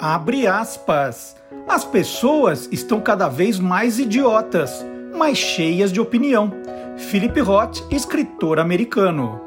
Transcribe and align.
Abre 0.00 0.46
aspas. 0.46 1.36
As 1.68 1.84
pessoas 1.84 2.68
estão 2.72 3.00
cada 3.00 3.28
vez 3.28 3.58
mais 3.58 3.98
idiotas, 3.98 4.84
mas 5.16 5.38
cheias 5.38 5.92
de 5.92 6.00
opinião. 6.00 6.50
Philip 6.96 7.38
Roth, 7.40 7.82
escritor 7.92 8.58
americano. 8.58 9.45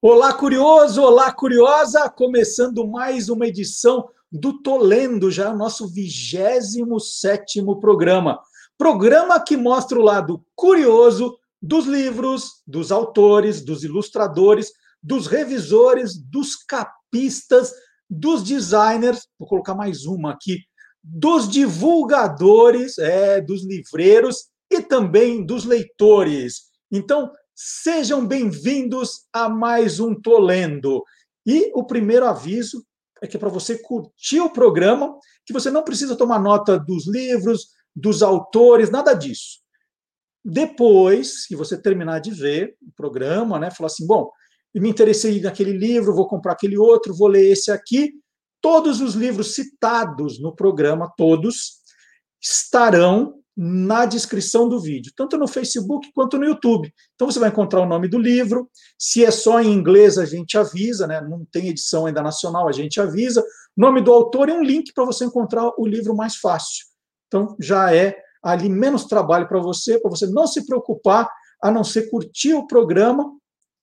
Olá, 0.00 0.32
curioso! 0.32 1.02
Olá, 1.02 1.32
curiosa! 1.32 2.08
Começando 2.08 2.86
mais 2.86 3.28
uma 3.28 3.48
edição 3.48 4.08
do 4.30 4.62
Tolendo, 4.62 5.28
já 5.28 5.46
é 5.46 5.48
o 5.48 5.56
nosso 5.56 5.88
27 5.88 7.60
programa. 7.80 8.40
Programa 8.78 9.40
que 9.40 9.56
mostra 9.56 9.98
o 9.98 10.02
lado 10.02 10.46
curioso 10.54 11.36
dos 11.60 11.84
livros, 11.86 12.62
dos 12.64 12.92
autores, 12.92 13.60
dos 13.60 13.82
ilustradores, 13.82 14.70
dos 15.02 15.26
revisores, 15.26 16.16
dos 16.16 16.54
capistas, 16.54 17.72
dos 18.08 18.44
designers, 18.44 19.26
vou 19.36 19.48
colocar 19.48 19.74
mais 19.74 20.06
uma 20.06 20.30
aqui, 20.30 20.60
dos 21.02 21.48
divulgadores, 21.48 22.98
é, 22.98 23.40
dos 23.40 23.66
livreiros 23.66 24.46
e 24.70 24.80
também 24.80 25.44
dos 25.44 25.64
leitores. 25.64 26.68
Então, 26.88 27.32
sejam 27.60 28.24
bem-vindos 28.24 29.26
a 29.32 29.48
mais 29.48 29.98
um 29.98 30.14
Tolendo. 30.14 31.02
E 31.44 31.72
o 31.74 31.84
primeiro 31.84 32.24
aviso 32.24 32.86
é 33.20 33.26
que 33.26 33.36
é 33.36 33.40
para 33.40 33.48
você 33.48 33.76
curtir 33.76 34.38
o 34.38 34.48
programa, 34.48 35.18
que 35.44 35.52
você 35.52 35.68
não 35.68 35.82
precisa 35.82 36.14
tomar 36.14 36.38
nota 36.38 36.78
dos 36.78 37.08
livros, 37.08 37.70
dos 37.96 38.22
autores, 38.22 38.90
nada 38.90 39.12
disso. 39.12 39.58
Depois 40.44 41.46
que 41.46 41.56
você 41.56 41.76
terminar 41.76 42.20
de 42.20 42.30
ver 42.30 42.76
o 42.80 42.92
programa, 42.94 43.58
né, 43.58 43.72
falar 43.72 43.88
assim, 43.88 44.06
bom, 44.06 44.30
me 44.72 44.88
interessei 44.88 45.40
naquele 45.40 45.72
livro, 45.72 46.14
vou 46.14 46.28
comprar 46.28 46.52
aquele 46.52 46.78
outro, 46.78 47.12
vou 47.12 47.26
ler 47.26 47.50
esse 47.50 47.72
aqui. 47.72 48.12
Todos 48.60 49.00
os 49.00 49.16
livros 49.16 49.56
citados 49.56 50.40
no 50.40 50.54
programa, 50.54 51.12
todos, 51.16 51.78
estarão 52.40 53.37
na 53.60 54.06
descrição 54.06 54.68
do 54.68 54.80
vídeo, 54.80 55.12
tanto 55.16 55.36
no 55.36 55.48
Facebook 55.48 56.12
quanto 56.14 56.38
no 56.38 56.44
YouTube. 56.44 56.94
Então 57.16 57.28
você 57.28 57.40
vai 57.40 57.48
encontrar 57.48 57.80
o 57.80 57.86
nome 57.86 58.06
do 58.06 58.16
livro. 58.16 58.70
Se 58.96 59.24
é 59.24 59.32
só 59.32 59.60
em 59.60 59.72
inglês, 59.72 60.16
a 60.16 60.24
gente 60.24 60.56
avisa, 60.56 61.08
né? 61.08 61.20
Não 61.20 61.44
tem 61.50 61.66
edição 61.66 62.06
ainda 62.06 62.22
nacional, 62.22 62.68
a 62.68 62.72
gente 62.72 63.00
avisa. 63.00 63.44
Nome 63.76 64.00
do 64.00 64.12
autor 64.12 64.48
e 64.48 64.52
um 64.52 64.62
link 64.62 64.92
para 64.94 65.04
você 65.04 65.24
encontrar 65.24 65.72
o 65.76 65.84
livro 65.84 66.14
mais 66.14 66.36
fácil. 66.36 66.86
Então, 67.26 67.56
já 67.60 67.92
é 67.92 68.16
ali 68.44 68.68
menos 68.68 69.06
trabalho 69.06 69.48
para 69.48 69.58
você, 69.58 69.98
para 69.98 70.10
você 70.10 70.28
não 70.28 70.46
se 70.46 70.64
preocupar, 70.64 71.28
a 71.60 71.68
não 71.68 71.82
ser 71.82 72.08
curtir 72.08 72.54
o 72.54 72.64
programa 72.68 73.28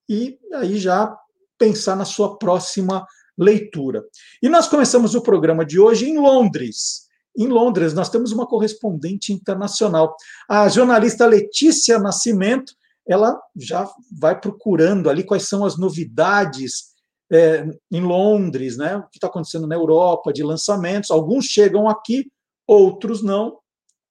e 0.08 0.40
aí 0.54 0.80
já 0.80 1.14
pensar 1.58 1.98
na 1.98 2.06
sua 2.06 2.38
próxima 2.38 3.06
leitura. 3.38 4.06
E 4.42 4.48
nós 4.48 4.70
começamos 4.70 5.16
o 5.16 5.22
programa 5.22 5.66
de 5.66 5.82
hoje 5.82 6.10
em 6.10 6.18
Londres. 6.18 7.05
Em 7.38 7.48
Londres, 7.48 7.94
nós 7.94 8.10
temos 8.10 8.32
uma 8.32 8.48
correspondente 8.48 9.34
internacional. 9.34 10.16
A 10.50 10.68
jornalista 10.70 11.26
Letícia 11.26 12.00
Nascimento, 12.00 12.74
ela 13.08 13.40
já 13.56 13.90
vai 14.12 14.40
procurando 14.40 15.10
ali 15.10 15.24
quais 15.24 15.48
são 15.48 15.66
as 15.66 15.78
novidades 15.78 16.96
é, 17.32 17.66
em 17.92 18.02
Londres, 18.02 18.78
né? 18.78 18.98
o 18.98 19.04
que 19.10 19.18
está 19.18 19.28
acontecendo 19.28 19.68
na 19.68 19.76
Europa 19.76 20.32
de 20.32 20.44
lançamentos. 20.44 21.12
Alguns 21.12 21.46
chegam 21.46 21.90
aqui, 21.90 22.32
outros 22.68 23.22
não, 23.22 23.60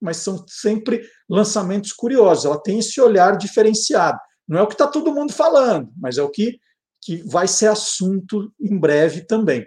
mas 0.01 0.19
são 0.19 0.45
sempre 0.47 1.03
lançamentos 1.29 1.93
curiosos. 1.93 2.45
Ela 2.45 2.61
tem 2.61 2.79
esse 2.79 3.01
olhar 3.01 3.37
diferenciado. 3.37 4.19
Não 4.47 4.59
é 4.59 4.63
o 4.63 4.67
que 4.67 4.75
está 4.75 4.87
todo 4.87 5.15
mundo 5.15 5.33
falando, 5.33 5.91
mas 5.97 6.19
é 6.19 6.23
o 6.23 6.31
que, 6.31 6.59
que 7.01 7.23
vai 7.25 7.49
ser 7.49 7.69
assunto 7.69 8.53
em 8.61 8.79
breve 8.79 9.23
também. 9.23 9.67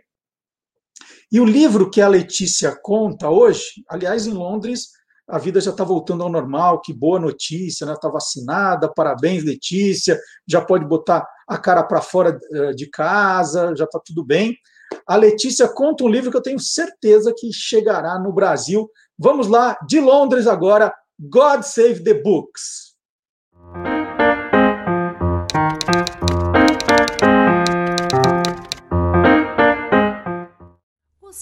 E 1.31 1.39
o 1.41 1.45
livro 1.45 1.89
que 1.89 2.01
a 2.01 2.07
Letícia 2.07 2.77
conta 2.81 3.29
hoje, 3.29 3.83
aliás, 3.89 4.25
em 4.25 4.31
Londres, 4.31 4.91
a 5.27 5.37
vida 5.37 5.59
já 5.59 5.71
está 5.71 5.83
voltando 5.83 6.23
ao 6.23 6.29
normal, 6.29 6.79
que 6.79 6.93
boa 6.93 7.19
notícia, 7.19 7.85
né? 7.85 7.93
Está 7.93 8.07
vacinada, 8.07 8.91
parabéns, 8.93 9.43
Letícia, 9.43 10.17
já 10.47 10.61
pode 10.61 10.85
botar 10.85 11.27
a 11.45 11.57
cara 11.57 11.83
para 11.83 12.01
fora 12.01 12.39
eh, 12.53 12.71
de 12.71 12.89
casa, 12.89 13.75
já 13.75 13.83
está 13.83 13.99
tudo 13.99 14.23
bem. 14.23 14.55
A 15.05 15.17
Letícia 15.17 15.67
conta 15.67 16.05
um 16.05 16.07
livro 16.07 16.31
que 16.31 16.37
eu 16.37 16.41
tenho 16.41 16.59
certeza 16.59 17.33
que 17.37 17.51
chegará 17.51 18.17
no 18.17 18.31
Brasil. 18.31 18.89
Vamos 19.19 19.47
lá, 19.47 19.77
de 19.85 19.99
Londres 19.99 20.47
agora, 20.47 20.93
God 21.19 21.63
Save 21.63 22.03
the 22.03 22.13
Books. 22.13 22.86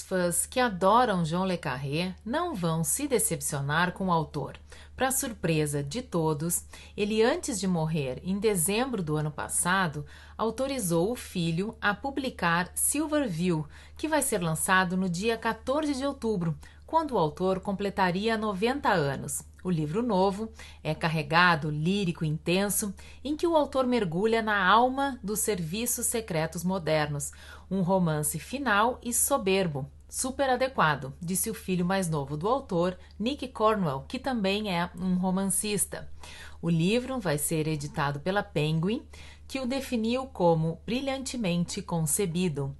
Fãs 0.06 0.46
que 0.46 0.60
adoram 0.60 1.26
João 1.26 1.46
Le 1.46 1.58
Carré 1.58 2.16
não 2.24 2.54
vão 2.54 2.84
se 2.84 3.08
decepcionar 3.08 3.92
com 3.92 4.08
o 4.08 4.12
autor. 4.12 4.58
Para 4.96 5.12
surpresa 5.12 5.84
de 5.84 6.02
todos, 6.02 6.64
ele, 6.96 7.24
antes 7.24 7.60
de 7.60 7.68
morrer 7.68 8.22
em 8.24 8.40
dezembro 8.40 9.02
do 9.02 9.18
ano 9.18 9.32
passado, 9.32 10.06
autorizou 10.38 11.12
o 11.12 11.16
filho 11.16 11.76
a 11.82 11.94
publicar 11.94 12.72
Silverview, 12.76 13.68
que 13.98 14.08
vai 14.08 14.22
ser 14.22 14.42
lançado 14.42 14.96
no 14.96 15.10
dia 15.10 15.38
14 15.38 15.96
de 15.96 16.06
outubro, 16.06 16.56
quando 16.86 17.12
o 17.12 17.18
autor 17.18 17.60
completaria 17.60 18.38
90 18.38 18.90
anos. 18.90 19.44
O 19.66 19.72
livro 19.72 20.04
novo 20.04 20.48
é 20.84 20.94
carregado, 20.94 21.72
lírico 21.72 22.24
intenso, 22.24 22.94
em 23.24 23.36
que 23.36 23.48
o 23.48 23.56
autor 23.56 23.88
mergulha 23.88 24.44
na 24.44 24.64
alma 24.64 25.20
dos 25.24 25.40
serviços 25.40 26.06
secretos 26.06 26.64
modernos, 26.64 27.32
um 27.70 27.82
romance 27.82 28.40
final 28.40 29.00
e 29.02 29.14
soberbo, 29.14 29.90
super 30.08 30.50
adequado, 30.50 31.14
disse 31.22 31.50
o 31.50 31.54
filho 31.54 31.86
mais 31.86 32.10
novo 32.10 32.38
do 32.38 32.48
autor, 32.48 32.98
Nick 33.20 33.48
Cornwell, 33.50 34.06
que 34.08 34.18
também 34.18 34.74
é 34.74 34.90
um 34.98 35.16
romancista. 35.16 36.10
O 36.62 36.70
livro 36.70 37.20
vai 37.20 37.38
ser 37.38 37.68
editado 37.68 38.20
pela 38.20 38.42
Penguin, 38.42 39.04
que 39.48 39.60
o 39.60 39.66
definiu 39.68 40.26
como 40.28 40.80
brilhantemente 40.86 41.82
concebido. 41.82 42.76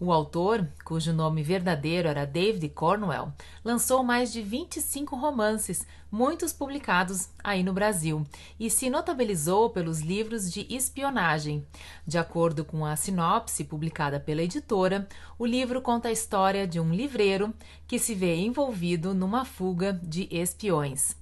O 0.00 0.12
autor, 0.12 0.64
cujo 0.84 1.12
nome 1.12 1.42
verdadeiro 1.42 2.06
era 2.06 2.24
David 2.24 2.68
Cornwell, 2.68 3.32
lançou 3.64 4.04
mais 4.04 4.32
de 4.32 4.40
25 4.40 5.16
romances, 5.16 5.84
muitos 6.08 6.52
publicados 6.52 7.30
aí 7.42 7.64
no 7.64 7.72
Brasil, 7.72 8.24
e 8.60 8.70
se 8.70 8.88
notabilizou 8.88 9.70
pelos 9.70 9.98
livros 9.98 10.52
de 10.52 10.64
espionagem. 10.72 11.66
De 12.06 12.16
acordo 12.16 12.64
com 12.64 12.86
a 12.86 12.94
sinopse 12.94 13.64
publicada 13.64 14.20
pela 14.20 14.42
editora, 14.42 15.08
o 15.36 15.44
livro 15.44 15.82
conta 15.82 16.06
a 16.06 16.12
história 16.12 16.64
de 16.64 16.78
um 16.78 16.94
livreiro 16.94 17.52
que 17.88 17.98
se 17.98 18.14
vê 18.14 18.36
envolvido 18.36 19.12
numa 19.12 19.44
fuga 19.44 19.98
de 20.00 20.28
espiões. 20.30 21.16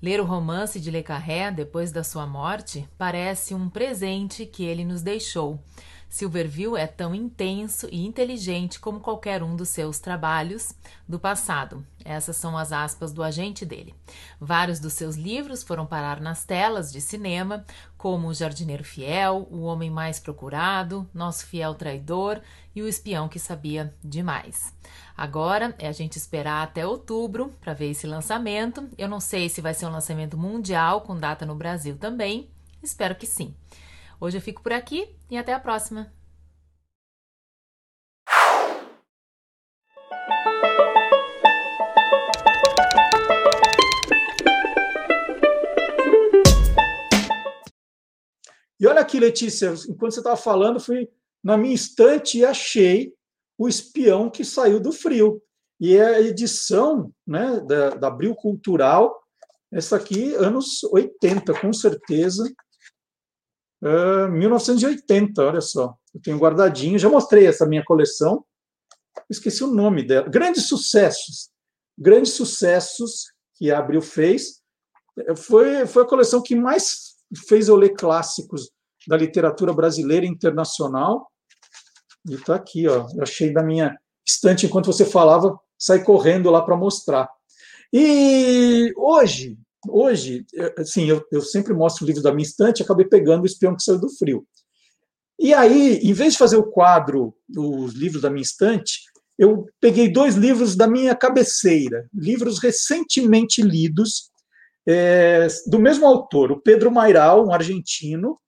Ler 0.00 0.20
o 0.20 0.24
romance 0.24 0.78
de 0.78 0.90
Le 0.90 1.02
Carré 1.02 1.50
depois 1.50 1.90
da 1.90 2.04
sua 2.04 2.26
morte 2.26 2.88
parece 2.96 3.54
um 3.54 3.68
presente 3.68 4.46
que 4.46 4.64
ele 4.64 4.84
nos 4.84 5.02
deixou. 5.02 5.60
Silverview 6.10 6.76
é 6.76 6.88
tão 6.88 7.14
intenso 7.14 7.88
e 7.90 8.04
inteligente 8.04 8.80
como 8.80 8.98
qualquer 8.98 9.44
um 9.44 9.54
dos 9.54 9.68
seus 9.68 10.00
trabalhos 10.00 10.74
do 11.08 11.20
passado. 11.20 11.86
Essas 12.04 12.36
são 12.36 12.58
as 12.58 12.72
aspas 12.72 13.12
do 13.12 13.22
agente 13.22 13.64
dele. 13.64 13.94
Vários 14.40 14.80
dos 14.80 14.92
seus 14.92 15.14
livros 15.14 15.62
foram 15.62 15.86
parar 15.86 16.20
nas 16.20 16.44
telas 16.44 16.90
de 16.90 17.00
cinema, 17.00 17.64
como 17.96 18.26
O 18.26 18.34
Jardineiro 18.34 18.82
Fiel, 18.82 19.46
O 19.52 19.60
Homem 19.60 19.88
Mais 19.88 20.18
Procurado, 20.18 21.08
Nosso 21.14 21.46
Fiel 21.46 21.76
Traidor 21.76 22.40
e 22.74 22.82
O 22.82 22.88
Espião 22.88 23.28
que 23.28 23.38
Sabia 23.38 23.94
Demais. 24.02 24.74
Agora 25.16 25.76
é 25.78 25.86
a 25.86 25.92
gente 25.92 26.16
esperar 26.16 26.64
até 26.64 26.84
outubro 26.84 27.54
para 27.60 27.72
ver 27.72 27.90
esse 27.90 28.08
lançamento. 28.08 28.88
Eu 28.98 29.08
não 29.08 29.20
sei 29.20 29.48
se 29.48 29.60
vai 29.60 29.74
ser 29.74 29.86
um 29.86 29.92
lançamento 29.92 30.36
mundial 30.36 31.02
com 31.02 31.16
data 31.16 31.46
no 31.46 31.54
Brasil 31.54 31.96
também. 31.96 32.50
Espero 32.82 33.14
que 33.14 33.28
sim. 33.28 33.54
Hoje 34.22 34.36
eu 34.36 34.42
fico 34.42 34.62
por 34.62 34.70
aqui 34.70 35.16
e 35.30 35.38
até 35.38 35.54
a 35.54 35.58
próxima! 35.58 36.12
E 48.78 48.86
olha 48.86 49.00
aqui, 49.00 49.18
Letícia, 49.18 49.72
enquanto 49.88 50.12
você 50.12 50.20
estava 50.20 50.36
falando, 50.36 50.78
fui 50.78 51.08
na 51.42 51.56
minha 51.56 51.74
estante 51.74 52.38
e 52.38 52.44
achei 52.44 53.14
o 53.56 53.68
espião 53.68 54.28
que 54.28 54.44
saiu 54.44 54.78
do 54.78 54.92
frio. 54.92 55.42
E 55.80 55.96
é 55.96 56.04
a 56.04 56.20
edição 56.20 57.10
né, 57.26 57.58
da, 57.60 57.90
da 57.90 58.08
Abril 58.08 58.34
Cultural, 58.34 59.18
essa 59.72 59.96
aqui, 59.96 60.34
anos 60.34 60.82
80, 60.84 61.58
com 61.58 61.72
certeza. 61.72 62.44
Uh, 63.82 64.30
1980, 64.30 65.42
olha 65.42 65.60
só. 65.60 65.94
Eu 66.14 66.20
tenho 66.20 66.38
guardadinho, 66.38 66.98
já 66.98 67.08
mostrei 67.08 67.46
essa 67.46 67.66
minha 67.66 67.84
coleção. 67.84 68.44
Esqueci 69.28 69.64
o 69.64 69.68
nome 69.68 70.02
dela. 70.02 70.28
Grandes 70.28 70.68
sucessos. 70.68 71.50
Grandes 71.96 72.32
sucessos 72.32 73.32
que 73.54 73.70
a 73.70 73.78
Abril 73.78 74.02
fez. 74.02 74.60
Foi, 75.36 75.86
foi 75.86 76.02
a 76.02 76.06
coleção 76.06 76.42
que 76.42 76.54
mais 76.54 77.16
fez 77.48 77.68
eu 77.68 77.76
ler 77.76 77.90
clássicos 77.90 78.70
da 79.06 79.16
literatura 79.16 79.72
brasileira 79.72 80.26
e 80.26 80.28
internacional. 80.28 81.30
E 82.28 82.34
está 82.34 82.54
aqui, 82.54 82.86
ó. 82.86 83.06
Eu 83.14 83.22
achei 83.22 83.52
da 83.52 83.62
minha 83.62 83.98
estante 84.26 84.66
enquanto 84.66 84.86
você 84.86 85.04
falava, 85.04 85.58
sai 85.78 86.02
correndo 86.02 86.50
lá 86.50 86.62
para 86.62 86.76
mostrar. 86.76 87.28
E 87.92 88.92
hoje, 88.96 89.58
hoje, 89.88 90.44
assim, 90.78 91.08
eu, 91.08 91.24
eu 91.32 91.40
sempre 91.40 91.72
mostro 91.72 92.04
o 92.04 92.06
livro 92.06 92.22
da 92.22 92.32
minha 92.32 92.46
estante, 92.46 92.82
acabei 92.82 93.06
pegando 93.06 93.42
o 93.42 93.46
Espião 93.46 93.74
que 93.74 93.82
Saiu 93.82 94.00
do 94.00 94.10
Frio. 94.10 94.46
E 95.38 95.54
aí, 95.54 95.98
em 96.02 96.12
vez 96.12 96.34
de 96.34 96.38
fazer 96.38 96.56
o 96.56 96.70
quadro 96.70 97.34
dos 97.48 97.94
livros 97.94 98.20
da 98.20 98.28
minha 98.28 98.42
estante, 98.42 99.00
eu 99.38 99.66
peguei 99.80 100.12
dois 100.12 100.34
livros 100.34 100.76
da 100.76 100.86
minha 100.86 101.14
cabeceira, 101.14 102.06
livros 102.12 102.58
recentemente 102.58 103.62
lidos, 103.62 104.30
é, 104.86 105.46
do 105.66 105.78
mesmo 105.78 106.06
autor, 106.06 106.52
o 106.52 106.60
Pedro 106.60 106.90
Mairal, 106.90 107.46
um 107.46 107.52
argentino, 107.52 108.38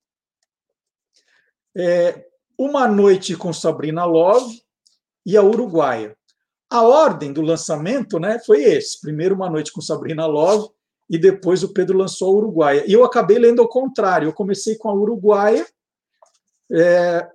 é, 1.74 2.26
Uma 2.58 2.86
Noite 2.86 3.34
com 3.36 3.54
Sabrina 3.54 4.04
Love 4.04 4.60
e 5.24 5.34
A 5.34 5.42
Uruguaia. 5.42 6.14
A 6.68 6.82
ordem 6.82 7.32
do 7.32 7.40
lançamento 7.40 8.18
né, 8.18 8.38
foi 8.44 8.62
esse: 8.62 9.00
primeiro 9.00 9.34
Uma 9.34 9.48
Noite 9.48 9.72
com 9.72 9.80
Sabrina 9.80 10.26
Love 10.26 10.68
e 11.12 11.18
depois 11.18 11.62
o 11.62 11.74
Pedro 11.74 11.98
lançou 11.98 12.28
a 12.28 12.38
Uruguaia. 12.38 12.84
E 12.88 12.92
eu 12.94 13.04
acabei 13.04 13.38
lendo 13.38 13.60
ao 13.60 13.68
contrário, 13.68 14.28
eu 14.28 14.32
comecei 14.32 14.76
com 14.76 14.88
a 14.88 14.94
Uruguaia 14.94 15.66
é, 16.72 17.28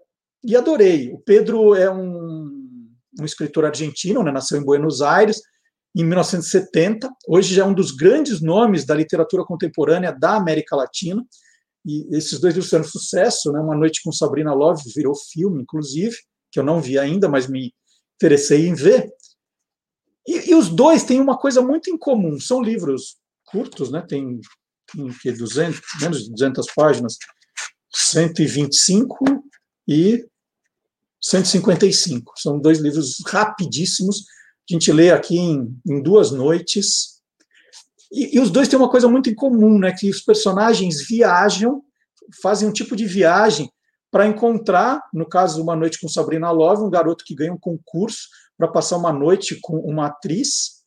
e 0.44 0.56
adorei. 0.56 1.14
O 1.14 1.20
Pedro 1.20 1.76
é 1.76 1.88
um, 1.88 2.90
um 3.20 3.24
escritor 3.24 3.66
argentino, 3.66 4.24
né, 4.24 4.32
nasceu 4.32 4.60
em 4.60 4.66
Buenos 4.66 5.04
Aires 5.04 5.40
em 5.96 6.04
1970. 6.04 7.08
Hoje 7.28 7.54
já 7.54 7.62
é 7.62 7.68
um 7.68 7.74
dos 7.74 7.92
grandes 7.92 8.42
nomes 8.42 8.84
da 8.84 8.96
literatura 8.96 9.46
contemporânea 9.46 10.12
da 10.12 10.36
América 10.36 10.76
Latina. 10.76 11.24
E 11.86 12.18
esses 12.18 12.40
dois 12.40 12.56
livros 12.56 12.66
fizeram 12.66 12.84
sucesso. 12.84 13.52
Né? 13.52 13.60
Uma 13.60 13.76
Noite 13.76 14.02
com 14.04 14.12
Sabrina 14.12 14.56
Love 14.56 14.92
virou 14.96 15.14
filme, 15.16 15.62
inclusive, 15.62 16.16
que 16.52 16.60
eu 16.60 16.64
não 16.64 16.82
vi 16.82 16.98
ainda, 16.98 17.30
mas 17.30 17.48
me 17.48 17.72
interessei 18.16 18.68
em 18.68 18.74
ver. 18.74 19.08
E, 20.28 20.50
e 20.50 20.56
os 20.56 20.68
dois 20.68 21.04
têm 21.04 21.22
uma 21.22 21.38
coisa 21.38 21.62
muito 21.62 21.92
em 21.92 21.98
comum. 21.98 22.40
São 22.40 22.60
livros 22.60 23.18
curtos, 23.48 23.90
né? 23.90 24.04
tem, 24.08 24.40
que, 25.22 25.32
200, 25.32 25.82
menos 26.02 26.24
de 26.24 26.32
200 26.32 26.68
páginas, 26.76 27.18
125 27.94 29.44
e 29.88 30.26
155. 31.22 32.34
São 32.38 32.60
dois 32.60 32.80
livros 32.80 33.24
rapidíssimos. 33.26 34.26
A 34.70 34.74
gente 34.74 34.92
lê 34.92 35.12
aqui 35.12 35.38
em, 35.38 35.80
em 35.88 36.02
duas 36.02 36.32
noites. 36.32 37.22
E, 38.12 38.38
e, 38.38 38.40
os 38.40 38.50
dois 38.50 38.68
têm 38.68 38.78
uma 38.78 38.90
coisa 38.90 39.08
muito 39.08 39.30
em 39.30 39.36
comum, 39.36 39.80
né? 39.80 39.92
Que 39.92 40.10
os 40.10 40.22
personagens 40.22 41.06
viajam, 41.08 41.82
fazem 42.42 42.68
um 42.68 42.74
tipo 42.74 42.96
de 42.96 43.06
viagem 43.06 43.72
para 44.12 44.28
encontrar, 44.28 45.02
no 45.14 45.28
caso, 45.28 45.62
uma 45.62 45.76
noite 45.76 46.00
com 46.00 46.08
Sabrina 46.08 46.50
Love, 46.52 46.84
um 46.84 46.90
garoto 46.90 47.26
que 47.26 47.36
ganha 47.36 47.54
um 47.54 47.60
concurso 47.60 48.30
para 48.58 48.68
passar 48.68 48.98
uma 48.98 49.12
noite 49.12 49.60
com 49.62 49.78
uma 49.80 50.08
atriz, 50.08 50.78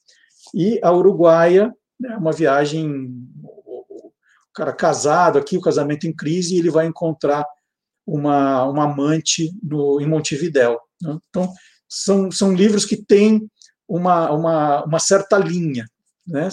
e 0.54 0.80
a 0.82 0.92
Uruguaia, 0.92 1.72
né, 2.00 2.16
uma 2.16 2.32
viagem 2.32 3.12
o 3.42 4.52
cara 4.52 4.72
casado 4.72 5.38
aqui, 5.38 5.56
o 5.56 5.60
casamento 5.60 6.06
em 6.06 6.12
crise, 6.12 6.54
e 6.54 6.58
ele 6.58 6.70
vai 6.70 6.86
encontrar 6.86 7.46
uma, 8.04 8.64
uma 8.64 8.84
amante 8.84 9.52
no, 9.62 10.00
em 10.00 10.06
Montevidéu. 10.06 10.78
Né? 11.00 11.16
Então, 11.28 11.52
são, 11.88 12.30
são 12.32 12.52
livros 12.52 12.84
que 12.84 12.96
têm 12.96 13.48
uma, 13.88 14.30
uma, 14.32 14.84
uma 14.84 14.98
certa 14.98 15.38
linha, 15.38 15.86
né? 16.26 16.48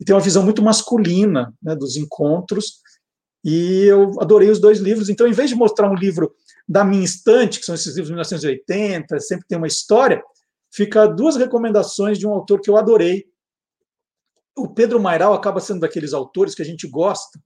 e 0.00 0.04
tem 0.04 0.14
uma 0.14 0.22
visão 0.22 0.42
muito 0.42 0.62
masculina 0.62 1.52
né, 1.62 1.74
dos 1.76 1.96
encontros, 1.96 2.80
e 3.44 3.84
eu 3.84 4.20
adorei 4.20 4.50
os 4.50 4.60
dois 4.60 4.78
livros. 4.78 5.08
Então, 5.08 5.26
em 5.26 5.32
vez 5.32 5.50
de 5.50 5.56
mostrar 5.56 5.90
um 5.90 5.94
livro 5.94 6.32
da 6.68 6.84
minha 6.84 7.04
estante, 7.04 7.58
que 7.58 7.66
são 7.66 7.74
esses 7.74 7.88
livros 7.88 8.06
de 8.06 8.12
1980, 8.12 9.20
sempre 9.20 9.46
tem 9.48 9.58
uma 9.58 9.66
história, 9.66 10.22
fica 10.72 11.06
duas 11.06 11.36
recomendações 11.36 12.18
de 12.18 12.26
um 12.26 12.30
autor 12.30 12.60
que 12.60 12.70
eu 12.70 12.76
adorei, 12.76 13.26
o 14.56 14.68
Pedro 14.68 15.00
Mairal 15.00 15.34
acaba 15.34 15.60
sendo 15.60 15.80
daqueles 15.80 16.12
autores 16.12 16.54
que 16.54 16.62
a 16.62 16.64
gente 16.64 16.86
gosta 16.86 17.38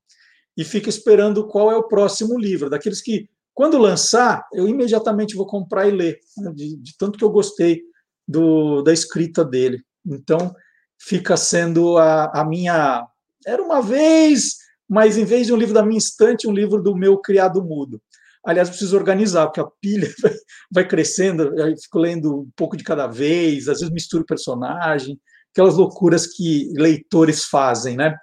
e 0.56 0.64
fica 0.64 0.88
esperando 0.88 1.46
qual 1.46 1.70
é 1.70 1.76
o 1.76 1.86
próximo 1.86 2.38
livro, 2.38 2.70
daqueles 2.70 3.02
que, 3.02 3.28
quando 3.54 3.78
lançar, 3.78 4.46
eu 4.52 4.66
imediatamente 4.66 5.36
vou 5.36 5.46
comprar 5.46 5.86
e 5.86 5.92
ler, 5.92 6.18
né, 6.38 6.52
de, 6.54 6.76
de, 6.76 6.96
tanto 6.98 7.18
que 7.18 7.24
eu 7.24 7.30
gostei 7.30 7.82
do, 8.26 8.82
da 8.82 8.92
escrita 8.92 9.44
dele. 9.44 9.82
Então, 10.04 10.54
fica 10.98 11.36
sendo 11.36 11.98
a, 11.98 12.40
a 12.40 12.44
minha. 12.44 13.06
Era 13.46 13.62
uma 13.62 13.82
vez, 13.82 14.56
mas 14.88 15.18
em 15.18 15.24
vez 15.24 15.46
de 15.46 15.52
um 15.52 15.56
livro 15.56 15.74
da 15.74 15.84
minha 15.84 15.98
estante, 15.98 16.48
um 16.48 16.52
livro 16.52 16.82
do 16.82 16.96
meu 16.96 17.18
criado 17.18 17.62
mudo. 17.62 18.00
Aliás, 18.44 18.68
preciso 18.68 18.96
organizar, 18.96 19.46
porque 19.46 19.60
a 19.60 19.68
pilha 19.80 20.12
vai, 20.22 20.32
vai 20.72 20.88
crescendo, 20.88 21.54
eu 21.58 21.76
fico 21.76 21.98
lendo 21.98 22.40
um 22.40 22.50
pouco 22.56 22.76
de 22.76 22.84
cada 22.84 23.06
vez, 23.06 23.68
às 23.68 23.80
vezes 23.80 23.92
misturo 23.92 24.24
personagem 24.24 25.20
aquelas 25.56 25.74
loucuras 25.74 26.26
que 26.26 26.70
leitores 26.76 27.44
fazem, 27.44 27.96
né? 27.96 28.14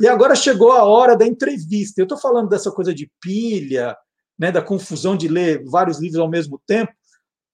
E 0.00 0.08
agora 0.08 0.34
chegou 0.34 0.72
a 0.72 0.82
hora 0.82 1.16
da 1.16 1.24
entrevista. 1.24 2.00
Eu 2.00 2.04
estou 2.04 2.18
falando 2.18 2.48
dessa 2.48 2.72
coisa 2.72 2.92
de 2.92 3.08
pilha, 3.20 3.96
né, 4.36 4.50
da 4.50 4.60
confusão 4.60 5.16
de 5.16 5.28
ler 5.28 5.62
vários 5.66 6.00
livros 6.00 6.20
ao 6.20 6.28
mesmo 6.28 6.60
tempo, 6.66 6.92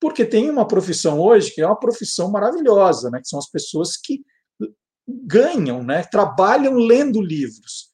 porque 0.00 0.24
tem 0.24 0.48
uma 0.48 0.66
profissão 0.66 1.20
hoje 1.20 1.52
que 1.52 1.60
é 1.60 1.66
uma 1.66 1.78
profissão 1.78 2.30
maravilhosa, 2.30 3.10
né, 3.10 3.20
que 3.20 3.28
são 3.28 3.38
as 3.38 3.50
pessoas 3.50 3.96
que 3.96 4.22
ganham, 5.06 5.82
né, 5.82 6.02
trabalham 6.04 6.74
lendo 6.74 7.20
livros. 7.20 7.90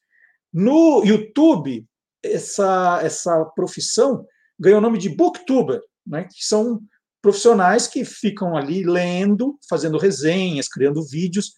No 0.53 1.03
YouTube, 1.03 1.85
essa, 2.23 2.99
essa 3.03 3.43
profissão 3.55 4.25
ganhou 4.57 4.77
o 4.77 4.81
nome 4.81 4.97
de 4.97 5.09
booktuber, 5.09 5.81
né, 6.07 6.23
que 6.23 6.45
são 6.45 6.79
profissionais 7.23 7.87
que 7.87 8.03
ficam 8.03 8.55
ali 8.55 8.83
lendo, 8.83 9.57
fazendo 9.69 9.97
resenhas, 9.97 10.67
criando 10.67 11.01
vídeos 11.07 11.53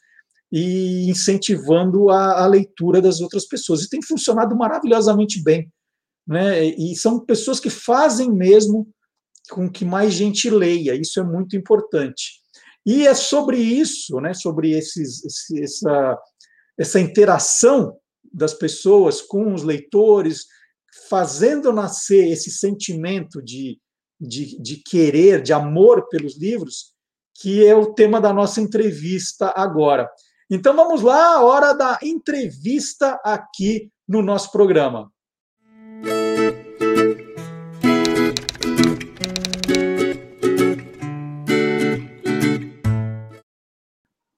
e 0.51 1.09
incentivando 1.09 2.11
a, 2.11 2.43
a 2.43 2.47
leitura 2.47 3.01
das 3.01 3.19
outras 3.19 3.47
pessoas. 3.47 3.81
E 3.81 3.89
tem 3.89 3.99
funcionado 4.01 4.55
maravilhosamente 4.55 5.41
bem. 5.43 5.67
Né? 6.25 6.65
E 6.65 6.95
são 6.95 7.19
pessoas 7.19 7.59
que 7.59 7.71
fazem 7.71 8.31
mesmo 8.31 8.87
com 9.49 9.69
que 9.69 9.83
mais 9.83 10.13
gente 10.13 10.49
leia, 10.49 10.95
isso 10.95 11.19
é 11.19 11.23
muito 11.23 11.55
importante. 11.55 12.41
E 12.85 13.07
é 13.07 13.15
sobre 13.15 13.57
isso, 13.57 14.19
né, 14.19 14.33
sobre 14.33 14.71
esses, 14.71 15.23
esse, 15.25 15.63
essa, 15.63 16.19
essa 16.79 16.99
interação 16.99 17.95
das 18.31 18.53
pessoas 18.53 19.21
com 19.21 19.53
os 19.53 19.63
leitores, 19.63 20.45
fazendo 21.09 21.73
nascer 21.73 22.27
esse 22.27 22.51
sentimento 22.51 23.41
de, 23.41 23.79
de, 24.19 24.61
de 24.61 24.77
querer, 24.77 25.41
de 25.41 25.53
amor 25.53 26.07
pelos 26.09 26.37
livros, 26.37 26.93
que 27.33 27.65
é 27.65 27.75
o 27.75 27.93
tema 27.93 28.21
da 28.21 28.31
nossa 28.31 28.61
entrevista 28.61 29.53
agora. 29.55 30.09
Então 30.49 30.75
vamos 30.75 31.01
lá, 31.01 31.43
hora 31.43 31.73
da 31.73 31.99
entrevista 32.03 33.19
aqui 33.23 33.89
no 34.07 34.21
nosso 34.21 34.51
programa. 34.51 35.11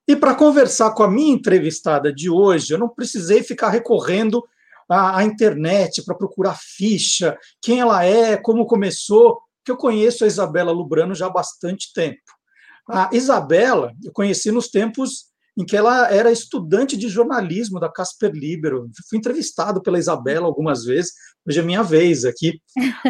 E 0.07 0.15
para 0.15 0.33
conversar 0.33 0.91
com 0.91 1.03
a 1.03 1.11
minha 1.11 1.33
entrevistada 1.33 2.13
de 2.13 2.29
hoje, 2.29 2.73
eu 2.73 2.77
não 2.79 2.87
precisei 2.87 3.43
ficar 3.43 3.67
recorrendo 3.67 4.41
à, 4.89 5.21
internet 5.25 6.03
para 6.05 6.15
procurar 6.15 6.57
ficha, 6.57 7.37
quem 7.61 7.81
ela 7.81 8.05
é, 8.05 8.37
como 8.37 8.65
começou 8.65 9.41
que 9.67 9.71
eu 9.71 9.75
conheço 9.75 10.23
a 10.23 10.27
Isabela 10.27 10.71
Lubrano 10.71 11.13
já 11.13 11.25
há 11.25 11.29
bastante 11.29 11.91
tempo. 11.93 12.21
A 12.89 13.09
Isabela, 13.11 13.91
eu 14.01 14.13
conheci 14.13 14.49
nos 14.49 14.69
tempos 14.69 15.25
em 15.57 15.65
que 15.65 15.75
ela 15.75 16.09
era 16.09 16.31
estudante 16.31 16.95
de 16.95 17.09
jornalismo 17.09 17.77
da 17.77 17.91
Casper 17.91 18.31
Libero. 18.31 18.89
Fui 19.09 19.19
entrevistado 19.19 19.81
pela 19.81 19.99
Isabela 19.99 20.45
algumas 20.45 20.85
vezes, 20.85 21.11
hoje 21.45 21.59
é 21.59 21.63
minha 21.63 21.83
vez 21.83 22.23
aqui. 22.23 22.61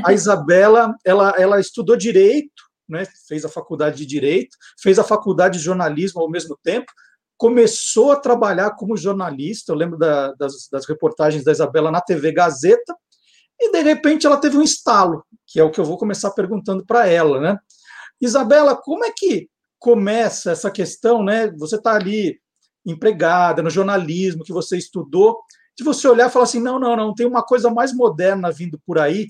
A 0.04 0.14
Isabela, 0.14 0.96
ela, 1.06 1.36
ela 1.38 1.60
estudou 1.60 1.96
direito, 1.96 2.64
né, 2.90 3.06
fez 3.28 3.46
a 3.46 3.50
faculdade 3.50 3.98
de 3.98 4.08
direito, 4.08 4.58
fez 4.82 4.98
a 4.98 5.04
faculdade 5.04 5.60
de 5.60 5.64
jornalismo 5.64 6.22
ao 6.22 6.30
mesmo 6.30 6.58
tempo, 6.64 6.92
começou 7.38 8.14
a 8.14 8.20
trabalhar 8.20 8.72
como 8.72 8.98
jornalista. 8.98 9.72
Eu 9.72 9.76
lembro 9.76 9.96
da, 9.96 10.34
das, 10.34 10.68
das 10.72 10.88
reportagens 10.88 11.44
da 11.44 11.52
Isabela 11.52 11.92
na 11.92 12.02
TV 12.02 12.32
Gazeta, 12.32 12.96
e 13.60 13.72
de 13.72 13.82
repente 13.82 14.26
ela 14.26 14.38
teve 14.38 14.58
um 14.58 14.62
estalo, 14.62 15.24
que 15.46 15.60
é 15.60 15.64
o 15.64 15.72
que 15.72 15.80
eu 15.80 15.86
vou 15.86 15.98
começar 15.98 16.32
perguntando 16.32 16.86
para 16.86 17.08
ela, 17.08 17.40
né? 17.40 17.58
Isabela, 18.22 18.76
como 18.76 19.06
é 19.06 19.12
que 19.16 19.50
começa 19.80 20.52
essa 20.52 20.72
questão, 20.72 21.24
né? 21.24 21.52
Você 21.58 21.76
está 21.76 21.96
ali 21.96 22.40
empregada 22.86 23.62
no 23.62 23.70
jornalismo 23.70 24.44
que 24.44 24.54
você 24.54 24.78
estudou, 24.78 25.40
de 25.78 25.84
você 25.84 26.08
olhar 26.08 26.28
e 26.28 26.32
falar 26.32 26.46
assim, 26.46 26.62
não, 26.62 26.80
não, 26.80 26.96
não, 26.96 27.14
tem 27.14 27.28
uma 27.28 27.44
coisa 27.44 27.70
mais 27.70 27.94
moderna 27.94 28.52
vindo 28.52 28.80
por 28.86 28.98
aí, 28.98 29.28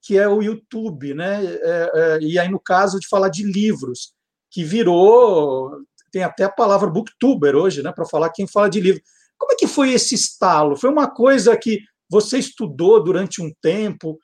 que 0.00 0.18
é 0.18 0.26
o 0.26 0.42
YouTube, 0.42 1.14
né? 1.14 1.44
É, 1.44 1.90
é, 1.94 2.18
e 2.20 2.38
aí, 2.38 2.48
no 2.48 2.60
caso 2.60 2.98
de 2.98 3.08
falar 3.08 3.28
de 3.28 3.44
livros, 3.44 4.14
que 4.50 4.64
virou, 4.64 5.70
tem 6.10 6.22
até 6.22 6.44
a 6.44 6.50
palavra 6.50 6.90
booktuber 6.90 7.54
hoje, 7.54 7.82
né? 7.82 7.92
Para 7.92 8.06
falar 8.06 8.30
quem 8.30 8.46
fala 8.46 8.68
de 8.68 8.80
livro. 8.80 9.02
Como 9.38 9.52
é 9.52 9.56
que 9.56 9.66
foi 9.66 9.92
esse 9.92 10.14
estalo? 10.14 10.76
Foi 10.76 10.90
uma 10.90 11.10
coisa 11.10 11.56
que 11.56 11.80
você 12.12 12.38
estudou 12.38 13.02
durante 13.02 13.40
um 13.40 13.50
tempo? 13.62 14.18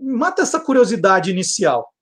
Mata 0.00 0.42
essa 0.42 0.60
curiosidade 0.60 1.28
inicial. 1.28 1.92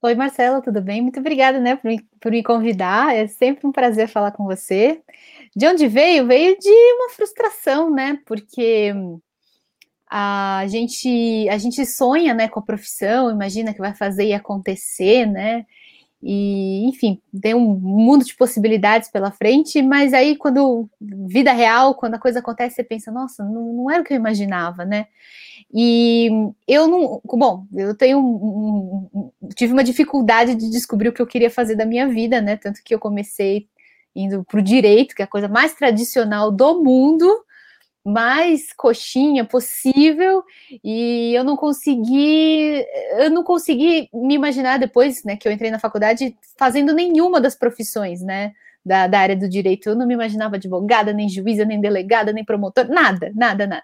Oi, 0.00 0.14
Marcelo, 0.14 0.62
tudo 0.62 0.80
bem? 0.80 1.02
Muito 1.02 1.18
obrigada, 1.18 1.58
né, 1.58 1.74
por 1.74 1.90
por 2.20 2.30
me 2.30 2.42
convidar. 2.42 3.16
É 3.16 3.26
sempre 3.26 3.66
um 3.66 3.72
prazer 3.72 4.06
falar 4.08 4.30
com 4.30 4.44
você. 4.44 5.02
De 5.56 5.66
onde 5.66 5.88
veio? 5.88 6.26
Veio 6.26 6.56
de 6.56 6.70
uma 6.70 7.10
frustração, 7.10 7.90
né? 7.90 8.20
Porque 8.24 8.92
a 10.08 10.64
gente 10.68 11.48
a 11.48 11.58
gente 11.58 11.84
sonha, 11.84 12.32
né, 12.32 12.48
com 12.48 12.60
a 12.60 12.64
profissão, 12.64 13.30
imagina 13.30 13.74
que 13.74 13.80
vai 13.80 13.94
fazer 13.94 14.26
e 14.26 14.32
acontecer, 14.32 15.26
né? 15.26 15.66
E, 16.28 16.84
enfim, 16.88 17.22
tem 17.40 17.54
um 17.54 17.76
mundo 17.76 18.24
de 18.24 18.34
possibilidades 18.34 19.08
pela 19.08 19.30
frente, 19.30 19.80
mas 19.80 20.12
aí 20.12 20.34
quando 20.34 20.90
vida 21.00 21.52
real, 21.52 21.94
quando 21.94 22.14
a 22.14 22.18
coisa 22.18 22.40
acontece, 22.40 22.74
você 22.74 22.82
pensa, 22.82 23.12
nossa, 23.12 23.44
não, 23.44 23.72
não 23.72 23.88
era 23.88 24.02
o 24.02 24.04
que 24.04 24.12
eu 24.12 24.16
imaginava, 24.16 24.84
né? 24.84 25.06
E 25.72 26.28
eu 26.66 26.88
não, 26.88 27.20
bom, 27.24 27.64
eu 27.72 27.96
tenho 27.96 28.18
um, 28.18 29.08
um, 29.14 29.30
tive 29.54 29.72
uma 29.72 29.84
dificuldade 29.84 30.56
de 30.56 30.68
descobrir 30.68 31.10
o 31.10 31.12
que 31.12 31.22
eu 31.22 31.28
queria 31.28 31.48
fazer 31.48 31.76
da 31.76 31.86
minha 31.86 32.08
vida, 32.08 32.40
né? 32.40 32.56
Tanto 32.56 32.82
que 32.82 32.92
eu 32.92 32.98
comecei 32.98 33.68
indo 34.12 34.42
para 34.42 34.58
o 34.58 34.62
direito, 34.62 35.14
que 35.14 35.22
é 35.22 35.26
a 35.26 35.28
coisa 35.28 35.46
mais 35.46 35.74
tradicional 35.74 36.50
do 36.50 36.82
mundo, 36.82 37.32
mais 38.06 38.72
coxinha 38.72 39.44
possível 39.44 40.44
e 40.84 41.34
eu 41.34 41.42
não 41.42 41.56
consegui 41.56 42.86
eu 43.18 43.30
não 43.30 43.42
consegui 43.42 44.08
me 44.14 44.34
imaginar 44.34 44.78
depois 44.78 45.24
né 45.24 45.36
que 45.36 45.48
eu 45.48 45.52
entrei 45.52 45.72
na 45.72 45.80
faculdade 45.80 46.36
fazendo 46.56 46.94
nenhuma 46.94 47.40
das 47.40 47.56
profissões 47.56 48.22
né 48.22 48.52
da, 48.84 49.08
da 49.08 49.18
área 49.18 49.34
do 49.34 49.48
direito. 49.48 49.88
Eu 49.88 49.96
não 49.96 50.06
me 50.06 50.14
imaginava 50.14 50.54
advogada 50.54 51.12
nem 51.12 51.28
juíza 51.28 51.64
nem 51.64 51.80
delegada 51.80 52.32
nem 52.32 52.44
promotor 52.44 52.88
nada 52.88 53.32
nada 53.34 53.66
nada 53.66 53.82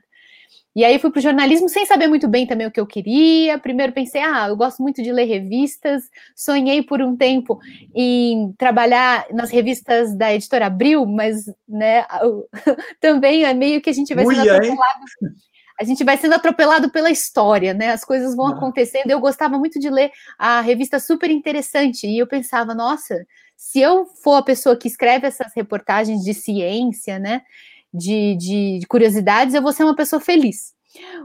e 0.74 0.84
aí 0.84 0.98
fui 0.98 1.10
para 1.10 1.18
o 1.18 1.22
jornalismo 1.22 1.68
sem 1.68 1.84
saber 1.84 2.08
muito 2.08 2.26
bem 2.26 2.46
também 2.46 2.66
o 2.66 2.70
que 2.70 2.80
eu 2.80 2.86
queria. 2.86 3.58
Primeiro 3.58 3.92
pensei, 3.92 4.22
ah, 4.22 4.46
eu 4.48 4.56
gosto 4.56 4.82
muito 4.82 5.02
de 5.02 5.12
ler 5.12 5.24
revistas. 5.24 6.04
Sonhei 6.34 6.82
por 6.82 7.02
um 7.02 7.14
tempo 7.14 7.60
em 7.94 8.52
trabalhar 8.56 9.26
nas 9.32 9.50
revistas 9.50 10.16
da 10.16 10.32
editora 10.32 10.66
Abril, 10.66 11.04
mas 11.04 11.44
né, 11.68 12.06
também 13.00 13.44
é 13.44 13.52
meio 13.52 13.82
que 13.82 13.90
a 13.90 13.92
gente 13.92 14.14
vai 14.14 14.24
sendo 14.24 14.40
atropelado. 14.40 15.04
A 15.78 15.84
gente 15.84 16.04
vai 16.04 16.16
sendo 16.16 16.34
atropelado 16.34 16.90
pela 16.90 17.10
história, 17.10 17.74
né? 17.74 17.90
As 17.90 18.04
coisas 18.04 18.34
vão 18.36 18.46
acontecendo. 18.46 19.10
Eu 19.10 19.20
gostava 19.20 19.58
muito 19.58 19.78
de 19.78 19.90
ler 19.90 20.10
a 20.38 20.60
revista 20.60 20.98
super 20.98 21.30
interessante 21.30 22.06
e 22.06 22.18
eu 22.18 22.26
pensava, 22.26 22.74
nossa, 22.74 23.26
se 23.56 23.80
eu 23.80 24.06
for 24.22 24.36
a 24.36 24.42
pessoa 24.42 24.76
que 24.76 24.88
escreve 24.88 25.26
essas 25.26 25.52
reportagens 25.54 26.22
de 26.22 26.32
ciência, 26.34 27.18
né? 27.18 27.42
De, 27.92 28.36
de 28.36 28.80
curiosidades, 28.88 29.54
eu 29.54 29.62
vou 29.62 29.72
ser 29.72 29.84
uma 29.84 29.96
pessoa 29.96 30.20
feliz. 30.20 30.72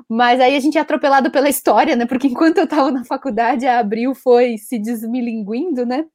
Mas 0.08 0.40
aí 0.40 0.56
a 0.56 0.60
gente 0.60 0.78
é 0.78 0.82
atropelado 0.82 1.32
pela 1.32 1.50
história, 1.50 1.96
né? 1.96 2.06
Porque 2.06 2.28
enquanto 2.28 2.58
eu 2.58 2.64
estava 2.66 2.92
na 2.92 3.04
faculdade, 3.04 3.66
a 3.66 3.80
Abril 3.80 4.16
foi 4.16 4.58
se 4.58 4.80
desmilinguindo, 4.80 5.86
né? 5.86 6.06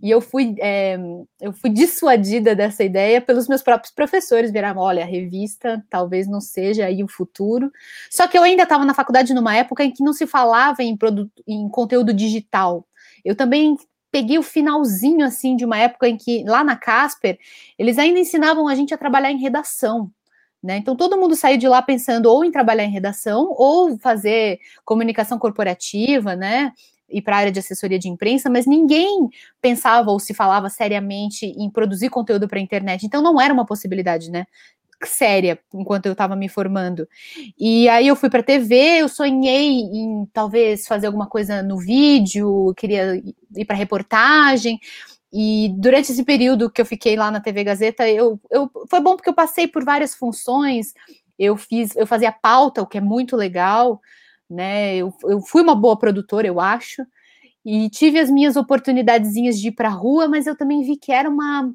E 0.00 0.10
eu 0.10 0.20
fui, 0.20 0.54
é, 0.60 0.96
eu 1.40 1.52
fui 1.52 1.70
dissuadida 1.70 2.54
dessa 2.54 2.84
ideia 2.84 3.20
pelos 3.20 3.48
meus 3.48 3.62
próprios 3.62 3.92
professores. 3.92 4.52
Viraram, 4.52 4.80
olha, 4.80 5.02
a 5.02 5.06
revista 5.06 5.84
talvez 5.90 6.28
não 6.28 6.40
seja 6.40 6.86
aí 6.86 7.02
o 7.02 7.08
futuro. 7.08 7.70
Só 8.08 8.28
que 8.28 8.38
eu 8.38 8.42
ainda 8.44 8.62
estava 8.62 8.84
na 8.84 8.94
faculdade 8.94 9.34
numa 9.34 9.56
época 9.56 9.82
em 9.84 9.90
que 9.90 10.04
não 10.04 10.12
se 10.12 10.26
falava 10.26 10.82
em, 10.82 10.96
produto, 10.96 11.42
em 11.46 11.68
conteúdo 11.68 12.14
digital. 12.14 12.86
Eu 13.24 13.34
também 13.34 13.76
peguei 14.10 14.38
o 14.38 14.42
finalzinho 14.42 15.24
assim 15.24 15.56
de 15.56 15.64
uma 15.64 15.78
época 15.78 16.08
em 16.08 16.16
que 16.16 16.44
lá 16.44 16.64
na 16.64 16.76
Casper 16.76 17.38
eles 17.78 17.98
ainda 17.98 18.18
ensinavam 18.18 18.68
a 18.68 18.74
gente 18.74 18.94
a 18.94 18.98
trabalhar 18.98 19.30
em 19.30 19.38
redação. 19.38 20.10
Né? 20.62 20.78
Então 20.78 20.96
todo 20.96 21.16
mundo 21.16 21.36
saiu 21.36 21.56
de 21.56 21.68
lá 21.68 21.80
pensando 21.80 22.26
ou 22.26 22.44
em 22.44 22.50
trabalhar 22.50 22.84
em 22.84 22.90
redação 22.90 23.54
ou 23.56 23.96
fazer 23.98 24.58
comunicação 24.84 25.38
corporativa, 25.38 26.34
né? 26.34 26.72
Ir 27.08 27.22
para 27.22 27.36
a 27.36 27.38
área 27.38 27.52
de 27.52 27.60
assessoria 27.60 27.98
de 27.98 28.08
imprensa, 28.08 28.50
mas 28.50 28.66
ninguém 28.66 29.28
pensava 29.62 30.10
ou 30.10 30.18
se 30.18 30.34
falava 30.34 30.68
seriamente 30.68 31.46
em 31.46 31.70
produzir 31.70 32.10
conteúdo 32.10 32.48
para 32.48 32.58
a 32.58 32.62
internet. 32.62 33.06
Então 33.06 33.22
não 33.22 33.40
era 33.40 33.54
uma 33.54 33.64
possibilidade, 33.64 34.30
né? 34.30 34.46
Séria 35.06 35.58
enquanto 35.72 36.06
eu 36.06 36.12
estava 36.12 36.34
me 36.34 36.48
formando. 36.48 37.06
E 37.58 37.88
aí 37.88 38.08
eu 38.08 38.16
fui 38.16 38.28
para 38.28 38.42
TV, 38.42 39.00
eu 39.00 39.08
sonhei 39.08 39.80
em 39.80 40.26
talvez 40.32 40.86
fazer 40.86 41.06
alguma 41.06 41.26
coisa 41.26 41.62
no 41.62 41.78
vídeo, 41.78 42.74
queria 42.76 43.22
ir 43.56 43.64
para 43.64 43.76
reportagem. 43.76 44.78
E 45.32 45.74
durante 45.76 46.10
esse 46.10 46.24
período 46.24 46.70
que 46.70 46.80
eu 46.80 46.86
fiquei 46.86 47.16
lá 47.16 47.30
na 47.30 47.40
TV 47.40 47.64
Gazeta, 47.64 48.08
eu, 48.08 48.40
eu 48.50 48.70
foi 48.88 49.00
bom 49.00 49.14
porque 49.14 49.28
eu 49.28 49.34
passei 49.34 49.68
por 49.68 49.84
várias 49.84 50.14
funções. 50.14 50.94
Eu 51.38 51.56
fiz, 51.56 51.94
eu 51.96 52.06
fazia 52.06 52.32
pauta, 52.32 52.82
o 52.82 52.86
que 52.86 52.98
é 52.98 53.00
muito 53.00 53.36
legal, 53.36 54.00
né? 54.50 54.96
Eu, 54.96 55.14
eu 55.24 55.40
fui 55.40 55.62
uma 55.62 55.74
boa 55.74 55.98
produtora, 55.98 56.46
eu 56.46 56.60
acho. 56.60 57.04
E 57.64 57.90
tive 57.90 58.18
as 58.18 58.30
minhas 58.30 58.56
oportunidadezinhas 58.56 59.60
de 59.60 59.68
ir 59.68 59.72
para 59.72 59.88
a 59.88 59.92
rua, 59.92 60.26
mas 60.26 60.46
eu 60.46 60.56
também 60.56 60.82
vi 60.82 60.96
que 60.96 61.12
era 61.12 61.28
uma 61.28 61.70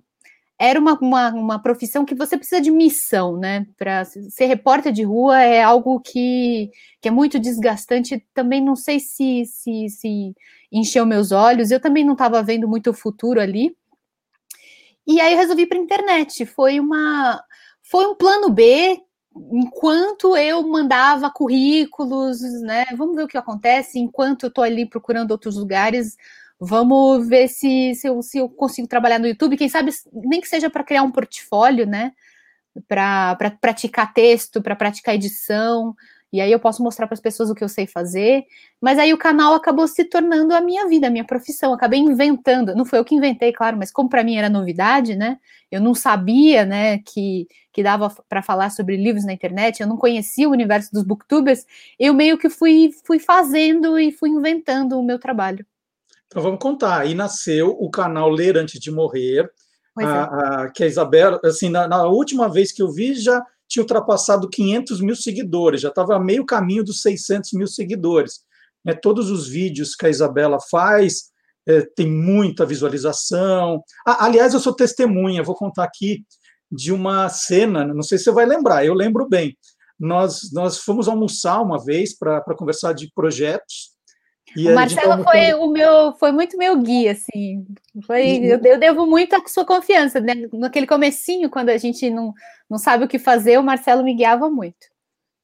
era 0.63 0.79
uma, 0.79 0.97
uma, 0.99 1.29
uma, 1.31 1.59
profissão 1.61 2.05
que 2.05 2.15
você 2.15 2.37
precisa 2.37 2.61
de 2.61 2.71
missão, 2.71 3.35
né? 3.37 3.67
Para 3.77 4.05
ser 4.05 4.45
repórter 4.45 4.93
de 4.93 5.03
rua 5.03 5.41
é 5.41 5.61
algo 5.61 5.99
que, 5.99 6.71
que 7.01 7.09
é 7.09 7.11
muito 7.11 7.37
desgastante. 7.37 8.25
Também 8.33 8.63
não 8.63 8.73
sei 8.73 8.97
se, 8.97 9.43
se, 9.45 9.89
se 9.89 10.33
encheu 10.71 11.05
meus 11.05 11.33
olhos. 11.33 11.69
Eu 11.69 11.81
também 11.81 12.05
não 12.05 12.13
estava 12.13 12.41
vendo 12.41 12.65
muito 12.65 12.91
o 12.91 12.93
futuro 12.93 13.41
ali. 13.41 13.75
E 15.05 15.19
aí 15.19 15.33
eu 15.33 15.37
resolvi 15.37 15.65
para 15.65 15.77
a 15.77 15.81
internet. 15.81 16.45
Foi 16.45 16.79
uma 16.79 17.43
foi 17.81 18.07
um 18.07 18.15
plano 18.15 18.49
B. 18.49 19.01
Enquanto 19.51 20.37
eu 20.37 20.65
mandava 20.65 21.29
currículos, 21.29 22.39
né? 22.61 22.85
Vamos 22.95 23.17
ver 23.17 23.23
o 23.23 23.27
que 23.27 23.37
acontece. 23.37 23.99
Enquanto 23.99 24.43
eu 24.43 24.49
estou 24.49 24.63
ali 24.63 24.85
procurando 24.85 25.31
outros 25.31 25.57
lugares, 25.57 26.15
Vamos 26.65 27.27
ver 27.27 27.49
se, 27.49 27.93
se, 27.95 28.07
eu, 28.07 28.21
se 28.21 28.37
eu 28.37 28.49
consigo 28.49 28.87
trabalhar 28.87 29.19
no 29.19 29.27
YouTube, 29.27 29.57
quem 29.57 29.67
sabe 29.67 29.91
nem 30.13 30.39
que 30.39 30.47
seja 30.47 30.69
para 30.69 30.83
criar 30.83 31.03
um 31.03 31.11
portfólio, 31.11 31.85
né? 31.85 32.13
Para 32.87 33.35
pra 33.35 33.51
praticar 33.51 34.13
texto, 34.13 34.61
para 34.61 34.75
praticar 34.75 35.15
edição, 35.15 35.95
e 36.33 36.41
aí 36.41 36.51
eu 36.51 36.59
posso 36.59 36.81
mostrar 36.81 37.05
para 37.05 37.15
as 37.15 37.19
pessoas 37.21 37.49
o 37.49 37.55
que 37.55 37.63
eu 37.63 37.69
sei 37.69 37.85
fazer. 37.85 38.45
Mas 38.81 38.97
aí 38.97 39.13
o 39.13 39.17
canal 39.17 39.53
acabou 39.53 39.87
se 39.87 40.05
tornando 40.05 40.55
a 40.55 40.61
minha 40.61 40.87
vida, 40.87 41.07
a 41.07 41.09
minha 41.11 41.25
profissão. 41.25 41.73
Acabei 41.73 41.99
inventando. 41.99 42.75
Não 42.75 42.85
foi 42.85 42.99
eu 42.99 43.05
que 43.05 43.13
inventei, 43.15 43.51
claro, 43.53 43.77
mas 43.77 43.91
como 43.91 44.09
para 44.09 44.23
mim 44.23 44.37
era 44.37 44.49
novidade, 44.49 45.15
né? 45.15 45.37
Eu 45.71 45.81
não 45.81 45.93
sabia, 45.93 46.65
né, 46.65 46.99
que, 46.99 47.47
que 47.71 47.83
dava 47.83 48.09
para 48.29 48.41
falar 48.41 48.71
sobre 48.71 48.97
livros 48.97 49.25
na 49.25 49.33
internet. 49.33 49.81
Eu 49.81 49.87
não 49.87 49.97
conhecia 49.97 50.49
o 50.49 50.51
universo 50.51 50.91
dos 50.93 51.03
booktubers. 51.03 51.65
Eu 51.99 52.13
meio 52.13 52.37
que 52.37 52.49
fui, 52.49 52.91
fui 53.05 53.19
fazendo 53.19 53.99
e 53.99 54.11
fui 54.11 54.29
inventando 54.29 54.99
o 54.99 55.03
meu 55.03 55.19
trabalho. 55.19 55.65
Então 56.33 56.41
vamos 56.41 56.59
contar. 56.59 57.01
Aí 57.01 57.13
nasceu 57.13 57.77
o 57.79 57.91
canal 57.91 58.27
Ler 58.27 58.57
Antes 58.57 58.79
de 58.79 58.89
Morrer, 58.89 59.47
a, 59.95 60.01
é. 60.01 60.05
a, 60.07 60.71
que 60.71 60.83
a 60.83 60.87
Isabela, 60.87 61.39
assim, 61.45 61.69
na, 61.69 61.87
na, 61.87 62.07
última 62.07 62.49
vez 62.49 62.71
que 62.71 62.81
eu 62.81 62.91
vi, 62.91 63.13
já 63.13 63.39
tinha 63.67 63.83
ultrapassado 63.83 64.49
500 64.49 64.99
mil 64.99 65.15
seguidores, 65.15 65.81
já 65.81 65.89
estava 65.89 66.19
meio 66.19 66.43
caminho 66.43 66.83
dos 66.83 67.03
600 67.03 67.53
mil 67.53 67.67
seguidores. 67.67 68.39
Né, 68.83 68.95
todos 68.95 69.29
os 69.29 69.47
vídeos 69.47 69.95
que 69.95 70.07
a 70.07 70.09
Isabela 70.09 70.57
faz 70.71 71.31
é, 71.67 71.81
tem 71.81 72.09
muita 72.09 72.65
visualização. 72.65 73.83
Ah, 74.03 74.25
aliás, 74.25 74.55
eu 74.55 74.59
sou 74.59 74.75
testemunha, 74.75 75.43
vou 75.43 75.53
contar 75.53 75.83
aqui 75.83 76.25
de 76.71 76.91
uma 76.91 77.29
cena, 77.29 77.85
não 77.85 78.01
sei 78.01 78.17
se 78.17 78.23
você 78.23 78.31
vai 78.31 78.47
lembrar, 78.47 78.83
eu 78.83 78.95
lembro 78.95 79.29
bem. 79.29 79.55
Nós, 79.99 80.51
nós 80.51 80.79
fomos 80.79 81.07
almoçar 81.07 81.61
uma 81.61 81.77
vez 81.77 82.17
para 82.17 82.41
conversar 82.57 82.93
de 82.93 83.11
projetos, 83.13 83.92
e 84.55 84.69
o 84.69 84.75
Marcelo 84.75 85.23
foi 85.23 85.53
o 85.53 85.67
meu, 85.67 86.13
foi 86.19 86.31
muito 86.31 86.57
meu 86.57 86.79
guia, 86.81 87.11
assim. 87.11 87.65
Foi, 88.05 88.37
eu, 88.43 88.59
eu, 88.63 88.79
devo 88.79 89.05
muito 89.05 89.35
à 89.35 89.41
sua 89.47 89.65
confiança, 89.65 90.19
né? 90.19 90.33
Naquele 90.53 90.85
comecinho, 90.85 91.49
quando 91.49 91.69
a 91.69 91.77
gente 91.77 92.09
não, 92.09 92.33
não 92.69 92.77
sabe 92.77 93.05
o 93.05 93.07
que 93.07 93.17
fazer, 93.17 93.57
o 93.57 93.63
Marcelo 93.63 94.03
me 94.03 94.13
guiava 94.13 94.49
muito. 94.49 94.87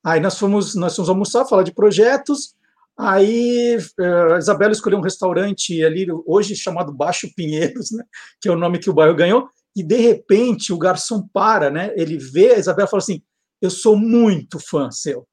Aí 0.04 0.20
nós 0.20 0.38
fomos, 0.38 0.76
nós 0.76 0.96
fomos 0.96 1.10
almoçar, 1.10 1.46
falar 1.46 1.64
de 1.64 1.74
projetos. 1.74 2.54
Aí 2.98 3.78
eh, 4.00 4.34
a 4.34 4.38
Isabela 4.38 4.72
escolheu 4.72 5.00
um 5.00 5.04
restaurante 5.04 5.84
ali, 5.84 6.06
hoje 6.26 6.56
chamado 6.56 6.94
Baixo 6.94 7.30
Pinheiros, 7.36 7.92
né? 7.92 8.04
Que 8.42 8.50
é 8.50 8.52
o 8.52 8.58
nome 8.58 8.80
que 8.80 8.90
o 8.90 8.94
bairro 8.94 9.16
ganhou. 9.16 9.50
E 9.76 9.84
de 9.84 9.96
repente 9.96 10.74
o 10.74 10.78
garçom 10.78 11.28
para, 11.34 11.70
né? 11.70 11.92
Ele 11.96 12.18
vê 12.18 12.54
a 12.54 12.60
Isabela 12.60 12.88
e 12.88 12.92
fala 12.92 13.02
assim: 13.02 13.22
Eu 13.62 13.70
sou 13.70 13.96
muito 13.96 14.60
fã 14.60 14.92
seu 14.92 15.26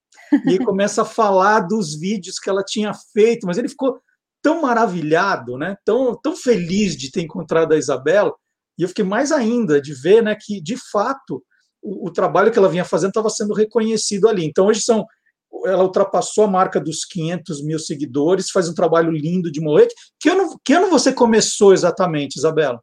e 0.47 0.59
começa 0.59 1.03
a 1.03 1.07
falar 1.07 1.61
dos 1.61 1.95
vídeos 1.95 2.39
que 2.39 2.51
ela 2.51 2.63
tinha 2.63 2.93
feito, 3.13 3.47
mas 3.47 3.59
ele 3.59 3.69
ficou 3.69 3.99
tão 4.43 4.63
maravilhado, 4.63 5.57
né? 5.57 5.77
tão, 5.85 6.19
tão 6.23 6.37
feliz 6.37 6.97
de 6.97 7.11
ter 7.11 7.23
encontrado 7.23 7.73
a 7.73 7.79
Isabela, 7.79 8.33
e 8.79 8.83
eu 8.83 8.89
fiquei 8.89 9.05
mais 9.05 9.33
ainda 9.33 9.81
de 9.81 9.95
ver 9.95 10.23
né, 10.23 10.37
que, 10.39 10.61
de 10.61 10.77
fato, 10.91 11.43
o, 11.83 12.09
o 12.09 12.13
trabalho 12.13 12.53
que 12.53 12.59
ela 12.59 12.69
vinha 12.69 12.85
fazendo 12.85 13.11
estava 13.11 13.31
sendo 13.31 13.55
reconhecido 13.55 14.29
ali. 14.29 14.45
Então, 14.45 14.67
hoje 14.67 14.83
são 14.83 15.07
ela 15.65 15.85
ultrapassou 15.85 16.45
a 16.45 16.49
marca 16.49 16.81
dos 16.81 17.05
500 17.05 17.65
mil 17.65 17.79
seguidores, 17.79 18.51
faz 18.51 18.69
um 18.69 18.75
trabalho 18.75 19.11
lindo 19.11 19.51
de 19.51 19.61
moleque. 19.61 19.95
Que 20.21 20.29
ano, 20.29 20.61
que 20.65 20.73
ano 20.73 20.91
você 20.91 21.13
começou 21.13 21.73
exatamente, 21.73 22.37
Isabela? 22.37 22.81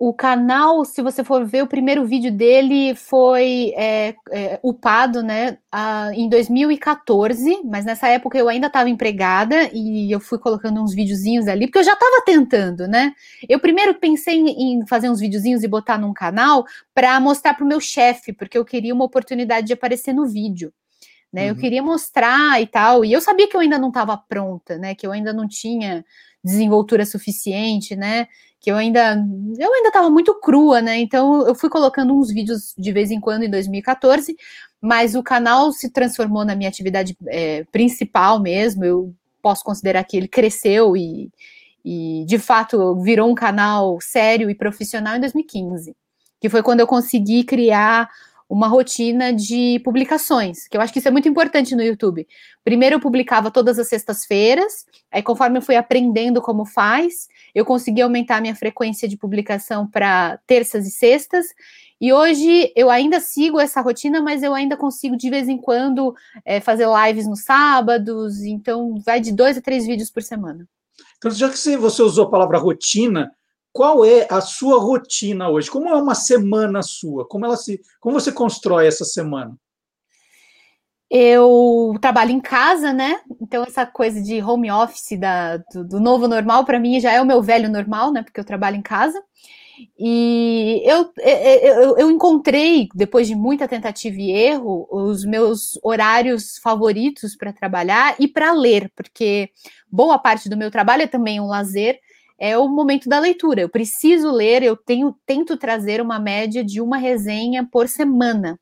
O 0.00 0.14
canal, 0.14 0.84
se 0.84 1.02
você 1.02 1.24
for 1.24 1.44
ver, 1.44 1.64
o 1.64 1.66
primeiro 1.66 2.06
vídeo 2.06 2.30
dele 2.30 2.94
foi 2.94 3.72
é, 3.76 4.14
é, 4.30 4.60
upado, 4.62 5.24
né, 5.24 5.58
a, 5.72 6.10
em 6.14 6.28
2014, 6.28 7.62
mas 7.64 7.84
nessa 7.84 8.06
época 8.06 8.38
eu 8.38 8.48
ainda 8.48 8.68
estava 8.68 8.88
empregada 8.88 9.68
e 9.72 10.08
eu 10.14 10.20
fui 10.20 10.38
colocando 10.38 10.80
uns 10.80 10.94
videozinhos 10.94 11.48
ali, 11.48 11.66
porque 11.66 11.80
eu 11.80 11.84
já 11.84 11.94
estava 11.94 12.22
tentando, 12.24 12.86
né? 12.86 13.12
Eu 13.48 13.58
primeiro 13.58 13.92
pensei 13.94 14.36
em, 14.36 14.80
em 14.80 14.86
fazer 14.86 15.10
uns 15.10 15.18
videozinhos 15.18 15.64
e 15.64 15.68
botar 15.68 15.98
num 15.98 16.14
canal 16.14 16.64
para 16.94 17.18
mostrar 17.18 17.54
para 17.54 17.64
o 17.64 17.68
meu 17.68 17.80
chefe, 17.80 18.32
porque 18.32 18.56
eu 18.56 18.64
queria 18.64 18.94
uma 18.94 19.04
oportunidade 19.04 19.66
de 19.66 19.72
aparecer 19.72 20.12
no 20.12 20.26
vídeo. 20.28 20.72
Né, 21.32 21.42
uhum. 21.42 21.48
Eu 21.48 21.56
queria 21.56 21.82
mostrar 21.82 22.62
e 22.62 22.66
tal, 22.68 23.04
e 23.04 23.12
eu 23.12 23.20
sabia 23.20 23.48
que 23.48 23.56
eu 23.56 23.60
ainda 23.60 23.78
não 23.78 23.88
estava 23.88 24.16
pronta, 24.16 24.78
né? 24.78 24.94
Que 24.94 25.06
eu 25.06 25.10
ainda 25.10 25.32
não 25.32 25.48
tinha 25.48 26.04
desenvoltura 26.42 27.04
suficiente, 27.04 27.96
né? 27.96 28.28
Que 28.60 28.70
eu 28.70 28.76
ainda 28.76 29.14
eu 29.58 29.72
ainda 29.72 29.88
estava 29.88 30.10
muito 30.10 30.34
crua, 30.40 30.80
né? 30.80 30.98
Então 30.98 31.46
eu 31.46 31.54
fui 31.54 31.70
colocando 31.70 32.12
uns 32.12 32.32
vídeos 32.32 32.74
de 32.76 32.92
vez 32.92 33.10
em 33.10 33.20
quando 33.20 33.44
em 33.44 33.50
2014, 33.50 34.36
mas 34.80 35.14
o 35.14 35.22
canal 35.22 35.72
se 35.72 35.90
transformou 35.90 36.44
na 36.44 36.54
minha 36.54 36.68
atividade 36.68 37.16
é, 37.28 37.64
principal 37.70 38.40
mesmo. 38.40 38.84
Eu 38.84 39.14
posso 39.40 39.62
considerar 39.64 40.04
que 40.04 40.16
ele 40.16 40.28
cresceu 40.28 40.96
e, 40.96 41.30
e 41.84 42.24
de 42.26 42.38
fato 42.38 43.00
virou 43.02 43.30
um 43.30 43.34
canal 43.34 43.98
sério 44.00 44.50
e 44.50 44.54
profissional 44.54 45.16
em 45.16 45.20
2015, 45.20 45.96
que 46.40 46.48
foi 46.48 46.62
quando 46.62 46.80
eu 46.80 46.86
consegui 46.86 47.44
criar 47.44 48.08
uma 48.48 48.66
rotina 48.66 49.32
de 49.32 49.78
publicações, 49.84 50.66
que 50.66 50.76
eu 50.76 50.80
acho 50.80 50.92
que 50.92 51.00
isso 51.00 51.08
é 51.08 51.10
muito 51.10 51.28
importante 51.28 51.76
no 51.76 51.82
YouTube. 51.82 52.26
Primeiro 52.64 52.96
eu 52.96 53.00
publicava 53.00 53.50
todas 53.50 53.78
as 53.78 53.88
sextas-feiras, 53.88 54.86
aí 55.12 55.22
conforme 55.22 55.58
eu 55.58 55.62
fui 55.62 55.76
aprendendo 55.76 56.40
como 56.40 56.64
faz, 56.64 57.28
eu 57.54 57.64
consegui 57.64 58.00
aumentar 58.00 58.36
a 58.36 58.40
minha 58.40 58.54
frequência 58.54 59.06
de 59.06 59.18
publicação 59.18 59.86
para 59.86 60.38
terças 60.46 60.86
e 60.86 60.90
sextas, 60.90 61.48
e 62.00 62.12
hoje 62.12 62.72
eu 62.76 62.88
ainda 62.90 63.20
sigo 63.20 63.60
essa 63.60 63.80
rotina, 63.80 64.22
mas 64.22 64.42
eu 64.42 64.54
ainda 64.54 64.76
consigo 64.76 65.16
de 65.16 65.28
vez 65.28 65.48
em 65.48 65.58
quando 65.58 66.14
é, 66.44 66.60
fazer 66.60 66.86
lives 66.86 67.26
nos 67.26 67.42
sábados, 67.42 68.42
então 68.44 68.94
vai 69.04 69.20
de 69.20 69.32
dois 69.32 69.58
a 69.58 69.60
três 69.60 69.84
vídeos 69.84 70.10
por 70.10 70.22
semana. 70.22 70.66
Então, 71.18 71.30
já 71.30 71.50
que 71.50 71.76
você 71.76 72.02
usou 72.02 72.26
a 72.26 72.30
palavra 72.30 72.58
rotina, 72.58 73.32
qual 73.78 74.04
é 74.04 74.26
a 74.28 74.40
sua 74.40 74.80
rotina 74.80 75.48
hoje? 75.48 75.70
Como 75.70 75.88
é 75.88 75.94
uma 75.94 76.16
semana 76.16 76.82
sua? 76.82 77.24
Como 77.28 77.46
ela 77.46 77.56
se, 77.56 77.80
como 78.00 78.18
você 78.18 78.32
constrói 78.32 78.88
essa 78.88 79.04
semana? 79.04 79.56
Eu 81.08 81.96
trabalho 82.00 82.32
em 82.32 82.40
casa, 82.40 82.92
né? 82.92 83.20
Então 83.40 83.62
essa 83.62 83.86
coisa 83.86 84.20
de 84.20 84.42
home 84.42 84.68
office 84.68 85.16
da, 85.16 85.58
do, 85.72 85.84
do 85.84 86.00
novo 86.00 86.26
normal 86.26 86.64
para 86.64 86.80
mim 86.80 86.98
já 86.98 87.12
é 87.12 87.22
o 87.22 87.24
meu 87.24 87.40
velho 87.40 87.70
normal, 87.70 88.12
né? 88.12 88.24
Porque 88.24 88.40
eu 88.40 88.44
trabalho 88.44 88.74
em 88.74 88.82
casa. 88.82 89.22
E 89.96 90.82
eu, 90.84 91.12
eu, 91.16 91.98
eu, 91.98 92.10
encontrei, 92.10 92.88
depois 92.96 93.28
de 93.28 93.36
muita 93.36 93.68
tentativa 93.68 94.16
e 94.16 94.32
erro, 94.32 94.88
os 94.90 95.24
meus 95.24 95.78
horários 95.84 96.58
favoritos 96.58 97.36
para 97.36 97.52
trabalhar 97.52 98.16
e 98.18 98.26
para 98.26 98.52
ler, 98.52 98.90
porque 98.96 99.50
boa 99.88 100.18
parte 100.18 100.48
do 100.48 100.56
meu 100.56 100.68
trabalho 100.68 101.02
é 101.02 101.06
também 101.06 101.38
um 101.38 101.46
lazer 101.46 102.00
é 102.38 102.56
o 102.56 102.68
momento 102.68 103.08
da 103.08 103.18
leitura. 103.18 103.60
Eu 103.60 103.68
preciso 103.68 104.30
ler, 104.30 104.62
eu 104.62 104.76
tenho, 104.76 105.14
tento 105.26 105.56
trazer 105.56 106.00
uma 106.00 106.18
média 106.18 106.64
de 106.64 106.80
uma 106.80 106.96
resenha 106.96 107.66
por 107.70 107.88
semana. 107.88 108.58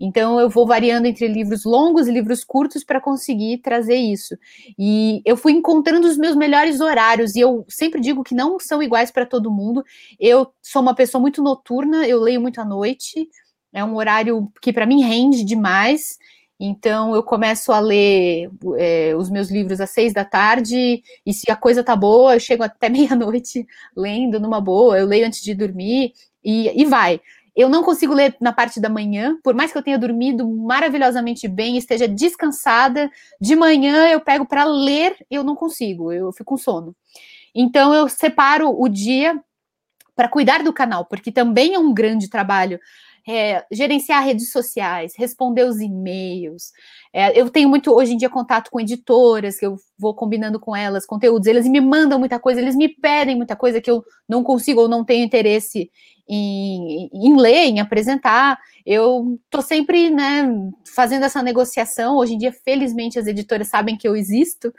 Então 0.00 0.38
eu 0.38 0.50
vou 0.50 0.66
variando 0.66 1.06
entre 1.06 1.26
livros 1.26 1.64
longos 1.64 2.06
e 2.06 2.12
livros 2.12 2.44
curtos 2.44 2.84
para 2.84 3.00
conseguir 3.00 3.58
trazer 3.58 3.96
isso. 3.96 4.36
E 4.78 5.22
eu 5.24 5.36
fui 5.36 5.52
encontrando 5.52 6.06
os 6.06 6.18
meus 6.18 6.36
melhores 6.36 6.80
horários 6.80 7.34
e 7.34 7.40
eu 7.40 7.64
sempre 7.68 8.00
digo 8.00 8.22
que 8.22 8.34
não 8.34 8.58
são 8.60 8.82
iguais 8.82 9.10
para 9.10 9.24
todo 9.24 9.50
mundo. 9.50 9.82
Eu 10.20 10.52
sou 10.62 10.82
uma 10.82 10.94
pessoa 10.94 11.20
muito 11.20 11.42
noturna, 11.42 12.06
eu 12.06 12.20
leio 12.20 12.40
muito 12.40 12.60
à 12.60 12.64
noite. 12.64 13.28
É 13.72 13.82
um 13.82 13.96
horário 13.96 14.50
que 14.60 14.72
para 14.72 14.86
mim 14.86 15.02
rende 15.02 15.44
demais. 15.44 16.18
Então 16.58 17.14
eu 17.14 17.22
começo 17.22 17.70
a 17.70 17.78
ler 17.78 18.50
é, 18.78 19.14
os 19.14 19.28
meus 19.28 19.50
livros 19.50 19.80
às 19.80 19.90
seis 19.90 20.12
da 20.12 20.24
tarde, 20.24 21.02
e 21.24 21.32
se 21.32 21.50
a 21.50 21.56
coisa 21.56 21.84
tá 21.84 21.94
boa, 21.94 22.34
eu 22.34 22.40
chego 22.40 22.62
até 22.62 22.88
meia-noite 22.90 23.66
lendo 23.94 24.40
numa 24.40 24.60
boa, 24.60 24.98
eu 24.98 25.06
leio 25.06 25.26
antes 25.26 25.42
de 25.42 25.54
dormir 25.54 26.12
e, 26.42 26.80
e 26.80 26.84
vai. 26.84 27.20
Eu 27.54 27.70
não 27.70 27.82
consigo 27.82 28.12
ler 28.12 28.36
na 28.38 28.52
parte 28.52 28.78
da 28.78 28.88
manhã, 28.88 29.38
por 29.42 29.54
mais 29.54 29.72
que 29.72 29.78
eu 29.78 29.82
tenha 29.82 29.98
dormido 29.98 30.46
maravilhosamente 30.46 31.48
bem, 31.48 31.78
esteja 31.78 32.06
descansada, 32.06 33.10
de 33.40 33.56
manhã 33.56 34.08
eu 34.10 34.20
pego 34.20 34.46
para 34.46 34.64
ler, 34.64 35.16
eu 35.30 35.42
não 35.42 35.56
consigo, 35.56 36.12
eu 36.12 36.30
fico 36.32 36.44
com 36.50 36.56
sono. 36.58 36.94
Então 37.54 37.94
eu 37.94 38.08
separo 38.10 38.70
o 38.78 38.88
dia 38.88 39.42
para 40.14 40.28
cuidar 40.28 40.62
do 40.62 40.72
canal, 40.72 41.06
porque 41.06 41.32
também 41.32 41.74
é 41.74 41.78
um 41.78 41.92
grande 41.92 42.28
trabalho 42.28 42.78
é, 43.28 43.64
gerenciar 43.72 44.24
redes 44.24 44.52
sociais, 44.52 45.14
responder 45.16 45.64
os 45.64 45.80
e-mails. 45.80 46.72
É, 47.12 47.38
eu 47.38 47.50
tenho 47.50 47.68
muito, 47.68 47.92
hoje 47.92 48.12
em 48.12 48.16
dia, 48.16 48.30
contato 48.30 48.70
com 48.70 48.80
editoras, 48.80 49.58
que 49.58 49.66
eu 49.66 49.76
vou 49.98 50.14
combinando 50.14 50.60
com 50.60 50.76
elas 50.76 51.04
conteúdos, 51.04 51.48
eles 51.48 51.66
me 51.66 51.80
mandam 51.80 52.18
muita 52.18 52.38
coisa, 52.38 52.60
eles 52.60 52.76
me 52.76 52.88
pedem 52.88 53.36
muita 53.36 53.56
coisa 53.56 53.80
que 53.80 53.90
eu 53.90 54.04
não 54.28 54.44
consigo 54.44 54.82
ou 54.82 54.88
não 54.88 55.04
tenho 55.04 55.24
interesse 55.24 55.90
em, 56.28 57.08
em 57.12 57.36
ler, 57.36 57.66
em 57.66 57.80
apresentar. 57.80 58.58
Eu 58.84 59.38
estou 59.44 59.62
sempre 59.62 60.10
né, 60.10 60.48
fazendo 60.94 61.24
essa 61.24 61.42
negociação. 61.42 62.16
Hoje 62.16 62.34
em 62.34 62.38
dia, 62.38 62.52
felizmente, 62.52 63.18
as 63.18 63.26
editoras 63.26 63.68
sabem 63.68 63.96
que 63.96 64.06
eu 64.06 64.16
existo, 64.16 64.72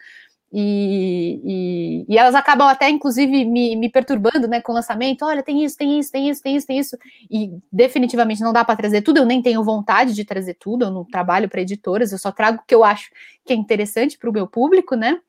e, 0.51 1.41
e, 1.43 2.05
e, 2.07 2.17
elas 2.17 2.33
acabam 2.33 2.67
até, 2.67 2.89
inclusive, 2.89 3.43
me, 3.43 3.75
me, 3.75 3.89
perturbando 3.89 4.47
né, 4.47 4.61
com 4.61 4.71
o 4.71 4.75
lançamento. 4.75 5.25
Olha, 5.25 5.43
tem 5.43 5.63
isso, 5.63 5.77
tem 5.77 5.99
isso, 5.99 6.11
tem 6.11 6.29
isso, 6.29 6.41
tem 6.41 6.55
isso, 6.55 6.67
tem 6.67 6.79
isso. 6.79 6.97
E 7.29 7.51
definitivamente 7.71 8.41
não 8.41 8.53
dá 8.53 8.63
para 8.63 8.77
trazer 8.77 9.01
tudo. 9.01 9.17
Eu 9.17 9.25
nem 9.25 9.41
tenho 9.41 9.63
vontade 9.63 10.13
de 10.13 10.23
trazer 10.23 10.53
tudo. 10.53 10.85
Eu 10.85 10.91
não 10.91 11.03
trabalho 11.03 11.49
para 11.49 11.61
editoras, 11.61 12.11
eu 12.11 12.17
só 12.17 12.31
trago 12.31 12.59
o 12.59 12.65
que 12.65 12.73
eu 12.73 12.83
acho 12.83 13.09
que 13.45 13.53
é 13.53 13.55
interessante 13.55 14.17
para 14.17 14.29
o 14.29 14.33
meu 14.33 14.47
público, 14.47 14.95
né? 14.95 15.19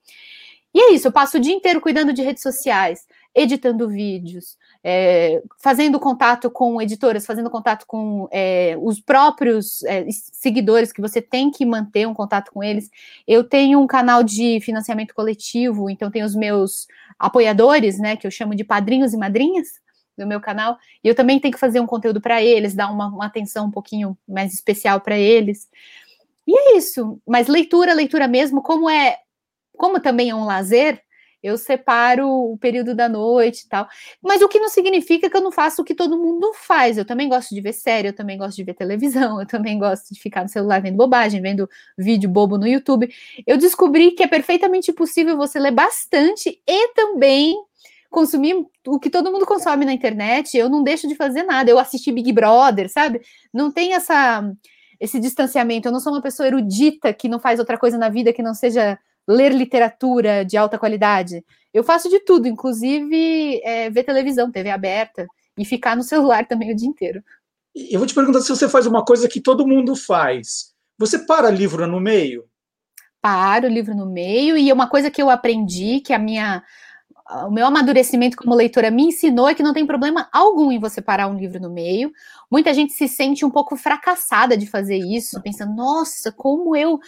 E 0.74 0.80
é 0.80 0.92
isso, 0.92 1.08
eu 1.08 1.12
passo 1.12 1.38
o 1.38 1.40
dia 1.40 1.54
inteiro 1.54 1.80
cuidando 1.80 2.12
de 2.12 2.22
redes 2.22 2.42
sociais, 2.42 3.06
editando 3.38 3.88
vídeos, 3.88 4.56
é, 4.82 5.40
fazendo 5.58 6.00
contato 6.00 6.50
com 6.50 6.82
editoras, 6.82 7.24
fazendo 7.24 7.48
contato 7.48 7.86
com 7.86 8.28
é, 8.32 8.76
os 8.82 9.00
próprios 9.00 9.84
é, 9.84 10.04
seguidores 10.10 10.92
que 10.92 11.00
você 11.00 11.22
tem 11.22 11.48
que 11.48 11.64
manter 11.64 12.06
um 12.06 12.14
contato 12.14 12.50
com 12.50 12.64
eles. 12.64 12.90
Eu 13.26 13.44
tenho 13.44 13.80
um 13.80 13.86
canal 13.86 14.24
de 14.24 14.60
financiamento 14.60 15.14
coletivo, 15.14 15.88
então 15.88 16.10
tem 16.10 16.24
os 16.24 16.34
meus 16.34 16.88
apoiadores, 17.16 17.98
né, 17.98 18.16
que 18.16 18.26
eu 18.26 18.30
chamo 18.30 18.56
de 18.56 18.64
padrinhos 18.64 19.12
e 19.12 19.16
madrinhas 19.16 19.68
do 20.16 20.26
meu 20.26 20.40
canal, 20.40 20.76
e 21.02 21.06
eu 21.06 21.14
também 21.14 21.38
tenho 21.38 21.54
que 21.54 21.60
fazer 21.60 21.78
um 21.78 21.86
conteúdo 21.86 22.20
para 22.20 22.42
eles, 22.42 22.74
dar 22.74 22.90
uma, 22.90 23.06
uma 23.06 23.26
atenção 23.26 23.66
um 23.66 23.70
pouquinho 23.70 24.18
mais 24.26 24.52
especial 24.52 25.00
para 25.00 25.16
eles. 25.16 25.68
E 26.44 26.58
é 26.58 26.76
isso. 26.76 27.20
Mas 27.24 27.46
leitura, 27.46 27.94
leitura 27.94 28.26
mesmo, 28.26 28.60
como 28.60 28.90
é, 28.90 29.18
como 29.76 30.00
também 30.00 30.30
é 30.30 30.34
um 30.34 30.44
lazer, 30.44 31.00
eu 31.42 31.56
separo 31.56 32.28
o 32.28 32.58
período 32.58 32.94
da 32.94 33.08
noite 33.08 33.62
e 33.64 33.68
tal. 33.68 33.88
Mas 34.22 34.42
o 34.42 34.48
que 34.48 34.58
não 34.58 34.68
significa 34.68 35.30
que 35.30 35.36
eu 35.36 35.40
não 35.40 35.52
faço 35.52 35.82
o 35.82 35.84
que 35.84 35.94
todo 35.94 36.18
mundo 36.18 36.52
faz. 36.54 36.98
Eu 36.98 37.04
também 37.04 37.28
gosto 37.28 37.54
de 37.54 37.60
ver 37.60 37.72
série, 37.72 38.08
eu 38.08 38.12
também 38.12 38.36
gosto 38.36 38.56
de 38.56 38.64
ver 38.64 38.74
televisão, 38.74 39.38
eu 39.40 39.46
também 39.46 39.78
gosto 39.78 40.12
de 40.12 40.20
ficar 40.20 40.42
no 40.42 40.48
celular 40.48 40.80
vendo 40.80 40.96
bobagem, 40.96 41.40
vendo 41.40 41.68
vídeo 41.96 42.28
bobo 42.28 42.58
no 42.58 42.66
YouTube. 42.66 43.08
Eu 43.46 43.56
descobri 43.56 44.12
que 44.12 44.22
é 44.22 44.26
perfeitamente 44.26 44.92
possível 44.92 45.36
você 45.36 45.58
ler 45.58 45.72
bastante 45.72 46.60
e 46.66 46.88
também 46.94 47.56
consumir 48.10 48.66
o 48.86 48.98
que 48.98 49.10
todo 49.10 49.30
mundo 49.30 49.46
consome 49.46 49.84
na 49.84 49.92
internet. 49.92 50.56
Eu 50.56 50.68
não 50.68 50.82
deixo 50.82 51.06
de 51.06 51.14
fazer 51.14 51.42
nada. 51.42 51.70
Eu 51.70 51.78
assisti 51.78 52.10
Big 52.10 52.32
Brother, 52.32 52.90
sabe? 52.90 53.20
Não 53.52 53.70
tem 53.70 53.94
essa 53.94 54.42
esse 55.00 55.20
distanciamento. 55.20 55.86
Eu 55.86 55.92
não 55.92 56.00
sou 56.00 56.12
uma 56.12 56.22
pessoa 56.22 56.46
erudita 56.46 57.12
que 57.12 57.28
não 57.28 57.38
faz 57.38 57.60
outra 57.60 57.78
coisa 57.78 57.96
na 57.96 58.08
vida 58.08 58.32
que 58.32 58.42
não 58.42 58.54
seja 58.54 58.98
ler 59.28 59.52
literatura 59.52 60.44
de 60.44 60.56
alta 60.56 60.78
qualidade. 60.78 61.44
Eu 61.72 61.84
faço 61.84 62.08
de 62.08 62.20
tudo, 62.20 62.48
inclusive 62.48 63.60
é, 63.62 63.90
ver 63.90 64.04
televisão, 64.04 64.50
TV 64.50 64.70
aberta, 64.70 65.26
e 65.56 65.64
ficar 65.64 65.94
no 65.94 66.02
celular 66.02 66.46
também 66.46 66.72
o 66.72 66.76
dia 66.76 66.88
inteiro. 66.88 67.22
Eu 67.74 68.00
vou 68.00 68.06
te 68.06 68.14
perguntar 68.14 68.40
se 68.40 68.48
você 68.48 68.68
faz 68.68 68.86
uma 68.86 69.04
coisa 69.04 69.28
que 69.28 69.40
todo 69.40 69.66
mundo 69.66 69.94
faz. 69.94 70.72
Você 70.98 71.18
para 71.18 71.50
livro 71.50 71.86
no 71.86 72.00
meio? 72.00 72.44
Paro 73.20 73.66
o 73.66 73.70
livro 73.70 73.94
no 73.94 74.06
meio, 74.06 74.56
e 74.56 74.72
uma 74.72 74.88
coisa 74.88 75.10
que 75.10 75.20
eu 75.20 75.28
aprendi, 75.28 76.00
que 76.00 76.12
a 76.12 76.18
minha 76.18 76.62
o 77.46 77.50
meu 77.50 77.66
amadurecimento 77.66 78.38
como 78.38 78.54
leitora 78.54 78.90
me 78.90 79.02
ensinou 79.02 79.48
é 79.48 79.54
que 79.54 79.62
não 79.62 79.74
tem 79.74 79.86
problema 79.86 80.28
algum 80.32 80.72
em 80.72 80.78
você 80.78 81.02
parar 81.02 81.28
um 81.28 81.36
livro 81.36 81.60
no 81.60 81.68
meio. 81.68 82.10
Muita 82.50 82.72
gente 82.72 82.94
se 82.94 83.06
sente 83.06 83.44
um 83.44 83.50
pouco 83.50 83.76
fracassada 83.76 84.56
de 84.56 84.66
fazer 84.66 84.96
isso, 84.96 85.40
pensando, 85.42 85.74
nossa, 85.74 86.32
como 86.32 86.74
eu. 86.74 86.98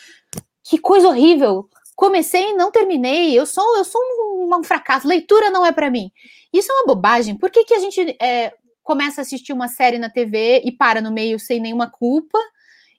Que 0.62 0.78
coisa 0.78 1.08
horrível! 1.08 1.66
Comecei 2.00 2.52
e 2.52 2.54
não 2.54 2.70
terminei, 2.70 3.38
eu 3.38 3.44
sou, 3.44 3.76
eu 3.76 3.84
sou 3.84 4.00
um, 4.00 4.56
um 4.58 4.64
fracasso, 4.64 5.06
leitura 5.06 5.50
não 5.50 5.66
é 5.66 5.70
para 5.70 5.90
mim. 5.90 6.10
Isso 6.50 6.72
é 6.72 6.74
uma 6.76 6.86
bobagem. 6.86 7.36
Por 7.36 7.50
que, 7.50 7.62
que 7.62 7.74
a 7.74 7.78
gente 7.78 8.16
é, 8.18 8.54
começa 8.82 9.20
a 9.20 9.22
assistir 9.22 9.52
uma 9.52 9.68
série 9.68 9.98
na 9.98 10.08
TV 10.08 10.62
e 10.64 10.72
para 10.72 11.02
no 11.02 11.12
meio 11.12 11.38
sem 11.38 11.60
nenhuma 11.60 11.90
culpa 11.90 12.38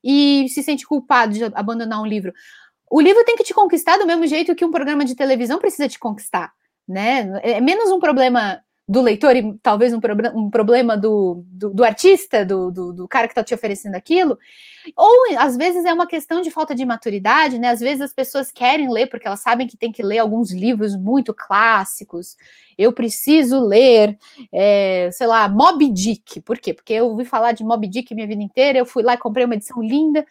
e 0.04 0.48
se 0.50 0.62
sente 0.62 0.86
culpado 0.86 1.34
de 1.34 1.44
abandonar 1.46 2.00
um 2.00 2.06
livro. 2.06 2.32
O 2.92 3.02
livro 3.02 3.26
tem 3.26 3.36
que 3.36 3.44
te 3.44 3.56
conquistar 3.56 3.98
do 3.98 4.06
mesmo 4.06 4.28
jeito 4.28 4.54
que 4.54 4.64
um 4.64 4.72
programa 4.72 5.04
de 5.04 5.16
televisão 5.16 5.58
precisa 5.58 5.90
te 5.90 5.98
conquistar, 5.98 6.54
né? 6.88 7.42
É 7.42 7.60
menos 7.60 7.90
um 7.90 8.00
problema 8.00 8.62
do 8.91 9.01
leitor 9.01 9.38
e 9.38 9.58
talvez 9.63 9.93
um, 9.93 10.01
um 10.36 10.49
problema 10.49 10.97
do, 10.97 11.45
do, 11.47 11.69
do 11.69 11.82
artista, 11.82 12.45
do, 12.45 12.69
do, 12.69 12.91
do, 12.91 13.08
cara 13.08 13.25
que 13.25 13.32
está 13.32 13.41
te 13.41 13.54
oferecendo 13.54 13.95
aquilo, 13.95 14.38
ou 14.97 15.38
às 15.38 15.56
vezes 15.56 15.86
é 15.86 15.93
uma 15.93 16.06
questão 16.06 16.41
de 16.41 16.51
falta 16.51 16.75
de 16.75 16.84
maturidade, 16.84 17.58
né? 17.58 17.69
Às 17.69 17.80
vezes 17.80 18.01
as 18.01 18.13
pessoas 18.13 18.51
querem 18.51 18.91
ler 18.91 19.08
porque 19.08 19.25
elas 19.25 19.39
sabem 19.39 19.65
que 19.65 19.77
tem 19.77 19.93
que 19.93 20.04
ler 20.04 20.19
alguns 20.19 20.51
livros 20.51 20.93
muito 20.97 21.34
clássicos. 21.34 22.36
Eu 22.77 22.91
preciso 22.91 23.65
ler, 23.65 24.19
é, 24.51 25.10
sei 25.13 25.25
lá, 25.25 25.47
Moby 25.47 25.89
Dick. 25.89 26.41
Por 26.41 26.58
quê? 26.58 26.73
Porque 26.73 26.91
eu 26.91 27.08
ouvi 27.08 27.23
falar 27.23 27.54
de 27.54 27.63
Moby 27.63 27.88
Dick 27.88 28.13
minha 28.13 28.27
vida 28.27 28.43
inteira, 28.43 28.77
eu 28.77 28.86
fui 28.86 29.04
lá 29.04 29.13
e 29.13 29.17
comprei 29.17 29.45
uma 29.45 29.56
edição 29.56 29.82
linda. 29.82 30.25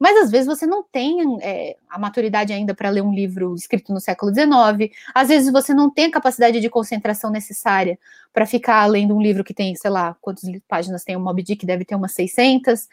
Mas 0.00 0.16
às 0.16 0.30
vezes 0.30 0.46
você 0.46 0.66
não 0.66 0.82
tem 0.82 1.38
é, 1.42 1.76
a 1.90 1.98
maturidade 1.98 2.54
ainda 2.54 2.74
para 2.74 2.88
ler 2.88 3.02
um 3.02 3.12
livro 3.12 3.54
escrito 3.54 3.92
no 3.92 4.00
século 4.00 4.32
XIX, 4.32 4.90
às 5.14 5.28
vezes 5.28 5.52
você 5.52 5.74
não 5.74 5.90
tem 5.90 6.06
a 6.06 6.10
capacidade 6.10 6.58
de 6.58 6.70
concentração 6.70 7.30
necessária 7.30 7.98
para 8.32 8.46
ficar 8.46 8.86
lendo 8.86 9.14
um 9.14 9.20
livro 9.20 9.44
que 9.44 9.52
tem, 9.52 9.74
sei 9.74 9.90
lá, 9.90 10.16
quantas 10.22 10.48
páginas 10.66 11.04
tem 11.04 11.16
o 11.16 11.20
Moby 11.20 11.42
Dick, 11.42 11.66
deve 11.66 11.84
ter 11.84 11.94
umas 11.94 12.12
600. 12.12 12.88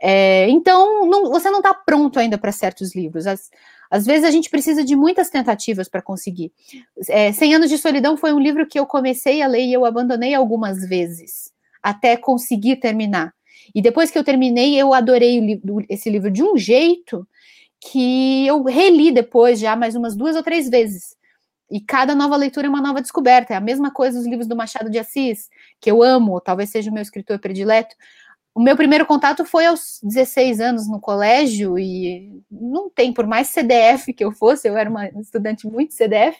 É, 0.00 0.48
então, 0.48 1.04
não, 1.06 1.28
você 1.30 1.50
não 1.50 1.58
está 1.58 1.74
pronto 1.74 2.20
ainda 2.20 2.38
para 2.38 2.52
certos 2.52 2.94
livros. 2.94 3.26
Às, 3.26 3.50
às, 3.90 4.06
vezes 4.06 4.24
a 4.24 4.30
gente 4.30 4.48
precisa 4.48 4.84
de 4.84 4.94
muitas 4.94 5.30
tentativas 5.30 5.88
para 5.88 6.02
conseguir. 6.02 6.52
É, 7.08 7.32
Cem 7.32 7.52
Anos 7.54 7.68
de 7.68 7.78
Solidão 7.78 8.16
foi 8.16 8.32
um 8.32 8.38
livro 8.38 8.64
que 8.64 8.78
eu 8.78 8.86
comecei 8.86 9.42
a 9.42 9.48
ler 9.48 9.64
e 9.64 9.72
eu 9.72 9.84
abandonei 9.84 10.34
algumas 10.34 10.88
vezes, 10.88 11.52
até 11.82 12.16
conseguir 12.16 12.76
terminar. 12.76 13.34
E 13.74 13.82
depois 13.82 14.10
que 14.10 14.18
eu 14.18 14.24
terminei, 14.24 14.80
eu 14.80 14.94
adorei 14.94 15.60
esse 15.88 16.08
livro 16.08 16.30
de 16.30 16.42
um 16.42 16.56
jeito 16.56 17.26
que 17.80 18.46
eu 18.46 18.62
reli 18.62 19.10
depois 19.10 19.58
já 19.58 19.76
mais 19.76 19.94
umas 19.94 20.14
duas 20.16 20.36
ou 20.36 20.42
três 20.42 20.70
vezes. 20.70 21.16
E 21.70 21.80
cada 21.80 22.14
nova 22.14 22.36
leitura 22.36 22.66
é 22.66 22.70
uma 22.70 22.80
nova 22.80 23.02
descoberta. 23.02 23.52
É 23.52 23.56
a 23.56 23.60
mesma 23.60 23.90
coisa 23.90 24.18
os 24.18 24.26
livros 24.26 24.46
do 24.46 24.56
Machado 24.56 24.90
de 24.90 24.98
Assis, 24.98 25.48
que 25.80 25.90
eu 25.90 26.02
amo, 26.02 26.40
talvez 26.40 26.70
seja 26.70 26.90
o 26.90 26.94
meu 26.94 27.02
escritor 27.02 27.38
predileto. 27.38 27.94
O 28.54 28.62
meu 28.62 28.76
primeiro 28.76 29.04
contato 29.04 29.44
foi 29.44 29.66
aos 29.66 29.98
16 30.02 30.60
anos 30.60 30.88
no 30.88 31.00
colégio, 31.00 31.76
e 31.76 32.40
não 32.48 32.88
tem, 32.88 33.12
por 33.12 33.26
mais 33.26 33.48
CDF 33.48 34.12
que 34.12 34.24
eu 34.24 34.30
fosse, 34.30 34.68
eu 34.68 34.76
era 34.76 34.88
uma 34.88 35.08
estudante 35.20 35.66
muito 35.66 35.92
CDF, 35.92 36.38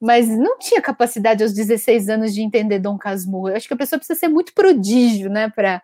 mas 0.00 0.26
não 0.26 0.58
tinha 0.58 0.80
capacidade 0.80 1.42
aos 1.42 1.52
16 1.52 2.08
anos 2.08 2.32
de 2.32 2.40
entender 2.40 2.78
Dom 2.78 2.96
Casmurro. 2.96 3.50
Eu 3.50 3.56
acho 3.56 3.68
que 3.68 3.74
a 3.74 3.76
pessoa 3.76 3.98
precisa 3.98 4.18
ser 4.18 4.28
muito 4.28 4.54
prodígio, 4.54 5.28
né, 5.28 5.50
para 5.50 5.82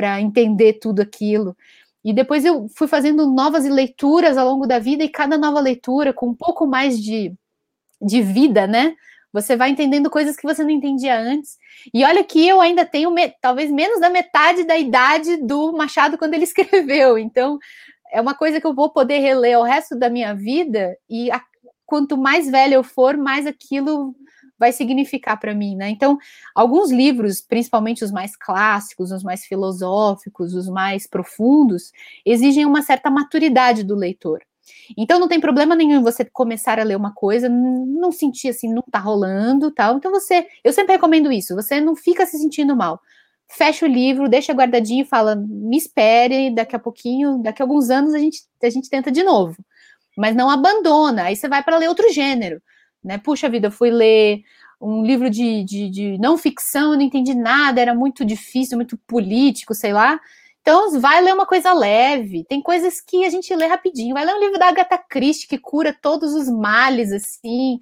para 0.00 0.18
entender 0.18 0.78
tudo 0.80 1.00
aquilo. 1.00 1.54
E 2.02 2.14
depois 2.14 2.42
eu 2.42 2.66
fui 2.74 2.88
fazendo 2.88 3.30
novas 3.30 3.66
leituras 3.66 4.38
ao 4.38 4.48
longo 4.48 4.66
da 4.66 4.78
vida, 4.78 5.04
e 5.04 5.10
cada 5.10 5.36
nova 5.36 5.60
leitura, 5.60 6.10
com 6.14 6.28
um 6.28 6.34
pouco 6.34 6.66
mais 6.66 6.98
de, 6.98 7.34
de 8.00 8.22
vida, 8.22 8.66
né? 8.66 8.94
Você 9.30 9.56
vai 9.56 9.68
entendendo 9.68 10.08
coisas 10.08 10.36
que 10.36 10.46
você 10.46 10.62
não 10.62 10.70
entendia 10.70 11.20
antes. 11.20 11.58
E 11.92 12.02
olha 12.02 12.24
que 12.24 12.48
eu 12.48 12.62
ainda 12.62 12.86
tenho 12.86 13.10
me, 13.10 13.28
talvez 13.42 13.70
menos 13.70 14.00
da 14.00 14.08
metade 14.08 14.64
da 14.64 14.78
idade 14.78 15.36
do 15.36 15.70
Machado 15.72 16.16
quando 16.16 16.32
ele 16.32 16.44
escreveu. 16.48 17.18
Então, 17.18 17.58
é 18.10 18.22
uma 18.22 18.34
coisa 18.34 18.58
que 18.58 18.66
eu 18.66 18.74
vou 18.74 18.88
poder 18.88 19.18
reler 19.18 19.58
o 19.58 19.62
resto 19.64 19.94
da 19.94 20.08
minha 20.08 20.34
vida, 20.34 20.96
e 21.10 21.30
a, 21.30 21.42
quanto 21.84 22.16
mais 22.16 22.50
velha 22.50 22.76
eu 22.76 22.82
for, 22.82 23.18
mais 23.18 23.46
aquilo 23.46 24.14
vai 24.60 24.72
significar 24.72 25.40
para 25.40 25.54
mim, 25.54 25.74
né? 25.74 25.88
Então, 25.90 26.18
alguns 26.54 26.92
livros, 26.92 27.40
principalmente 27.40 28.04
os 28.04 28.12
mais 28.12 28.36
clássicos, 28.36 29.10
os 29.10 29.22
mais 29.24 29.44
filosóficos, 29.46 30.54
os 30.54 30.68
mais 30.68 31.06
profundos, 31.08 31.90
exigem 32.24 32.66
uma 32.66 32.82
certa 32.82 33.10
maturidade 33.10 33.82
do 33.82 33.96
leitor. 33.96 34.40
Então 34.96 35.18
não 35.18 35.28
tem 35.28 35.40
problema 35.40 35.74
nenhum 35.74 36.02
você 36.02 36.24
começar 36.24 36.78
a 36.78 36.84
ler 36.84 36.96
uma 36.96 37.12
coisa, 37.12 37.48
não 37.48 38.12
sentir 38.12 38.48
assim, 38.50 38.72
não 38.72 38.82
tá 38.82 38.98
rolando, 38.98 39.70
tal. 39.72 39.96
Então 39.96 40.10
você, 40.10 40.46
eu 40.64 40.72
sempre 40.72 40.92
recomendo 40.92 41.32
isso, 41.32 41.54
você 41.54 41.80
não 41.80 41.96
fica 41.96 42.26
se 42.26 42.38
sentindo 42.38 42.76
mal. 42.76 43.00
Fecha 43.48 43.84
o 43.84 43.88
livro, 43.88 44.28
deixa 44.28 44.52
guardadinho 44.52 45.02
e 45.02 45.08
fala: 45.08 45.34
"Me 45.36 45.76
espere, 45.76 46.54
daqui 46.54 46.76
a 46.76 46.78
pouquinho, 46.78 47.38
daqui 47.42 47.60
a 47.62 47.64
alguns 47.64 47.90
anos 47.90 48.14
a 48.14 48.18
gente 48.18 48.42
a 48.62 48.70
gente 48.70 48.88
tenta 48.88 49.10
de 49.10 49.22
novo". 49.24 49.56
Mas 50.16 50.36
não 50.36 50.50
abandona. 50.50 51.24
Aí 51.24 51.36
você 51.36 51.48
vai 51.48 51.62
para 51.64 51.78
ler 51.78 51.88
outro 51.88 52.12
gênero 52.12 52.60
né? 53.02 53.18
Puxa 53.18 53.48
vida, 53.48 53.68
eu 53.68 53.72
fui 53.72 53.90
ler 53.90 54.42
um 54.80 55.04
livro 55.04 55.28
de, 55.28 55.62
de, 55.64 55.90
de, 55.90 56.18
não 56.18 56.38
ficção, 56.38 56.92
eu 56.92 56.98
não 56.98 57.04
entendi 57.04 57.34
nada, 57.34 57.80
era 57.80 57.94
muito 57.94 58.24
difícil, 58.24 58.78
muito 58.78 58.96
político, 59.06 59.74
sei 59.74 59.92
lá. 59.92 60.18
Então, 60.62 61.00
vai 61.00 61.20
ler 61.22 61.34
uma 61.34 61.46
coisa 61.46 61.72
leve. 61.72 62.44
Tem 62.44 62.60
coisas 62.62 63.00
que 63.00 63.24
a 63.24 63.30
gente 63.30 63.54
lê 63.54 63.66
rapidinho. 63.66 64.14
Vai 64.14 64.24
ler 64.24 64.34
um 64.34 64.40
livro 64.40 64.58
da 64.58 64.68
Agatha 64.68 64.98
Christie 64.98 65.48
que 65.48 65.58
cura 65.58 65.96
todos 66.00 66.34
os 66.34 66.48
males, 66.48 67.12
assim. 67.12 67.78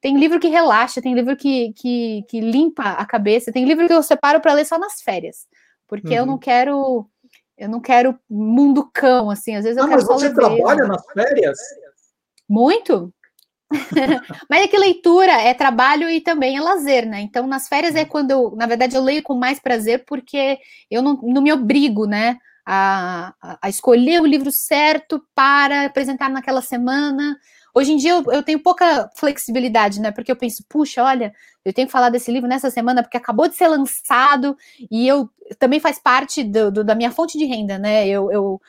Tem 0.00 0.16
livro 0.18 0.40
que 0.40 0.48
relaxa, 0.48 1.02
tem 1.02 1.14
livro 1.14 1.36
que, 1.36 1.72
que, 1.74 2.24
que 2.28 2.40
limpa 2.40 2.82
a 2.82 3.04
cabeça, 3.04 3.52
tem 3.52 3.66
livro 3.66 3.86
que 3.86 3.92
eu 3.92 4.02
separo 4.02 4.40
para 4.40 4.54
ler 4.54 4.64
só 4.64 4.78
nas 4.78 5.02
férias, 5.02 5.46
porque 5.86 6.08
uhum. 6.08 6.14
eu 6.14 6.26
não 6.26 6.38
quero 6.38 7.06
eu 7.58 7.68
não 7.68 7.80
quero 7.80 8.18
mundo 8.28 8.88
cão, 8.90 9.28
assim. 9.28 9.54
Às 9.54 9.64
vezes 9.64 9.76
eu 9.76 9.84
ah, 9.84 9.88
quero 9.88 10.00
mas 10.00 10.08
você 10.08 10.32
trabalha 10.32 10.86
nas 10.86 11.04
férias? 11.12 11.58
Muito. 12.48 13.12
Mas 14.48 14.62
é 14.62 14.68
que 14.68 14.76
leitura 14.76 15.32
é 15.32 15.54
trabalho 15.54 16.08
e 16.10 16.20
também 16.20 16.56
é 16.56 16.60
lazer, 16.60 17.06
né? 17.06 17.20
Então, 17.20 17.46
nas 17.46 17.68
férias 17.68 17.94
é 17.94 18.04
quando 18.04 18.30
eu, 18.30 18.54
na 18.56 18.66
verdade, 18.66 18.96
eu 18.96 19.02
leio 19.02 19.22
com 19.22 19.34
mais 19.34 19.60
prazer, 19.60 20.04
porque 20.06 20.58
eu 20.90 21.02
não, 21.02 21.18
não 21.22 21.42
me 21.42 21.52
obrigo, 21.52 22.06
né? 22.06 22.38
A, 22.66 23.32
a, 23.62 23.68
escolher 23.68 24.20
o 24.20 24.26
livro 24.26 24.52
certo 24.52 25.22
para 25.34 25.86
apresentar 25.86 26.28
naquela 26.28 26.60
semana. 26.60 27.38
Hoje 27.74 27.92
em 27.92 27.96
dia 27.96 28.12
eu, 28.12 28.32
eu, 28.32 28.42
tenho 28.42 28.58
pouca 28.58 29.10
flexibilidade, 29.16 30.00
né? 30.00 30.10
Porque 30.10 30.30
eu 30.30 30.36
penso, 30.36 30.64
puxa, 30.68 31.02
olha, 31.02 31.32
eu 31.64 31.72
tenho 31.72 31.86
que 31.86 31.92
falar 31.92 32.10
desse 32.10 32.30
livro 32.30 32.48
nessa 32.48 32.70
semana 32.70 33.02
porque 33.02 33.16
acabou 33.16 33.48
de 33.48 33.54
ser 33.54 33.68
lançado 33.68 34.56
e 34.90 35.06
eu 35.06 35.28
também 35.58 35.80
faz 35.80 35.98
parte 35.98 36.42
do, 36.44 36.70
do, 36.70 36.84
da 36.84 36.94
minha 36.94 37.10
fonte 37.10 37.36
de 37.36 37.44
renda, 37.44 37.78
né? 37.78 38.06
Eu, 38.06 38.30
eu 38.30 38.60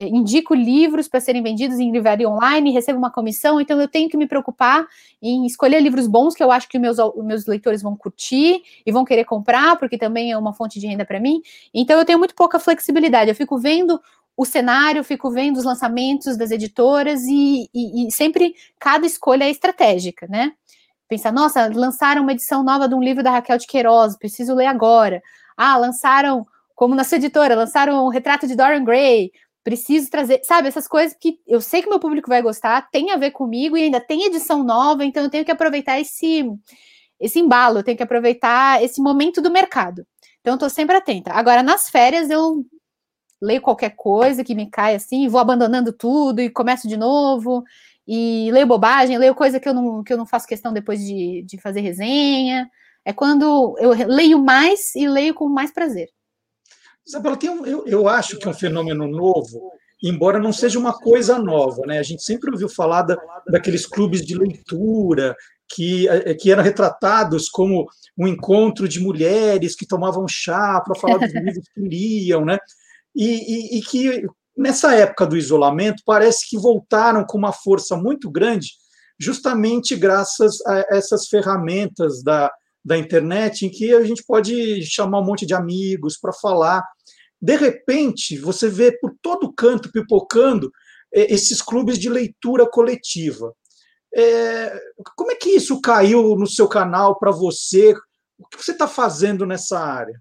indico 0.00 0.54
livros 0.54 1.08
para 1.08 1.20
serem 1.20 1.42
vendidos 1.42 1.78
em 1.78 1.92
livraria 1.92 2.28
online, 2.28 2.72
recebo 2.72 2.98
uma 2.98 3.10
comissão, 3.10 3.60
então 3.60 3.80
eu 3.80 3.88
tenho 3.88 4.08
que 4.08 4.16
me 4.16 4.26
preocupar 4.26 4.86
em 5.20 5.46
escolher 5.46 5.80
livros 5.80 6.06
bons 6.06 6.34
que 6.34 6.42
eu 6.42 6.50
acho 6.50 6.68
que 6.68 6.78
meus, 6.78 6.96
meus 7.16 7.46
leitores 7.46 7.82
vão 7.82 7.96
curtir 7.96 8.62
e 8.84 8.92
vão 8.92 9.04
querer 9.04 9.24
comprar, 9.24 9.76
porque 9.78 9.96
também 9.96 10.32
é 10.32 10.38
uma 10.38 10.52
fonte 10.52 10.80
de 10.80 10.86
renda 10.86 11.04
para 11.04 11.20
mim. 11.20 11.40
Então 11.72 11.98
eu 11.98 12.04
tenho 12.04 12.18
muito 12.18 12.34
pouca 12.34 12.58
flexibilidade. 12.58 13.30
Eu 13.30 13.36
fico 13.36 13.58
vendo 13.58 14.00
o 14.36 14.44
cenário, 14.44 15.04
fico 15.04 15.30
vendo 15.30 15.58
os 15.58 15.64
lançamentos 15.64 16.36
das 16.36 16.50
editoras 16.50 17.22
e, 17.22 17.68
e, 17.74 18.06
e 18.06 18.10
sempre 18.10 18.54
cada 18.78 19.06
escolha 19.06 19.44
é 19.44 19.50
estratégica, 19.50 20.26
né? 20.28 20.52
Pensar, 21.08 21.32
nossa, 21.32 21.68
lançaram 21.72 22.22
uma 22.22 22.32
edição 22.32 22.62
nova 22.62 22.88
de 22.88 22.94
um 22.94 23.02
livro 23.02 23.22
da 23.22 23.30
Raquel 23.30 23.58
de 23.58 23.66
Queiroz, 23.66 24.16
preciso 24.16 24.54
ler 24.54 24.66
agora. 24.66 25.22
Ah, 25.56 25.76
lançaram, 25.76 26.46
como 26.74 26.94
na 26.94 27.04
sua 27.04 27.18
editora, 27.18 27.54
lançaram 27.54 28.04
o 28.04 28.08
retrato 28.08 28.46
de 28.46 28.56
Dorian 28.56 28.82
Gray, 28.82 29.30
preciso 29.62 30.10
trazer, 30.10 30.40
sabe, 30.42 30.68
essas 30.68 30.88
coisas 30.88 31.16
que 31.18 31.38
eu 31.46 31.60
sei 31.60 31.82
que 31.82 31.88
meu 31.88 32.00
público 32.00 32.28
vai 32.28 32.42
gostar, 32.42 32.88
tem 32.90 33.10
a 33.10 33.16
ver 33.16 33.30
comigo 33.30 33.76
e 33.76 33.82
ainda 33.82 34.00
tem 34.00 34.24
edição 34.24 34.64
nova, 34.64 35.04
então 35.04 35.22
eu 35.22 35.30
tenho 35.30 35.44
que 35.44 35.52
aproveitar 35.52 36.00
esse 36.00 36.44
esse 37.20 37.38
embalo, 37.38 37.78
eu 37.78 37.84
tenho 37.84 37.96
que 37.96 38.02
aproveitar 38.02 38.82
esse 38.82 39.00
momento 39.00 39.40
do 39.40 39.50
mercado. 39.50 40.04
Então 40.40 40.54
eu 40.54 40.58
tô 40.58 40.68
sempre 40.68 40.96
atenta. 40.96 41.30
Agora 41.32 41.62
nas 41.62 41.88
férias 41.88 42.28
eu 42.28 42.64
leio 43.42 43.60
qualquer 43.60 43.90
coisa 43.96 44.44
que 44.44 44.54
me 44.54 44.70
cai 44.70 44.94
assim, 44.94 45.28
vou 45.28 45.40
abandonando 45.40 45.92
tudo 45.92 46.40
e 46.40 46.48
começo 46.48 46.86
de 46.86 46.96
novo, 46.96 47.64
e 48.06 48.50
leio 48.52 48.66
bobagem, 48.66 49.18
leio 49.18 49.34
coisa 49.34 49.58
que 49.58 49.68
eu 49.68 49.74
não, 49.74 50.04
que 50.04 50.12
eu 50.12 50.16
não 50.16 50.26
faço 50.26 50.46
questão 50.46 50.72
depois 50.72 51.00
de, 51.00 51.42
de 51.42 51.60
fazer 51.60 51.80
resenha. 51.80 52.70
É 53.04 53.12
quando 53.12 53.76
eu 53.78 53.90
leio 54.06 54.38
mais 54.38 54.94
e 54.94 55.08
leio 55.08 55.34
com 55.34 55.48
mais 55.48 55.72
prazer. 55.72 56.08
Isabela, 57.04 57.36
tem 57.36 57.50
um, 57.50 57.66
eu, 57.66 57.84
eu 57.86 58.08
acho 58.08 58.38
que 58.38 58.46
é 58.46 58.50
um 58.50 58.54
fenômeno 58.54 59.08
novo, 59.08 59.72
embora 60.00 60.38
não 60.38 60.52
seja 60.52 60.78
uma 60.78 60.92
coisa 60.92 61.36
nova, 61.36 61.82
né? 61.84 61.98
A 61.98 62.02
gente 62.04 62.22
sempre 62.22 62.50
ouviu 62.52 62.68
falar 62.68 63.02
da, 63.02 63.16
daqueles 63.48 63.86
clubes 63.86 64.24
de 64.24 64.38
leitura 64.38 65.34
que, 65.68 66.08
eh, 66.08 66.34
que 66.34 66.52
eram 66.52 66.62
retratados 66.62 67.48
como 67.48 67.86
um 68.16 68.28
encontro 68.28 68.86
de 68.86 69.00
mulheres 69.00 69.74
que 69.74 69.86
tomavam 69.86 70.28
chá 70.28 70.80
para 70.80 70.94
falar 70.94 71.18
dos 71.18 71.34
livros 71.34 71.68
que 71.74 71.80
liam, 71.82 72.44
né? 72.44 72.58
E, 73.14 73.76
e, 73.76 73.78
e, 73.78 73.82
que 73.82 74.26
nessa 74.56 74.94
época 74.94 75.26
do 75.26 75.36
isolamento 75.36 76.02
parece 76.04 76.48
que 76.48 76.58
voltaram 76.58 77.24
com 77.26 77.36
uma 77.36 77.52
força 77.52 77.96
muito 77.96 78.30
grande, 78.30 78.68
justamente 79.18 79.94
graças 79.94 80.64
a 80.66 80.86
essas 80.90 81.28
ferramentas 81.28 82.22
da, 82.22 82.50
da 82.84 82.96
internet, 82.96 83.64
em 83.64 83.70
que 83.70 83.94
a 83.94 84.02
gente 84.02 84.24
pode 84.24 84.82
chamar 84.84 85.20
um 85.20 85.24
monte 85.24 85.46
de 85.46 85.54
amigos 85.54 86.18
para 86.18 86.32
falar. 86.32 86.82
De 87.40 87.56
repente, 87.56 88.38
você 88.38 88.68
vê 88.68 88.96
por 88.98 89.14
todo 89.20 89.52
canto 89.52 89.90
pipocando 89.90 90.70
é, 91.14 91.32
esses 91.32 91.60
clubes 91.60 91.98
de 91.98 92.08
leitura 92.08 92.66
coletiva. 92.66 93.54
É, 94.14 94.78
como 95.16 95.30
é 95.30 95.34
que 95.34 95.50
isso 95.50 95.80
caiu 95.80 96.36
no 96.36 96.46
seu 96.46 96.68
canal 96.68 97.18
para 97.18 97.30
você? 97.30 97.94
O 98.38 98.46
que 98.48 98.62
você 98.62 98.72
está 98.72 98.88
fazendo 98.88 99.46
nessa 99.46 99.78
área? 99.78 100.20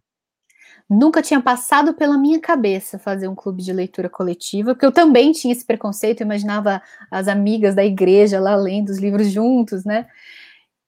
Nunca 0.92 1.22
tinha 1.22 1.42
passado 1.42 1.94
pela 1.94 2.18
minha 2.18 2.40
cabeça 2.40 3.00
fazer 3.00 3.30
um 3.30 3.36
clube 3.36 3.64
de 3.64 3.72
leitura 3.72 4.10
coletiva, 4.10 4.74
porque 4.74 4.86
eu 4.86 4.92
também 4.92 5.32
tinha 5.32 5.54
esse 5.54 5.66
preconceito, 5.66 6.20
eu 6.20 6.26
imaginava 6.26 6.82
as 7.10 7.30
amigas 7.30 7.74
da 7.74 7.86
igreja 7.86 8.42
lá 8.42 8.56
lendo 8.56 8.90
os 8.90 8.98
livros 8.98 9.28
juntos, 9.32 9.86
né? 9.86 10.06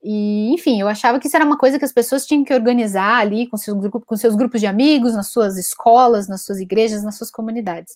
E, 0.04 0.54
enfim, 0.54 0.82
eu 0.82 0.90
achava 0.90 1.18
que 1.18 1.28
isso 1.28 1.36
era 1.38 1.46
uma 1.46 1.58
coisa 1.58 1.80
que 1.80 1.86
as 1.86 1.94
pessoas 1.94 2.26
tinham 2.26 2.44
que 2.44 2.54
organizar 2.54 3.20
ali 3.22 3.48
com, 3.48 3.56
seu 3.56 3.74
grupo, 3.78 4.02
com 4.02 4.18
seus 4.18 4.36
grupos 4.36 4.60
de 4.60 4.68
amigos, 4.68 5.14
nas 5.14 5.28
suas 5.30 5.58
escolas, 5.58 6.28
nas 6.28 6.44
suas 6.44 6.60
igrejas, 6.60 7.04
nas 7.04 7.16
suas 7.16 7.32
comunidades. 7.32 7.96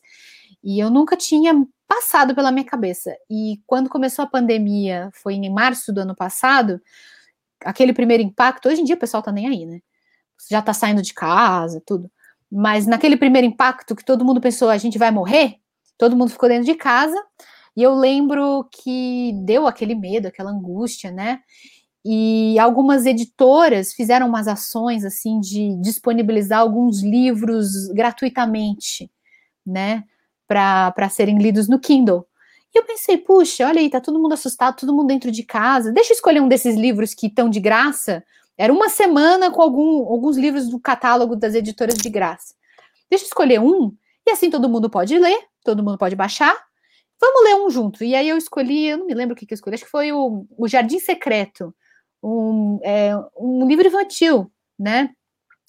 E 0.63 0.79
eu 0.79 0.89
nunca 0.89 1.17
tinha 1.17 1.53
passado 1.85 2.33
pela 2.33 2.51
minha 2.53 2.65
cabeça. 2.65 3.13
E 3.29 3.59
quando 3.67 3.89
começou 3.89 4.23
a 4.23 4.29
pandemia, 4.29 5.09
foi 5.13 5.33
em 5.33 5.53
março 5.53 5.91
do 5.91 5.99
ano 5.99 6.15
passado, 6.15 6.81
aquele 7.61 7.91
primeiro 7.93 8.23
impacto, 8.23 8.69
hoje 8.69 8.81
em 8.81 8.85
dia 8.85 8.95
o 8.95 8.99
pessoal 8.99 9.21
tá 9.21 9.31
nem 9.31 9.47
aí, 9.47 9.65
né? 9.65 9.81
Já 10.50 10.62
tá 10.62 10.73
saindo 10.73 11.02
de 11.02 11.13
casa, 11.13 11.82
tudo. 11.86 12.10
Mas 12.52 12.86
naquele 12.88 13.17
primeiro 13.17 13.47
impacto 13.47 13.95
que 13.95 14.06
todo 14.06 14.23
mundo 14.23 14.39
pensou, 14.41 14.69
a 14.69 14.78
gente 14.78 14.97
vai 14.97 15.12
morrer, 15.12 15.56
todo 15.97 16.15
mundo 16.15 16.32
ficou 16.32 16.47
dentro 16.47 16.65
de 16.65 16.76
casa. 16.76 17.17
E 17.76 17.84
eu 17.84 17.93
lembro 17.93 18.67
que 18.71 19.34
deu 19.43 19.67
aquele 19.67 19.93
medo, 19.93 20.28
aquela 20.28 20.50
angústia, 20.50 21.12
né? 21.12 21.39
E 22.04 22.58
algumas 22.58 23.06
editoras 23.06 23.93
fizeram 23.93 24.30
umas 24.30 24.47
ações 24.47 25.04
assim 25.04 25.41
de 25.41 25.76
disponibilizar 25.82 26.60
alguns 26.60 27.04
livros 27.04 27.88
gratuitamente, 27.89 29.12
né, 29.65 30.06
para 30.47 31.10
serem 31.10 31.38
lidos 31.38 31.67
no 31.67 31.78
Kindle. 31.78 32.26
E 32.73 32.80
eu 32.80 32.86
pensei, 32.86 33.17
puxa, 33.17 33.67
olha 33.67 33.82
aí, 33.82 33.89
tá 33.89 34.00
todo 34.00 34.19
mundo 34.19 34.34
assustado, 34.34 34.78
todo 34.78 34.93
mundo 34.93 35.08
dentro 35.08 35.30
de 35.30 35.43
casa. 35.43 35.91
Deixa 35.91 36.13
eu 36.13 36.15
escolher 36.15 36.41
um 36.41 36.47
desses 36.47 36.78
livros 36.78 37.13
que 37.13 37.28
estão 37.28 37.50
de 37.50 37.60
graça. 37.60 38.23
Era 38.57 38.73
uma 38.73 38.89
semana 38.89 39.51
com 39.51 39.61
algum, 39.61 40.07
alguns 40.07 40.37
livros 40.37 40.67
do 40.69 40.79
catálogo 40.79 41.35
das 41.35 41.53
editoras 41.53 41.97
de 41.97 42.09
graça. 42.09 42.55
Deixa 43.09 43.25
eu 43.25 43.27
escolher 43.27 43.59
um, 43.59 43.95
e 44.25 44.31
assim 44.31 44.49
todo 44.49 44.67
mundo 44.69 44.89
pode 44.89 45.17
ler, 45.17 45.39
todo 45.63 45.83
mundo 45.83 45.97
pode 45.97 46.15
baixar. 46.15 46.55
Vamos 47.19 47.43
ler 47.43 47.55
um 47.55 47.69
junto. 47.69 48.03
E 48.03 48.15
aí 48.15 48.27
eu 48.27 48.37
escolhi, 48.37 48.87
eu 48.87 48.97
não 48.97 49.05
me 49.05 49.13
lembro 49.13 49.33
o 49.33 49.37
que, 49.37 49.45
que 49.45 49.53
eu 49.53 49.55
escolhi, 49.55 49.75
acho 49.75 49.85
que 49.85 49.91
foi 49.91 50.11
o, 50.11 50.45
o 50.57 50.67
Jardim 50.67 50.99
Secreto, 50.99 51.73
um, 52.21 52.79
é, 52.83 53.11
um 53.37 53.67
livro 53.67 53.87
infantil, 53.87 54.51
né? 54.77 55.11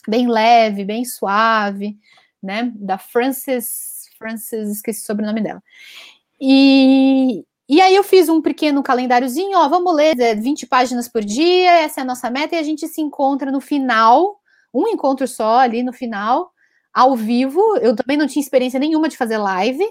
Bem 0.07 0.29
leve, 0.29 0.85
bem 0.85 1.05
suave, 1.05 1.99
né? 2.43 2.73
Da 2.75 2.99
Frances, 2.99 4.09
Frances, 4.19 4.71
esqueci 4.71 5.03
o 5.03 5.07
sobrenome 5.07 5.43
dela. 5.43 5.63
E, 6.41 7.45
e 7.69 7.81
aí 7.81 7.95
eu 7.95 8.03
fiz 8.03 8.29
um 8.29 8.41
pequeno 8.41 8.83
calendáriozinho, 8.83 9.59
ó, 9.59 9.69
vamos 9.69 9.95
ler 9.95 10.15
20 10.41 10.67
páginas 10.67 11.09
por 11.09 11.23
dia, 11.23 11.81
essa 11.81 12.01
é 12.01 12.03
a 12.03 12.07
nossa 12.07 12.31
meta, 12.31 12.57
e 12.57 12.59
a 12.59 12.63
gente 12.63 12.89
se 12.89 13.01
encontra 13.01 13.51
no 13.51 13.61
final, 13.61 14.41
um 14.73 14.89
encontro 14.89 15.29
só 15.29 15.59
ali 15.59 15.83
no 15.83 15.93
final, 15.93 16.51
ao 16.93 17.15
vivo. 17.15 17.61
Eu 17.79 17.95
também 17.95 18.17
não 18.17 18.27
tinha 18.27 18.43
experiência 18.43 18.81
nenhuma 18.81 19.09
de 19.09 19.17
fazer 19.17 19.39
live, 19.39 19.85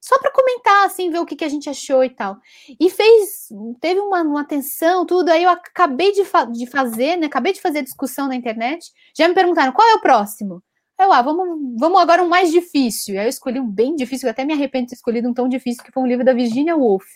só 0.00 0.18
para 0.18 0.30
comentar, 0.30 0.86
assim, 0.86 1.10
ver 1.10 1.18
o 1.18 1.26
que, 1.26 1.34
que 1.34 1.44
a 1.44 1.48
gente 1.48 1.68
achou 1.68 2.04
e 2.04 2.10
tal. 2.10 2.36
E 2.78 2.88
fez, 2.88 3.48
teve 3.80 4.00
uma, 4.00 4.22
uma 4.22 4.42
atenção, 4.42 5.04
tudo. 5.04 5.30
Aí 5.30 5.42
eu 5.42 5.50
acabei 5.50 6.12
de, 6.12 6.24
fa 6.24 6.44
de 6.44 6.66
fazer, 6.66 7.16
né? 7.16 7.26
Acabei 7.26 7.52
de 7.52 7.60
fazer 7.60 7.80
a 7.80 7.82
discussão 7.82 8.28
na 8.28 8.36
internet. 8.36 8.92
Já 9.16 9.26
me 9.26 9.34
perguntaram 9.34 9.72
qual 9.72 9.88
é 9.88 9.94
o 9.94 10.00
próximo. 10.00 10.62
Eu, 10.98 11.12
ah, 11.12 11.22
vamos, 11.22 11.78
vamos 11.78 12.00
agora 12.00 12.22
um 12.22 12.28
mais 12.28 12.50
difícil. 12.50 13.14
E 13.14 13.18
aí 13.18 13.26
eu 13.26 13.30
escolhi 13.30 13.60
um 13.60 13.70
bem 13.70 13.94
difícil, 13.94 14.26
eu 14.26 14.32
até 14.32 14.44
me 14.44 14.52
arrependo 14.52 14.84
de 14.84 14.90
ter 14.90 14.96
escolhido 14.96 15.28
um 15.28 15.34
tão 15.34 15.48
difícil, 15.48 15.84
que 15.84 15.92
foi 15.92 16.02
um 16.02 16.06
livro 16.06 16.24
da 16.24 16.32
Virginia 16.32 16.76
Woolf, 16.76 17.06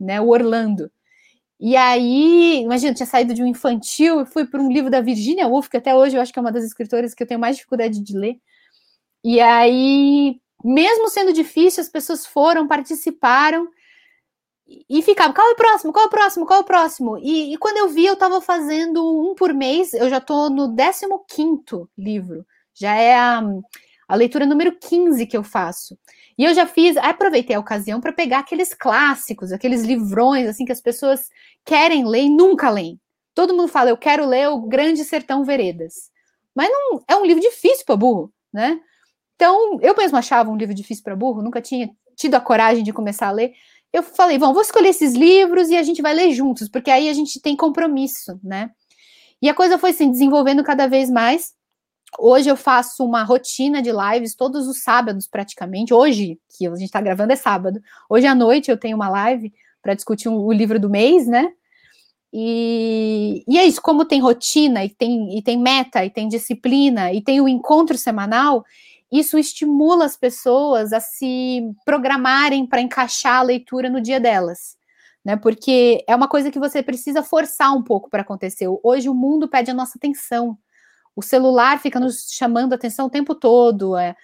né? 0.00 0.20
O 0.20 0.28
Orlando. 0.28 0.90
E 1.60 1.76
aí, 1.76 2.62
imagina, 2.62 2.94
tinha 2.94 3.06
saído 3.06 3.34
de 3.34 3.42
um 3.42 3.46
infantil 3.46 4.20
e 4.20 4.26
fui 4.26 4.46
para 4.46 4.60
um 4.60 4.70
livro 4.70 4.90
da 4.90 5.00
Virginia 5.00 5.48
Woolf, 5.48 5.68
que 5.68 5.76
até 5.76 5.94
hoje 5.94 6.16
eu 6.16 6.20
acho 6.20 6.32
que 6.32 6.38
é 6.38 6.42
uma 6.42 6.52
das 6.52 6.64
escritoras 6.64 7.14
que 7.14 7.22
eu 7.22 7.26
tenho 7.26 7.40
mais 7.40 7.56
dificuldade 7.56 8.00
de 8.00 8.16
ler. 8.16 8.38
E 9.24 9.40
aí 9.40 10.40
mesmo 10.64 11.08
sendo 11.08 11.32
difícil, 11.32 11.80
as 11.80 11.88
pessoas 11.88 12.26
foram, 12.26 12.66
participaram 12.66 13.68
e 14.88 15.00
ficavam, 15.00 15.32
qual 15.32 15.48
é 15.48 15.52
o 15.52 15.56
próximo, 15.56 15.92
qual 15.92 16.06
é 16.06 16.08
o 16.08 16.10
próximo, 16.10 16.46
qual 16.46 16.58
é 16.58 16.62
o 16.62 16.66
próximo? 16.66 17.18
E, 17.18 17.54
e 17.54 17.56
quando 17.56 17.76
eu 17.76 17.88
vi, 17.88 18.04
eu 18.04 18.14
estava 18.14 18.40
fazendo 18.40 19.30
um 19.30 19.34
por 19.34 19.54
mês, 19.54 19.94
eu 19.94 20.08
já 20.10 20.18
estou 20.18 20.50
no 20.50 20.74
15 20.74 21.86
livro, 21.96 22.44
já 22.78 22.94
é 22.94 23.14
a, 23.14 23.42
a 24.06 24.14
leitura 24.14 24.46
número 24.46 24.76
15 24.78 25.26
que 25.26 25.36
eu 25.36 25.42
faço. 25.42 25.98
E 26.38 26.44
eu 26.44 26.54
já 26.54 26.66
fiz, 26.66 26.96
aproveitei 26.98 27.56
a 27.56 27.60
ocasião 27.60 28.00
para 28.00 28.12
pegar 28.12 28.40
aqueles 28.40 28.74
clássicos, 28.74 29.52
aqueles 29.52 29.82
livrões 29.82 30.46
assim 30.46 30.64
que 30.64 30.72
as 30.72 30.80
pessoas 30.80 31.30
querem 31.64 32.06
ler 32.06 32.24
e 32.24 32.28
nunca 32.30 32.68
leem. 32.68 33.00
Todo 33.34 33.54
mundo 33.54 33.68
fala, 33.68 33.90
eu 33.90 33.96
quero 33.96 34.26
ler 34.26 34.48
o 34.48 34.60
Grande 34.60 35.04
Sertão 35.04 35.44
Veredas. 35.44 36.10
Mas 36.54 36.68
não 36.70 37.02
é 37.08 37.16
um 37.16 37.24
livro 37.24 37.42
difícil 37.42 37.84
para 37.84 37.96
burro, 37.96 38.32
né? 38.52 38.80
Então, 39.34 39.78
eu 39.82 39.94
mesmo 39.94 40.16
achava 40.16 40.50
um 40.50 40.56
livro 40.56 40.74
difícil 40.74 41.04
para 41.04 41.14
burro, 41.14 41.42
nunca 41.42 41.60
tinha 41.60 41.90
tido 42.16 42.34
a 42.34 42.40
coragem 42.40 42.82
de 42.82 42.92
começar 42.92 43.28
a 43.28 43.32
ler. 43.32 43.52
Eu 43.92 44.02
falei, 44.02 44.38
vamos, 44.38 44.54
vou 44.54 44.62
escolher 44.62 44.88
esses 44.88 45.14
livros 45.14 45.68
e 45.68 45.76
a 45.76 45.82
gente 45.82 46.00
vai 46.00 46.14
ler 46.14 46.32
juntos, 46.32 46.68
porque 46.68 46.90
aí 46.90 47.08
a 47.08 47.12
gente 47.12 47.40
tem 47.40 47.54
compromisso, 47.54 48.40
né? 48.42 48.70
E 49.40 49.48
a 49.48 49.54
coisa 49.54 49.76
foi 49.76 49.92
se 49.92 50.02
assim, 50.02 50.10
desenvolvendo 50.10 50.64
cada 50.64 50.86
vez 50.86 51.10
mais. 51.10 51.52
Hoje 52.18 52.48
eu 52.48 52.56
faço 52.56 53.04
uma 53.04 53.22
rotina 53.22 53.82
de 53.82 53.90
lives 53.90 54.34
todos 54.34 54.66
os 54.68 54.82
sábados, 54.82 55.26
praticamente. 55.26 55.92
Hoje, 55.92 56.38
que 56.48 56.66
a 56.66 56.70
gente 56.70 56.84
está 56.84 57.00
gravando, 57.00 57.32
é 57.32 57.36
sábado. 57.36 57.80
Hoje 58.08 58.26
à 58.26 58.34
noite 58.34 58.70
eu 58.70 58.76
tenho 58.76 58.96
uma 58.96 59.08
live 59.08 59.52
para 59.82 59.94
discutir 59.94 60.28
um, 60.28 60.38
o 60.38 60.52
livro 60.52 60.80
do 60.80 60.88
mês, 60.88 61.26
né? 61.26 61.52
E, 62.32 63.44
e, 63.48 63.58
é 63.58 63.64
isso, 63.64 63.80
como 63.80 64.04
tem 64.04 64.20
rotina, 64.20 64.84
e 64.84 64.90
tem, 64.90 65.38
e 65.38 65.42
tem 65.42 65.58
meta, 65.58 66.04
e 66.04 66.10
tem 66.10 66.28
disciplina, 66.28 67.12
e 67.12 67.22
tem 67.22 67.40
o 67.40 67.48
encontro 67.48 67.96
semanal, 67.96 68.64
isso 69.10 69.38
estimula 69.38 70.04
as 70.04 70.16
pessoas 70.16 70.92
a 70.92 71.00
se 71.00 71.62
programarem 71.84 72.66
para 72.66 72.80
encaixar 72.80 73.36
a 73.36 73.42
leitura 73.42 73.88
no 73.88 74.00
dia 74.00 74.20
delas. 74.20 74.76
Né, 75.24 75.34
porque 75.36 76.04
é 76.06 76.14
uma 76.14 76.28
coisa 76.28 76.52
que 76.52 76.58
você 76.58 76.84
precisa 76.84 77.20
forçar 77.20 77.74
um 77.74 77.82
pouco 77.82 78.08
para 78.08 78.22
acontecer. 78.22 78.68
Hoje 78.82 79.08
o 79.08 79.14
mundo 79.14 79.48
pede 79.48 79.72
a 79.72 79.74
nossa 79.74 79.98
atenção. 79.98 80.56
O 81.16 81.22
celular 81.22 81.80
fica 81.80 81.98
nos 81.98 82.28
chamando 82.30 82.74
a 82.74 82.76
atenção 82.76 83.06
o 83.06 83.10
tempo 83.10 83.34
todo. 83.34 83.96
É, 83.96 84.14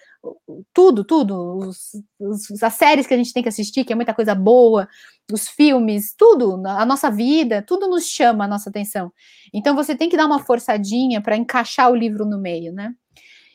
tudo, 0.71 1.03
tudo. 1.03 1.57
Os, 1.57 1.91
os, 2.19 2.63
as 2.63 2.73
séries 2.73 3.07
que 3.07 3.13
a 3.15 3.17
gente 3.17 3.33
tem 3.33 3.41
que 3.41 3.49
assistir, 3.49 3.83
que 3.83 3.91
é 3.91 3.95
muita 3.95 4.13
coisa 4.13 4.35
boa, 4.35 4.87
os 5.31 5.47
filmes, 5.47 6.13
tudo, 6.15 6.61
a 6.67 6.85
nossa 6.85 7.09
vida, 7.09 7.63
tudo 7.63 7.87
nos 7.87 8.05
chama 8.05 8.45
a 8.45 8.47
nossa 8.47 8.69
atenção. 8.69 9.11
Então 9.51 9.75
você 9.75 9.95
tem 9.95 10.07
que 10.07 10.15
dar 10.15 10.27
uma 10.27 10.39
forçadinha 10.39 11.19
para 11.19 11.35
encaixar 11.35 11.91
o 11.91 11.95
livro 11.95 12.25
no 12.25 12.39
meio, 12.39 12.71
né? 12.71 12.93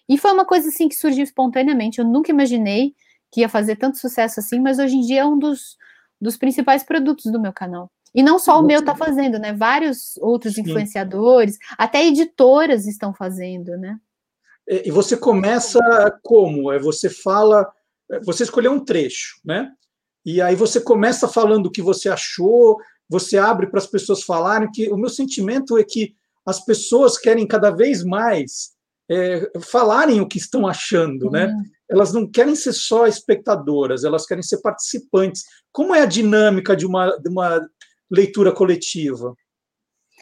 E 0.09 0.19
foi 0.19 0.33
uma 0.33 0.45
coisa 0.45 0.69
assim 0.69 0.89
que 0.89 0.97
surgiu 0.97 1.23
espontaneamente. 1.23 2.01
Eu 2.01 2.05
nunca 2.05 2.33
imaginei 2.33 2.95
que 3.31 3.43
ia 3.43 3.49
fazer 3.49 3.77
tanto 3.77 3.99
sucesso 3.99 4.41
assim, 4.41 4.59
mas 4.59 4.79
hoje 4.79 4.97
em 4.97 5.03
dia 5.03 5.21
é 5.21 5.25
um 5.25 5.39
dos, 5.39 5.77
dos 6.21 6.37
principais 6.37 6.83
produtos 6.83 7.31
do 7.31 7.41
meu 7.41 7.53
canal. 7.53 7.91
E 8.15 8.23
não 8.23 8.39
só 8.39 8.59
o 8.59 8.63
meu 8.63 8.81
está 8.81 8.95
fazendo, 8.95 9.39
né? 9.39 9.53
Vários 9.53 10.17
outros 10.19 10.55
Sim. 10.55 10.63
influenciadores, 10.63 11.57
até 11.77 12.07
editoras 12.07 12.87
estão 12.87 13.13
fazendo, 13.13 13.77
né? 13.77 13.99
E 14.67 14.91
você 14.91 15.17
começa 15.17 15.81
como? 16.23 16.71
É 16.71 16.79
você 16.79 17.09
fala, 17.09 17.67
você 18.25 18.43
escolheu 18.43 18.73
um 18.73 18.85
trecho, 18.85 19.41
né? 19.45 19.71
E 20.25 20.43
aí 20.43 20.55
você 20.55 20.81
começa 20.81 21.27
falando 21.27 21.67
o 21.67 21.71
que 21.71 21.81
você 21.81 22.09
achou, 22.09 22.79
você 23.09 23.39
abre 23.39 23.67
para 23.69 23.79
as 23.79 23.87
pessoas 23.87 24.23
falarem 24.23 24.71
que 24.71 24.91
o 24.91 24.97
meu 24.97 25.09
sentimento 25.09 25.79
é 25.79 25.85
que 25.85 26.15
as 26.45 26.63
pessoas 26.65 27.17
querem 27.17 27.47
cada 27.47 27.71
vez 27.71 28.05
mais 28.05 28.73
é, 29.11 29.51
falarem 29.61 30.21
o 30.21 30.29
que 30.29 30.37
estão 30.37 30.67
achando, 30.67 31.31
né? 31.31 31.51
Elas 31.91 32.13
não 32.13 32.31
querem 32.31 32.55
ser 32.55 32.75
só 32.75 33.07
espectadoras, 33.07 34.05
elas 34.05 34.27
querem 34.27 34.43
ser 34.43 34.61
participantes. 34.61 35.45
Como 35.73 35.95
é 35.95 36.03
a 36.03 36.07
dinâmica 36.07 36.77
de 36.77 36.85
uma, 36.85 37.17
de 37.17 37.29
uma 37.31 37.67
leitura 38.11 38.53
coletiva? 38.53 39.35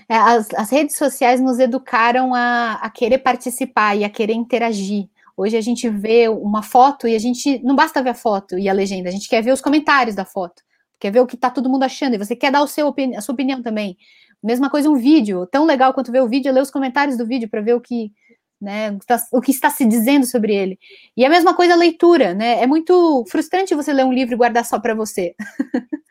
É, 0.09 0.17
as, 0.17 0.49
as, 0.55 0.71
redes 0.71 0.97
sociais 0.97 1.41
nos 1.41 1.59
educaram 1.59 2.35
a, 2.35 2.75
a 2.75 2.91
querer 2.91 3.19
participar 3.19 3.97
e 3.97 4.05
a 4.05 4.11
querer 4.11 4.35
interagir. 4.35 5.09
Hoje 5.37 5.57
a 5.57 5.61
gente 5.61 5.89
vê 5.89 6.29
uma 6.29 6.63
foto 6.63 7.09
e 7.09 7.15
a 7.15 7.19
gente 7.19 7.59
não 7.63 7.75
basta 7.75 8.03
ver 8.03 8.11
a 8.11 8.15
foto 8.15 8.59
e 8.59 8.69
a 8.69 8.73
legenda, 8.73 9.09
a 9.09 9.13
gente 9.13 9.29
quer 9.29 9.43
ver 9.43 9.53
os 9.53 9.61
comentários 9.61 10.15
da 10.15 10.25
foto, 10.25 10.63
quer 10.99 11.11
ver 11.11 11.21
o 11.21 11.27
que 11.27 11.35
está 11.35 11.51
todo 11.51 11.69
mundo 11.69 11.83
achando 11.83 12.15
e 12.15 12.19
você 12.19 12.35
quer 12.35 12.51
dar 12.51 12.63
o 12.63 12.67
seu, 12.67 12.95
a 13.17 13.21
sua 13.21 13.35
opinião 13.35 13.63
também. 13.63 13.97
Mesma 14.43 14.71
coisa 14.71 14.89
um 14.89 14.97
vídeo, 14.97 15.47
tão 15.47 15.65
legal 15.65 15.93
quanto 15.93 16.13
ver 16.13 16.23
o 16.23 16.29
vídeo, 16.29 16.49
é 16.49 16.53
ler 16.53 16.63
os 16.63 16.71
comentários 16.71 17.17
do 17.17 17.27
vídeo 17.27 17.49
para 17.49 17.61
ver 17.61 17.75
o 17.75 17.81
que 17.81 18.13
né? 18.61 18.97
O 19.33 19.41
que 19.41 19.51
está 19.51 19.71
se 19.71 19.85
dizendo 19.85 20.27
sobre 20.27 20.55
ele. 20.55 20.79
E 21.17 21.25
a 21.25 21.29
mesma 21.29 21.55
coisa 21.55 21.75
a 21.75 21.77
leitura, 21.77 22.35
né? 22.35 22.63
É 22.63 22.67
muito 22.67 23.25
frustrante 23.29 23.75
você 23.75 23.93
ler 23.93 24.05
um 24.05 24.13
livro 24.13 24.35
e 24.35 24.37
guardar 24.37 24.65
só 24.65 24.79
para 24.81 24.95
você. 24.95 25.35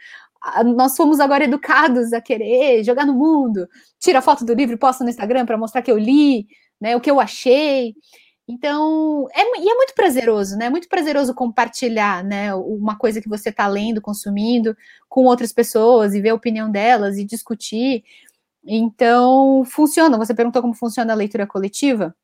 Nós 0.75 0.95
fomos 0.95 1.19
agora 1.19 1.45
educados 1.45 2.13
a 2.13 2.21
querer 2.21 2.83
jogar 2.83 3.05
no 3.05 3.13
mundo, 3.13 3.67
tira 3.99 4.21
foto 4.21 4.45
do 4.45 4.53
livro 4.53 4.77
posta 4.77 5.03
no 5.03 5.09
Instagram 5.09 5.45
para 5.45 5.57
mostrar 5.57 5.81
que 5.81 5.91
eu 5.91 5.97
li, 5.97 6.47
né? 6.79 6.95
O 6.95 7.01
que 7.01 7.09
eu 7.09 7.19
achei. 7.19 7.95
Então, 8.47 9.27
é, 9.33 9.41
e 9.59 9.69
é 9.69 9.75
muito 9.75 9.93
prazeroso, 9.95 10.55
né? 10.57 10.65
É 10.65 10.69
muito 10.69 10.87
prazeroso 10.87 11.33
compartilhar, 11.33 12.23
né? 12.23 12.53
Uma 12.53 12.97
coisa 12.97 13.19
que 13.21 13.29
você 13.29 13.49
está 13.49 13.67
lendo, 13.67 14.01
consumindo 14.01 14.75
com 15.09 15.23
outras 15.25 15.51
pessoas 15.51 16.13
e 16.13 16.21
ver 16.21 16.29
a 16.29 16.35
opinião 16.35 16.69
delas 16.71 17.17
e 17.17 17.25
discutir. 17.25 18.03
Então, 18.63 19.63
funciona. 19.65 20.17
Você 20.17 20.33
perguntou 20.33 20.61
como 20.61 20.75
funciona 20.75 21.13
a 21.13 21.15
leitura 21.15 21.47
coletiva? 21.47 22.15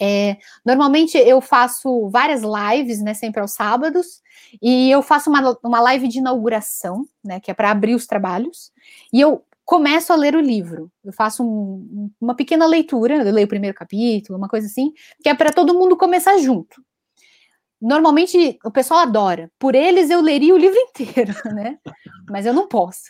É, 0.00 0.36
normalmente 0.64 1.18
eu 1.18 1.40
faço 1.40 2.08
várias 2.08 2.42
lives, 2.42 3.02
né, 3.02 3.14
sempre 3.14 3.40
aos 3.40 3.52
sábados, 3.52 4.22
e 4.62 4.90
eu 4.90 5.02
faço 5.02 5.28
uma, 5.28 5.58
uma 5.62 5.80
live 5.80 6.08
de 6.08 6.18
inauguração, 6.18 7.06
né, 7.22 7.40
que 7.40 7.50
é 7.50 7.54
para 7.54 7.70
abrir 7.70 7.94
os 7.94 8.06
trabalhos, 8.06 8.72
e 9.12 9.20
eu 9.20 9.44
começo 9.64 10.12
a 10.12 10.16
ler 10.16 10.36
o 10.36 10.40
livro. 10.40 10.90
Eu 11.04 11.12
faço 11.12 11.42
um, 11.42 12.10
uma 12.20 12.34
pequena 12.34 12.66
leitura, 12.66 13.16
eu 13.16 13.32
leio 13.32 13.46
o 13.46 13.48
primeiro 13.48 13.76
capítulo, 13.76 14.38
uma 14.38 14.48
coisa 14.48 14.66
assim, 14.66 14.92
que 15.22 15.28
é 15.28 15.34
para 15.34 15.52
todo 15.52 15.74
mundo 15.74 15.96
começar 15.96 16.38
junto. 16.38 16.82
Normalmente 17.80 18.58
o 18.64 18.70
pessoal 18.70 19.00
adora. 19.00 19.50
Por 19.58 19.74
eles 19.74 20.10
eu 20.10 20.20
leria 20.20 20.54
o 20.54 20.58
livro 20.58 20.78
inteiro, 20.88 21.34
né? 21.54 21.78
Mas 22.28 22.46
eu 22.46 22.52
não 22.52 22.68
posso. 22.68 23.02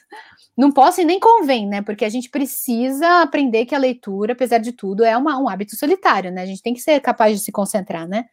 Não 0.57 0.70
posso 0.70 1.00
e 1.00 1.05
nem 1.05 1.18
convém, 1.18 1.66
né? 1.66 1.83
Porque 1.83 2.05
a 2.05 2.09
gente 2.09 2.31
precisa 2.31 3.22
aprender 3.22 3.66
que 3.66 3.74
a 3.74 3.79
leitura, 3.79 4.33
apesar 4.33 4.59
de 4.59 4.72
tudo, 4.72 5.05
é 5.05 5.16
uma, 5.16 5.38
um 5.38 5.48
hábito 5.48 5.77
solitário, 5.77 6.31
né? 6.31 6.42
A 6.42 6.46
gente 6.46 6.62
tem 6.62 6.74
que 6.74 6.81
ser 6.81 7.00
capaz 7.00 7.38
de 7.38 7.44
se 7.44 7.53
concentrar, 7.53 8.07
né? 8.07 8.27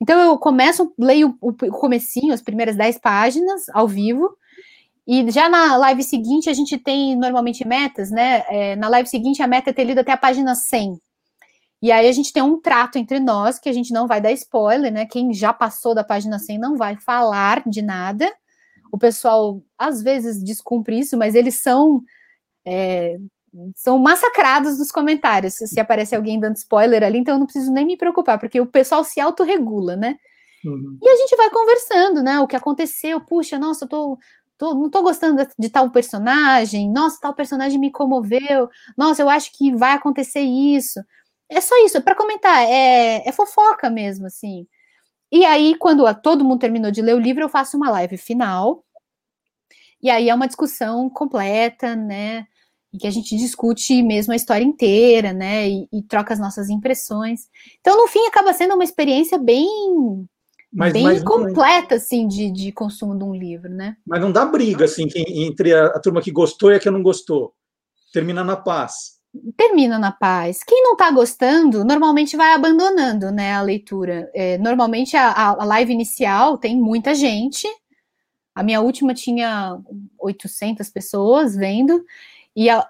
Então 0.00 0.18
eu 0.20 0.38
começo, 0.38 0.92
leio 0.98 1.36
o, 1.40 1.52
comecinho, 1.52 2.34
as 2.34 2.42
primeiras 2.42 2.76
dez 2.76 2.98
páginas 2.98 3.68
ao 3.70 3.88
vivo, 3.88 4.36
e 5.06 5.30
já 5.30 5.48
na 5.48 5.76
live 5.76 6.02
seguinte 6.02 6.50
a 6.50 6.52
gente 6.52 6.76
tem 6.76 7.16
normalmente 7.16 7.66
metas, 7.66 8.10
né? 8.10 8.44
É, 8.48 8.76
na 8.76 8.88
live 8.88 9.08
seguinte 9.08 9.42
a 9.42 9.46
meta 9.46 9.70
é 9.70 9.72
ter 9.72 9.84
lido 9.84 10.00
até 10.00 10.12
a 10.12 10.16
página 10.16 10.54
100. 10.54 10.98
E 11.80 11.92
aí 11.92 12.08
a 12.08 12.12
gente 12.12 12.32
tem 12.32 12.42
um 12.42 12.60
trato 12.60 12.98
entre 12.98 13.20
nós, 13.20 13.58
que 13.58 13.68
a 13.68 13.72
gente 13.72 13.92
não 13.92 14.06
vai 14.06 14.20
dar 14.20 14.32
spoiler, 14.32 14.92
né? 14.92 15.06
Quem 15.06 15.32
já 15.32 15.52
passou 15.52 15.94
da 15.94 16.02
página 16.02 16.38
100 16.38 16.58
não 16.58 16.76
vai 16.76 16.96
falar 16.96 17.62
de 17.66 17.82
nada. 17.82 18.32
O 18.92 18.98
pessoal, 18.98 19.62
às 19.78 20.02
vezes, 20.02 20.42
descumpre 20.42 20.98
isso, 20.98 21.16
mas 21.16 21.34
eles 21.34 21.60
são... 21.60 22.02
É, 22.64 23.16
são 23.74 23.98
massacrados 23.98 24.78
nos 24.78 24.90
comentários 24.90 25.54
se 25.54 25.80
aparece 25.80 26.14
alguém 26.14 26.38
dando 26.38 26.56
spoiler 26.56 27.02
ali, 27.02 27.18
então 27.18 27.34
eu 27.34 27.38
não 27.38 27.46
preciso 27.46 27.72
nem 27.72 27.86
me 27.86 27.96
preocupar, 27.96 28.38
porque 28.38 28.60
o 28.60 28.66
pessoal 28.66 29.02
se 29.02 29.20
autorregula, 29.20 29.96
né? 29.96 30.18
Uhum. 30.64 30.98
E 31.02 31.08
a 31.08 31.16
gente 31.16 31.36
vai 31.36 31.50
conversando, 31.50 32.22
né? 32.22 32.40
O 32.40 32.46
que 32.46 32.56
aconteceu, 32.56 33.20
puxa, 33.20 33.58
nossa, 33.58 33.84
eu 33.84 33.88
tô, 33.88 34.18
tô, 34.58 34.74
não 34.74 34.90
tô 34.90 35.02
gostando 35.02 35.46
de, 35.58 35.68
tal 35.70 35.90
personagem, 35.90 36.90
nossa, 36.90 37.18
tal 37.20 37.34
personagem 37.34 37.78
me 37.78 37.90
comoveu, 37.90 38.68
nossa, 38.96 39.22
eu 39.22 39.28
acho 39.28 39.50
que 39.56 39.74
vai 39.74 39.92
acontecer 39.92 40.40
isso. 40.40 41.00
É 41.48 41.60
só 41.60 41.74
isso, 41.84 42.02
para 42.02 42.16
comentar, 42.16 42.64
é, 42.64 43.26
é 43.26 43.32
fofoca 43.32 43.88
mesmo, 43.88 44.26
assim. 44.26 44.66
E 45.30 45.44
aí, 45.44 45.74
quando 45.76 46.02
todo 46.22 46.44
mundo 46.44 46.60
terminou 46.60 46.90
de 46.90 47.02
ler 47.02 47.14
o 47.14 47.20
livro, 47.20 47.42
eu 47.42 47.48
faço 47.48 47.76
uma 47.76 47.90
live 47.90 48.16
final. 48.16 48.84
E 50.02 50.08
aí 50.08 50.28
é 50.28 50.34
uma 50.34 50.46
discussão 50.46 51.10
completa, 51.10 51.96
né? 51.96 52.46
Em 52.92 52.98
que 52.98 53.06
a 53.06 53.10
gente 53.10 53.36
discute 53.36 54.02
mesmo 54.02 54.32
a 54.32 54.36
história 54.36 54.64
inteira, 54.64 55.32
né? 55.32 55.68
E, 55.68 55.88
e 55.92 56.02
troca 56.02 56.32
as 56.32 56.38
nossas 56.38 56.68
impressões. 56.68 57.48
Então, 57.80 57.96
no 57.96 58.06
fim, 58.06 58.24
acaba 58.26 58.52
sendo 58.52 58.74
uma 58.74 58.84
experiência 58.84 59.38
bem 59.38 59.66
mas, 60.72 60.92
bem 60.92 61.02
mas 61.02 61.24
completa, 61.24 61.94
não... 61.94 61.96
assim, 61.96 62.28
de, 62.28 62.50
de 62.50 62.72
consumo 62.72 63.16
de 63.16 63.24
um 63.24 63.34
livro, 63.34 63.68
né? 63.68 63.96
Mas 64.06 64.20
não 64.20 64.30
dá 64.30 64.44
briga, 64.44 64.84
assim, 64.84 65.08
entre 65.16 65.74
a, 65.74 65.86
a 65.86 66.00
turma 66.00 66.22
que 66.22 66.30
gostou 66.30 66.70
e 66.70 66.76
a 66.76 66.80
que 66.80 66.90
não 66.90 67.02
gostou. 67.02 67.54
Termina 68.12 68.44
na 68.44 68.56
paz 68.56 69.15
termina 69.56 69.98
na 69.98 70.12
paz. 70.12 70.62
Quem 70.64 70.82
não 70.82 70.92
está 70.92 71.10
gostando, 71.10 71.84
normalmente 71.84 72.36
vai 72.36 72.52
abandonando, 72.52 73.30
né, 73.30 73.54
a 73.54 73.62
leitura. 73.62 74.30
É, 74.34 74.58
normalmente 74.58 75.16
a, 75.16 75.50
a, 75.50 75.64
live 75.64 75.92
inicial 75.92 76.58
tem 76.58 76.76
muita 76.76 77.14
gente. 77.14 77.66
A 78.54 78.62
minha 78.62 78.80
última 78.80 79.14
tinha 79.14 79.78
800 80.18 80.88
pessoas 80.90 81.54
vendo 81.54 82.04
e 82.54 82.70
a, 82.70 82.88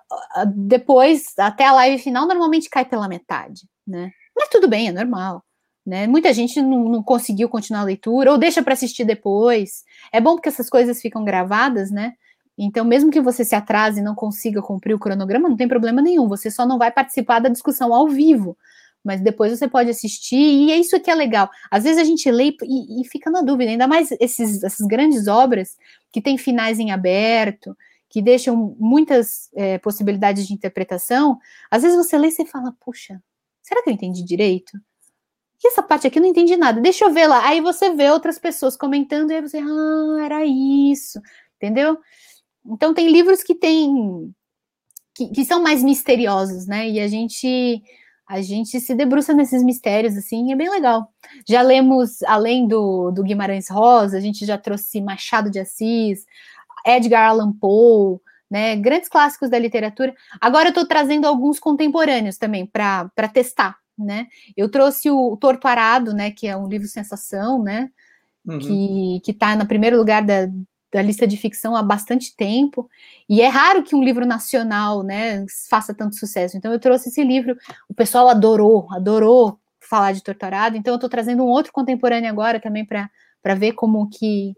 depois 0.54 1.35
até 1.38 1.66
a 1.66 1.72
live 1.72 2.02
final 2.02 2.26
normalmente 2.26 2.70
cai 2.70 2.85
pela 2.85 3.09
metade, 3.09 3.68
né? 3.87 4.12
Mas 4.37 4.48
tudo 4.48 4.68
bem, 4.68 4.88
é 4.88 4.92
normal. 4.92 5.42
Né? 5.85 6.06
Muita 6.06 6.32
gente 6.32 6.61
não, 6.61 6.88
não 6.88 7.02
conseguiu 7.02 7.48
continuar 7.48 7.82
a 7.82 7.85
leitura 7.85 8.32
ou 8.32 8.38
deixa 8.38 8.62
para 8.62 8.74
assistir 8.74 9.04
depois. 9.04 9.85
É 10.12 10.20
bom 10.20 10.35
porque 10.35 10.48
essas 10.48 10.68
coisas 10.68 11.00
ficam 11.00 11.24
gravadas, 11.24 11.90
né? 11.90 12.14
Então, 12.59 12.85
mesmo 12.85 13.11
que 13.11 13.21
você 13.21 13.45
se 13.45 13.55
atrase 13.55 14.01
e 14.01 14.03
não 14.03 14.14
consiga 14.14 14.62
cumprir 14.62 14.95
o 14.95 14.99
cronograma, 14.99 15.49
não 15.49 15.57
tem 15.57 15.69
problema 15.69 16.01
nenhum, 16.01 16.27
você 16.27 16.51
só 16.51 16.64
não 16.64 16.79
vai 16.79 16.90
participar 16.90 17.38
da 17.38 17.51
discussão 17.51 17.92
ao 17.92 18.09
vivo, 18.09 18.57
mas 19.05 19.21
depois 19.21 19.57
você 19.57 19.69
pode 19.69 19.90
assistir, 19.90 20.37
e 20.37 20.73
é 20.73 20.79
isso 20.79 20.99
que 20.99 21.11
é 21.11 21.14
legal. 21.14 21.49
Às 21.71 21.85
vezes 21.85 22.01
a 22.01 22.05
gente 22.05 22.31
lê 22.31 22.57
e, 22.62 23.03
e 23.03 23.05
fica 23.05 23.31
na 23.31 23.42
dúvida, 23.42 23.71
ainda 23.71 23.87
mais 23.87 24.11
esses, 24.21 24.64
essas 24.64 24.87
grandes 24.87 25.29
obras 25.29 25.77
que 26.11 26.21
têm 26.21 26.38
finais 26.38 26.81
em 26.81 26.90
aberto, 26.90 27.77
que 28.09 28.23
deixam 28.23 28.75
muitas 28.81 29.51
é, 29.55 29.79
possibilidades 29.79 30.47
de 30.47 30.55
interpretação, 30.55 31.38
às 31.71 31.83
vezes 31.83 31.97
você 31.97 32.16
lê 32.16 32.29
e 32.29 32.31
você 32.33 32.47
fala, 32.47 32.75
puxa, 32.81 33.23
será 33.62 33.83
que 33.83 33.90
eu 33.90 33.95
entendi 33.95 34.25
direito? 34.25 34.73
E 35.62 35.69
essa 35.69 35.83
parte 35.83 36.07
aqui 36.07 36.19
eu 36.19 36.23
não 36.23 36.29
entendi 36.29 36.57
nada, 36.57 36.81
deixa 36.81 37.05
eu 37.05 37.12
ver 37.12 37.27
lá. 37.27 37.47
Aí 37.47 37.61
você 37.61 37.90
vê 37.90 38.11
outras 38.11 38.38
pessoas 38.38 38.77
comentando, 38.77 39.31
e 39.31 39.35
aí 39.35 39.42
você, 39.42 39.59
ah, 39.59 40.25
era 40.25 40.45
isso, 40.45 41.21
entendeu? 41.57 41.99
Então 42.70 42.94
tem 42.94 43.11
livros 43.11 43.42
que 43.42 43.55
tem 43.55 44.35
que, 45.14 45.29
que, 45.29 45.44
são 45.44 45.62
mais 45.62 45.83
misteriosos, 45.83 46.66
né? 46.66 46.88
E 46.88 47.00
a 47.00 47.09
gente 47.09 47.83
a 48.29 48.40
gente 48.42 48.81
se 48.81 48.94
debruça 48.94 49.33
nesses 49.33 49.62
mistérios 49.62 50.16
assim, 50.16 50.52
é 50.52 50.57
bem 50.57 50.68
legal. 50.68 51.09
Já 51.48 51.62
lemos 51.62 52.22
além 52.24 52.66
do, 52.66 53.12
do 53.12 53.22
Guimarães 53.22 53.70
Rosa, 53.70 54.16
a 54.16 54.20
gente 54.20 54.44
já 54.44 54.59
trouxe 54.59 55.00
Machado 55.00 55.48
de 55.48 55.61
Assis, 55.61 56.26
Edgar 56.85 57.31
Allan 57.31 57.52
Poe, 57.52 58.18
né? 58.50 58.76
Grandes 58.76 59.09
clássicos 59.09 59.48
da 59.48 59.59
literatura. 59.59 60.14
Agora 60.40 60.66
eu 60.66 60.70
estou 60.70 60.87
trazendo 60.87 61.26
alguns 61.26 61.59
contemporâneos 61.59 62.37
também 62.37 62.66
para 62.66 63.29
testar, 63.33 63.76
né? 63.96 64.26
Eu 64.57 64.68
trouxe 64.68 65.11
o 65.11 65.37
Torto 65.37 65.66
Arado, 65.68 66.12
né? 66.12 66.31
Que 66.31 66.46
é 66.46 66.57
um 66.57 66.68
livro 66.68 66.87
sensação, 66.88 67.62
né? 67.62 67.90
Uhum. 68.44 68.59
Que, 68.59 69.20
que 69.24 69.33
tá 69.33 69.57
no 69.57 69.66
primeiro 69.66 69.96
lugar 69.96 70.22
da, 70.22 70.48
da 70.92 71.03
lista 71.03 71.27
de 71.27 71.37
ficção 71.37 71.77
há 71.77 71.83
bastante 71.83 72.35
tempo, 72.37 72.88
e 73.29 73.40
é 73.40 73.49
raro 73.49 73.83
que 73.83 73.94
um 73.94 74.03
livro 74.03 74.25
nacional, 74.25 75.03
né, 75.03 75.44
faça 75.68 75.92
tanto 75.92 76.16
sucesso. 76.16 76.57
Então 76.57 76.72
eu 76.72 76.79
trouxe 76.79 77.09
esse 77.09 77.22
livro, 77.22 77.57
o 77.88 77.94
pessoal 77.94 78.29
adorou, 78.29 78.87
adorou 78.92 79.59
falar 79.81 80.12
de 80.12 80.22
Torturado, 80.22 80.77
então 80.77 80.94
eu 80.94 80.96
estou 80.96 81.11
trazendo 81.11 81.42
um 81.42 81.49
outro 81.49 81.72
contemporâneo 81.72 82.31
agora 82.31 82.61
também 82.61 82.85
para 82.85 83.55
ver 83.55 83.72
como 83.72 84.09
que, 84.09 84.55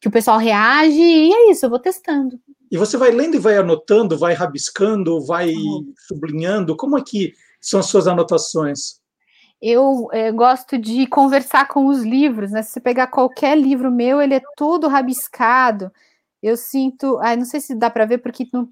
que 0.00 0.08
o 0.08 0.10
pessoal 0.10 0.38
reage, 0.38 1.00
e 1.00 1.32
é 1.32 1.50
isso, 1.50 1.66
eu 1.66 1.70
vou 1.70 1.78
testando. 1.78 2.38
E 2.70 2.78
você 2.78 2.96
vai 2.96 3.10
lendo 3.10 3.34
e 3.34 3.40
vai 3.40 3.56
anotando, 3.56 4.16
vai 4.16 4.32
rabiscando, 4.32 5.24
vai 5.26 5.52
uhum. 5.52 5.92
sublinhando, 6.06 6.76
como 6.76 6.96
é 6.96 7.02
que 7.02 7.32
são 7.60 7.80
as 7.80 7.86
suas 7.86 8.06
anotações? 8.06 8.99
Eu 9.60 10.08
é, 10.12 10.32
gosto 10.32 10.78
de 10.78 11.06
conversar 11.06 11.68
com 11.68 11.86
os 11.86 12.02
livros, 12.02 12.50
né? 12.50 12.62
Se 12.62 12.72
você 12.72 12.80
pegar 12.80 13.08
qualquer 13.08 13.58
livro 13.58 13.90
meu, 13.90 14.20
ele 14.20 14.34
é 14.34 14.42
todo 14.56 14.88
rabiscado. 14.88 15.92
Eu 16.42 16.56
sinto, 16.56 17.18
ah, 17.18 17.36
não 17.36 17.44
sei 17.44 17.60
se 17.60 17.74
dá 17.74 17.90
para 17.90 18.06
ver 18.06 18.18
porque 18.18 18.48
não 18.52 18.68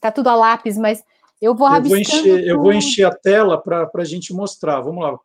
tá 0.00 0.12
tudo 0.12 0.28
a 0.28 0.34
lápis, 0.34 0.76
mas 0.76 1.02
eu 1.40 1.54
vou 1.54 1.66
rabiscando. 1.66 1.98
Eu 1.98 2.04
vou 2.04 2.36
encher, 2.36 2.48
eu 2.48 2.62
vou 2.62 2.72
encher 2.72 3.04
a 3.04 3.14
tela 3.14 3.60
para 3.60 3.88
a 3.94 4.04
gente 4.04 4.34
mostrar. 4.34 4.80
Vamos 4.80 5.02
lá. 5.02 5.18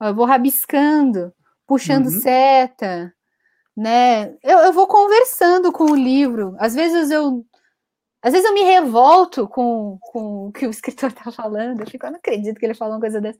Eu 0.00 0.14
vou 0.14 0.26
rabiscando, 0.26 1.32
puxando 1.66 2.06
uhum. 2.06 2.20
seta, 2.20 3.14
né? 3.76 4.34
Eu, 4.42 4.58
eu 4.58 4.72
vou 4.72 4.88
conversando 4.88 5.70
com 5.70 5.84
o 5.84 5.96
livro. 5.96 6.56
Às 6.58 6.74
vezes 6.74 7.10
eu 7.10 7.44
às 8.22 8.32
vezes 8.32 8.46
eu 8.46 8.54
me 8.54 8.62
revolto 8.62 9.46
com, 9.46 9.98
com 10.00 10.48
o 10.48 10.52
que 10.52 10.66
o 10.66 10.70
escritor 10.70 11.10
está 11.10 11.30
falando. 11.30 11.80
Eu 11.80 11.86
fico, 11.86 12.06
eu 12.06 12.10
não 12.10 12.18
acredito 12.18 12.58
que 12.58 12.66
ele 12.66 12.74
falou 12.74 12.94
uma 12.94 13.00
coisa 13.00 13.20
dessa. 13.20 13.38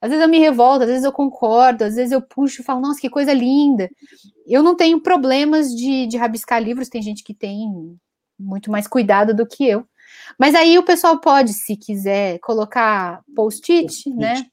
Às 0.00 0.10
vezes 0.10 0.22
eu 0.22 0.28
me 0.28 0.38
revolto, 0.38 0.84
às 0.84 0.88
vezes 0.88 1.04
eu 1.04 1.12
concordo, 1.12 1.84
às 1.84 1.96
vezes 1.96 2.12
eu 2.12 2.22
puxo 2.22 2.60
e 2.60 2.64
falo, 2.64 2.80
nossa, 2.80 3.00
que 3.00 3.10
coisa 3.10 3.32
linda. 3.32 3.90
Eu 4.46 4.62
não 4.62 4.76
tenho 4.76 5.00
problemas 5.00 5.74
de, 5.74 6.06
de 6.06 6.16
rabiscar 6.16 6.62
livros, 6.62 6.88
tem 6.88 7.02
gente 7.02 7.24
que 7.24 7.34
tem 7.34 7.66
muito 8.38 8.70
mais 8.70 8.86
cuidado 8.86 9.34
do 9.34 9.46
que 9.46 9.68
eu. 9.68 9.84
Mas 10.38 10.54
aí 10.54 10.78
o 10.78 10.84
pessoal 10.84 11.20
pode, 11.20 11.52
se 11.52 11.76
quiser, 11.76 12.38
colocar 12.38 13.22
post-it, 13.34 13.86
post 13.86 14.10
né? 14.10 14.46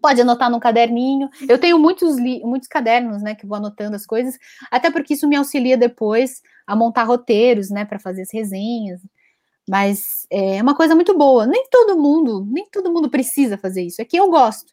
Pode 0.00 0.20
anotar 0.20 0.50
num 0.50 0.60
caderninho. 0.60 1.28
Eu 1.48 1.58
tenho 1.58 1.78
muitos, 1.78 2.16
muitos 2.42 2.68
cadernos, 2.68 3.22
né, 3.22 3.34
que 3.34 3.46
vou 3.46 3.56
anotando 3.56 3.96
as 3.96 4.06
coisas, 4.06 4.38
até 4.70 4.90
porque 4.90 5.14
isso 5.14 5.28
me 5.28 5.36
auxilia 5.36 5.76
depois 5.76 6.40
a 6.66 6.74
montar 6.74 7.04
roteiros, 7.04 7.70
né, 7.70 7.84
para 7.84 7.98
fazer 7.98 8.22
as 8.22 8.32
resenhas. 8.32 9.00
Mas 9.68 10.26
é 10.30 10.60
uma 10.62 10.74
coisa 10.74 10.94
muito 10.94 11.16
boa. 11.16 11.46
Nem 11.46 11.66
todo 11.70 11.98
mundo, 11.98 12.46
nem 12.50 12.68
todo 12.70 12.92
mundo 12.92 13.08
precisa 13.10 13.56
fazer 13.58 13.82
isso. 13.82 14.00
É 14.00 14.04
que 14.04 14.16
eu 14.16 14.30
gosto. 14.30 14.72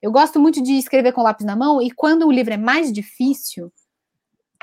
Eu 0.00 0.12
gosto 0.12 0.38
muito 0.38 0.62
de 0.62 0.74
escrever 0.74 1.12
com 1.12 1.22
lápis 1.22 1.44
na 1.44 1.56
mão 1.56 1.82
e 1.82 1.90
quando 1.90 2.26
o 2.26 2.32
livro 2.32 2.54
é 2.54 2.56
mais 2.56 2.92
difícil, 2.92 3.72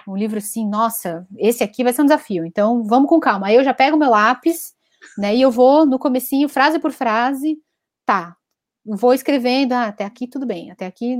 um 0.07 0.16
livro 0.16 0.38
assim, 0.38 0.68
nossa, 0.68 1.28
esse 1.38 1.63
aqui 1.63 1.84
vai 1.84 1.91
ser 1.91 2.01
um 2.01 2.05
desafio. 2.05 2.45
Então, 2.45 2.84
vamos 2.84 3.09
com 3.09 3.20
calma. 3.20 3.47
Aí 3.47 3.55
eu 3.55 3.63
já 3.63 3.74
pego 3.74 3.97
meu 3.97 4.09
lápis, 4.09 4.74
né, 5.18 5.36
e 5.36 5.41
eu 5.41 5.51
vou 5.51 5.86
no 5.86 5.99
comecinho, 5.99 6.47
frase 6.47 6.80
por 6.80 6.91
frase, 6.91 7.57
tá, 8.05 8.36
vou 8.86 9.13
escrevendo, 9.13 9.73
ah, 9.73 9.88
até 9.88 10.05
aqui 10.05 10.27
tudo 10.27 10.45
bem, 10.45 10.71
até 10.71 10.86
aqui 10.86 11.17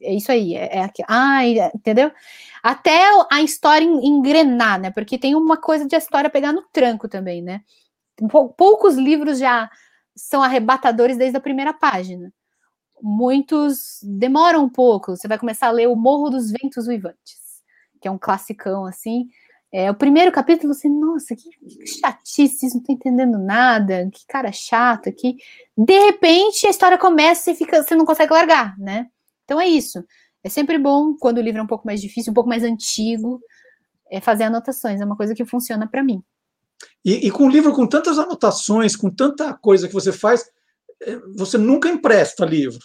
é 0.00 0.14
isso 0.14 0.30
aí, 0.32 0.54
é, 0.54 0.78
é 0.78 0.82
aqui, 0.82 1.02
ah, 1.08 1.46
entendeu? 1.74 2.10
Até 2.62 3.00
a 3.30 3.42
história 3.42 3.84
engrenar, 3.84 4.80
né? 4.80 4.90
Porque 4.90 5.18
tem 5.18 5.34
uma 5.34 5.56
coisa 5.56 5.86
de 5.86 5.94
a 5.94 5.98
história 5.98 6.28
pegar 6.30 6.52
no 6.52 6.62
tranco 6.72 7.08
também, 7.08 7.40
né? 7.42 7.62
Poucos 8.56 8.96
livros 8.96 9.38
já 9.38 9.70
são 10.16 10.42
arrebatadores 10.42 11.16
desde 11.16 11.36
a 11.38 11.40
primeira 11.40 11.72
página. 11.72 12.32
muitos 13.02 14.00
demoram 14.02 14.64
um 14.64 14.68
pouco. 14.70 15.16
Você 15.16 15.28
vai 15.28 15.38
começar 15.38 15.68
a 15.68 15.72
ler 15.72 15.88
O 15.88 15.96
Morro 15.96 16.30
dos 16.30 16.50
Ventos 16.50 16.88
Uivantes, 16.88 17.62
que 18.00 18.08
é 18.08 18.10
um 18.10 18.18
classicão 18.18 18.84
assim. 18.86 19.28
É, 19.72 19.90
o 19.90 19.94
primeiro 19.94 20.32
capítulo, 20.32 20.72
você, 20.72 20.88
nossa, 20.88 21.36
que, 21.36 21.50
que 21.50 21.86
chatice, 21.86 22.74
não 22.74 22.82
tô 22.82 22.92
entendendo 22.92 23.38
nada, 23.38 24.08
que 24.10 24.26
cara 24.26 24.50
chato 24.50 25.08
aqui. 25.08 25.36
De 25.76 25.98
repente, 26.06 26.66
a 26.66 26.70
história 26.70 26.96
começa 26.96 27.50
e 27.50 27.54
fica, 27.54 27.82
você 27.82 27.94
não 27.94 28.06
consegue 28.06 28.32
largar, 28.32 28.78
né? 28.78 29.08
Então 29.44 29.60
é 29.60 29.68
isso. 29.68 30.02
É 30.42 30.48
sempre 30.48 30.78
bom, 30.78 31.14
quando 31.18 31.38
o 31.38 31.42
livro 31.42 31.60
é 31.60 31.62
um 31.62 31.66
pouco 31.66 31.86
mais 31.86 32.00
difícil, 32.00 32.30
um 32.30 32.34
pouco 32.34 32.48
mais 32.48 32.64
antigo, 32.64 33.40
é 34.10 34.20
fazer 34.20 34.44
anotações, 34.44 35.00
é 35.00 35.04
uma 35.04 35.16
coisa 35.16 35.34
que 35.34 35.44
funciona 35.44 35.86
para 35.86 36.02
mim. 36.02 36.22
E, 37.04 37.26
e, 37.26 37.30
com 37.30 37.44
um 37.44 37.50
livro 37.50 37.72
com 37.72 37.86
tantas 37.86 38.18
anotações, 38.18 38.96
com 38.96 39.10
tanta 39.10 39.52
coisa 39.52 39.88
que 39.88 39.94
você 39.94 40.12
faz, 40.12 40.48
é, 41.02 41.16
você 41.36 41.58
nunca 41.58 41.88
empresta 41.88 42.44
livro. 42.44 42.80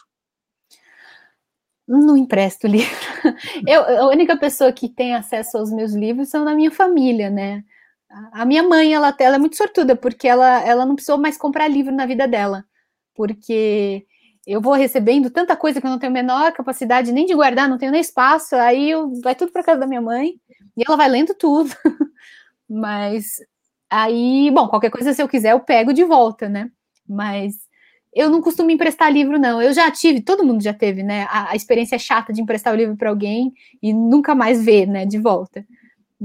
Não 1.87 2.17
empresto 2.17 2.67
livro. 2.67 3.02
Eu, 3.67 4.03
a 4.03 4.07
única 4.07 4.37
pessoa 4.37 4.71
que 4.71 4.89
tem 4.89 5.15
acesso 5.15 5.57
aos 5.57 5.71
meus 5.71 5.93
livros 5.93 6.29
são 6.29 6.45
da 6.45 6.53
minha 6.53 6.71
família, 6.71 7.29
né? 7.29 7.63
A 8.31 8.45
minha 8.45 8.63
mãe, 8.63 8.93
ela, 8.93 9.15
ela 9.19 9.35
é 9.35 9.39
muito 9.39 9.57
sortuda, 9.57 9.95
porque 9.95 10.27
ela, 10.27 10.61
ela 10.63 10.85
não 10.85 10.95
precisou 10.95 11.17
mais 11.17 11.37
comprar 11.37 11.67
livro 11.67 11.91
na 11.91 12.05
vida 12.05 12.27
dela. 12.27 12.63
Porque 13.15 14.05
eu 14.45 14.61
vou 14.61 14.73
recebendo 14.73 15.29
tanta 15.29 15.55
coisa 15.55 15.79
que 15.79 15.87
eu 15.87 15.91
não 15.91 15.99
tenho 15.99 16.11
a 16.11 16.13
menor 16.13 16.51
capacidade 16.53 17.11
nem 17.11 17.25
de 17.25 17.33
guardar, 17.33 17.69
não 17.69 17.77
tenho 17.77 17.91
nem 17.91 18.01
espaço, 18.01 18.55
aí 18.55 18.89
eu, 18.91 19.11
vai 19.21 19.35
tudo 19.35 19.51
para 19.51 19.63
casa 19.63 19.79
da 19.79 19.87
minha 19.87 20.01
mãe, 20.01 20.39
e 20.77 20.83
ela 20.85 20.97
vai 20.97 21.09
lendo 21.09 21.33
tudo. 21.33 21.73
Mas 22.69 23.37
aí, 23.89 24.51
bom, 24.51 24.67
qualquer 24.67 24.89
coisa, 24.91 25.13
se 25.13 25.21
eu 25.21 25.29
quiser, 25.29 25.53
eu 25.53 25.59
pego 25.59 25.93
de 25.93 26.03
volta, 26.03 26.49
né? 26.49 26.69
Mas 27.07 27.67
eu 28.15 28.29
não 28.29 28.41
costumo 28.41 28.71
emprestar 28.71 29.11
livro, 29.11 29.39
não. 29.39 29.61
Eu 29.61 29.73
já 29.73 29.89
tive, 29.91 30.21
todo 30.21 30.43
mundo 30.43 30.61
já 30.63 30.73
teve, 30.73 31.03
né? 31.03 31.27
A, 31.29 31.51
a 31.51 31.55
experiência 31.55 31.97
chata 31.97 32.31
de 32.31 32.41
emprestar 32.41 32.73
o 32.73 32.77
livro 32.77 32.95
para 32.95 33.09
alguém 33.09 33.53
e 33.81 33.93
nunca 33.93 34.35
mais 34.35 34.63
ver, 34.63 34.87
né? 34.87 35.05
De 35.05 35.17
volta. 35.17 35.65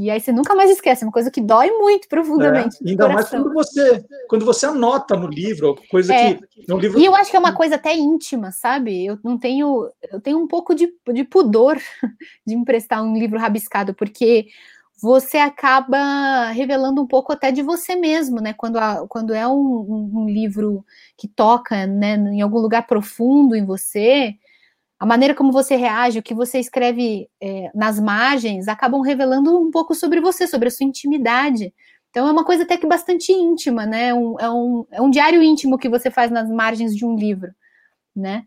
E 0.01 0.11
aí 0.11 0.20
você 0.20 0.30
nunca 0.30 0.55
mais 0.55 0.70
esquece, 0.70 1.03
é 1.03 1.07
uma 1.07 1.12
coisa 1.12 1.28
que 1.28 1.41
dói 1.41 1.72
muito 1.72 2.07
profundamente. 2.07 2.76
É, 2.86 2.91
ainda 2.91 3.09
mais 3.09 3.28
quando 3.28 3.53
você, 3.53 4.05
quando 4.28 4.45
você 4.45 4.66
anota 4.66 5.16
no 5.16 5.26
livro, 5.26 5.76
coisa 5.91 6.14
é, 6.14 6.34
que. 6.34 6.45
No 6.68 6.78
livro... 6.78 7.01
E 7.01 7.05
eu 7.05 7.16
acho 7.16 7.32
que 7.32 7.36
é 7.36 7.41
uma 7.41 7.53
coisa 7.53 7.74
até 7.74 7.97
íntima, 7.97 8.53
sabe? 8.53 9.05
Eu 9.05 9.18
não 9.24 9.36
tenho. 9.36 9.91
Eu 10.12 10.20
tenho 10.20 10.39
um 10.39 10.47
pouco 10.47 10.72
de, 10.72 10.89
de 11.12 11.24
pudor 11.24 11.76
de 12.47 12.55
emprestar 12.55 13.03
um 13.03 13.18
livro 13.18 13.41
rabiscado, 13.41 13.93
porque 13.93 14.47
você 15.01 15.38
acaba 15.38 16.49
revelando 16.51 17.01
um 17.01 17.07
pouco 17.07 17.32
até 17.32 17.53
de 17.53 17.62
você 17.62 17.94
mesmo, 17.94 18.40
né? 18.40 18.53
Quando, 18.53 18.78
a, 18.78 19.07
quando 19.09 19.32
é 19.32 19.46
um, 19.46 20.11
um, 20.14 20.28
livro 20.28 20.84
que 21.16 21.28
toca 21.28 21.86
né, 21.86 22.16
em 22.16 22.40
algum 22.40 22.59
lugar 22.59 22.86
profundo 22.86 23.55
em 23.55 23.64
você, 23.64 24.34
a 24.99 25.07
maneira 25.07 25.34
como 25.34 25.53
você 25.53 25.76
reage, 25.76 26.18
o 26.18 26.22
que 26.22 26.34
você 26.34 26.59
escreve 26.59 27.28
é, 27.40 27.70
nas 27.74 28.01
margens, 28.01 28.66
acabam 28.66 29.01
revelando 29.01 29.57
um 29.61 29.70
pouco 29.70 29.94
sobre 29.94 30.20
você, 30.20 30.46
sobre 30.49 30.68
a 30.68 30.70
sua 30.70 30.86
intimidade. 30.86 31.72
Então 32.11 32.26
é 32.26 32.32
uma 32.32 32.44
coisa 32.44 32.64
até 32.64 32.76
que 32.76 32.86
bastante 32.86 33.32
íntima, 33.32 33.86
né? 33.86 34.12
Um, 34.12 34.38
é, 34.40 34.51
um, 34.51 34.86
é 34.90 35.01
um 35.01 35.11
diário 35.11 35.42
íntimo 35.42 35.78
que 35.78 35.88
você 35.88 36.11
faz 36.11 36.30
nas 36.30 36.51
margens 36.51 36.96
de 36.96 37.07
um 37.07 37.14
livro, 37.14 37.53
né? 38.16 38.44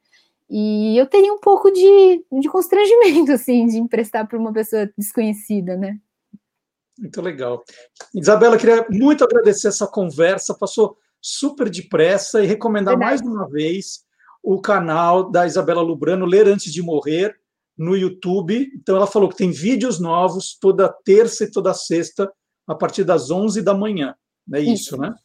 E 0.49 0.97
eu 0.97 1.07
teria 1.07 1.33
um 1.33 1.39
pouco 1.39 1.71
de, 1.71 2.25
de 2.41 2.49
constrangimento, 2.49 3.31
assim, 3.33 3.67
de 3.67 3.77
emprestar 3.77 4.27
para 4.27 4.37
uma 4.37 4.51
pessoa 4.51 4.91
desconhecida, 4.97 5.77
né? 5.77 5.97
Muito 7.01 7.19
legal. 7.19 7.63
Isabela, 8.13 8.57
queria 8.57 8.85
muito 8.91 9.23
agradecer 9.23 9.69
essa 9.69 9.87
conversa, 9.87 10.53
passou 10.53 10.95
super 11.19 11.67
depressa 11.67 12.43
e 12.43 12.45
recomendar 12.45 12.95
Verdade. 12.95 13.23
mais 13.23 13.35
uma 13.35 13.49
vez 13.49 14.03
o 14.43 14.61
canal 14.61 15.31
da 15.31 15.47
Isabela 15.47 15.81
Lubrano, 15.81 16.25
Ler 16.25 16.47
Antes 16.47 16.71
de 16.71 16.81
Morrer, 16.81 17.35
no 17.75 17.97
YouTube. 17.97 18.71
Então, 18.75 18.95
ela 18.95 19.07
falou 19.07 19.29
que 19.29 19.35
tem 19.35 19.49
vídeos 19.49 19.99
novos 19.99 20.55
toda 20.59 20.89
terça 21.03 21.43
e 21.43 21.51
toda 21.51 21.73
sexta, 21.73 22.31
a 22.67 22.75
partir 22.75 23.03
das 23.03 23.31
11 23.31 23.63
da 23.63 23.73
manhã. 23.73 24.15
É 24.53 24.59
isso, 24.59 24.73
isso 24.73 24.97
né? 24.97 25.15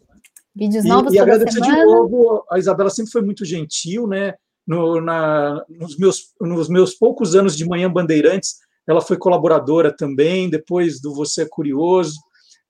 Vídeos 0.54 0.84
novos 0.86 1.12
e, 1.12 1.16
e 1.16 1.18
agradecer 1.18 1.62
semana. 1.62 1.76
de 1.76 1.84
novo, 1.84 2.46
a 2.50 2.58
Isabela 2.58 2.88
sempre 2.88 3.12
foi 3.12 3.20
muito 3.20 3.44
gentil, 3.44 4.06
né? 4.06 4.34
No, 4.66 5.00
na, 5.00 5.62
nos, 5.68 5.96
meus, 5.98 6.32
nos 6.40 6.68
meus 6.68 6.94
poucos 6.94 7.36
anos 7.36 7.54
de 7.54 7.66
Manhã 7.66 7.90
Bandeirantes, 7.90 8.56
ela 8.88 9.00
foi 9.00 9.16
colaboradora 9.16 9.94
também, 9.94 10.48
depois 10.48 11.00
do 11.00 11.14
Você 11.14 11.42
é 11.42 11.48
Curioso, 11.48 12.16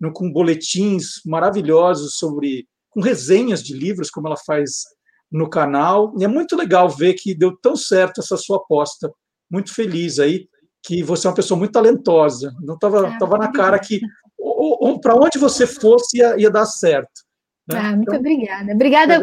no, 0.01 0.13
com 0.13 0.33
boletins 0.33 1.21
maravilhosos 1.25 2.17
sobre, 2.17 2.67
com 2.91 3.01
resenhas 3.01 3.63
de 3.63 3.75
livros, 3.75 4.11
como 4.11 4.27
ela 4.27 4.37
faz 4.37 4.85
no 5.31 5.49
canal. 5.49 6.15
E 6.19 6.25
é 6.25 6.29
muito 6.29 6.57
legal 6.57 6.89
ver 6.89 7.15
que 7.15 7.35
deu 7.35 7.57
tão 7.57 7.77
certo 7.77 8.21
essa 8.21 8.37
sua 8.37 8.59
aposta. 8.59 9.11
Muito 9.51 9.75
feliz 9.75 10.19
aí 10.19 10.49
que 10.83 11.03
você 11.03 11.27
é 11.27 11.31
uma 11.31 11.37
pessoa 11.37 11.59
muito 11.59 11.73
talentosa. 11.73 12.55
Não 12.63 12.75
estava 12.75 13.09
ah, 13.09 13.19
tava 13.19 13.39
na 13.39 13.53
cara 13.53 13.79
que 13.79 14.01
para 15.03 15.15
onde 15.15 15.39
você 15.39 15.67
fosse 15.67 16.19
ia, 16.19 16.39
ia 16.39 16.51
dar 16.51 16.65
certo. 16.65 17.27
Né? 17.69 17.79
Ah, 17.79 17.97
muito 17.97 18.09
então, 18.09 18.21
obrigada. 18.21 18.73
Obrigada 18.73 19.19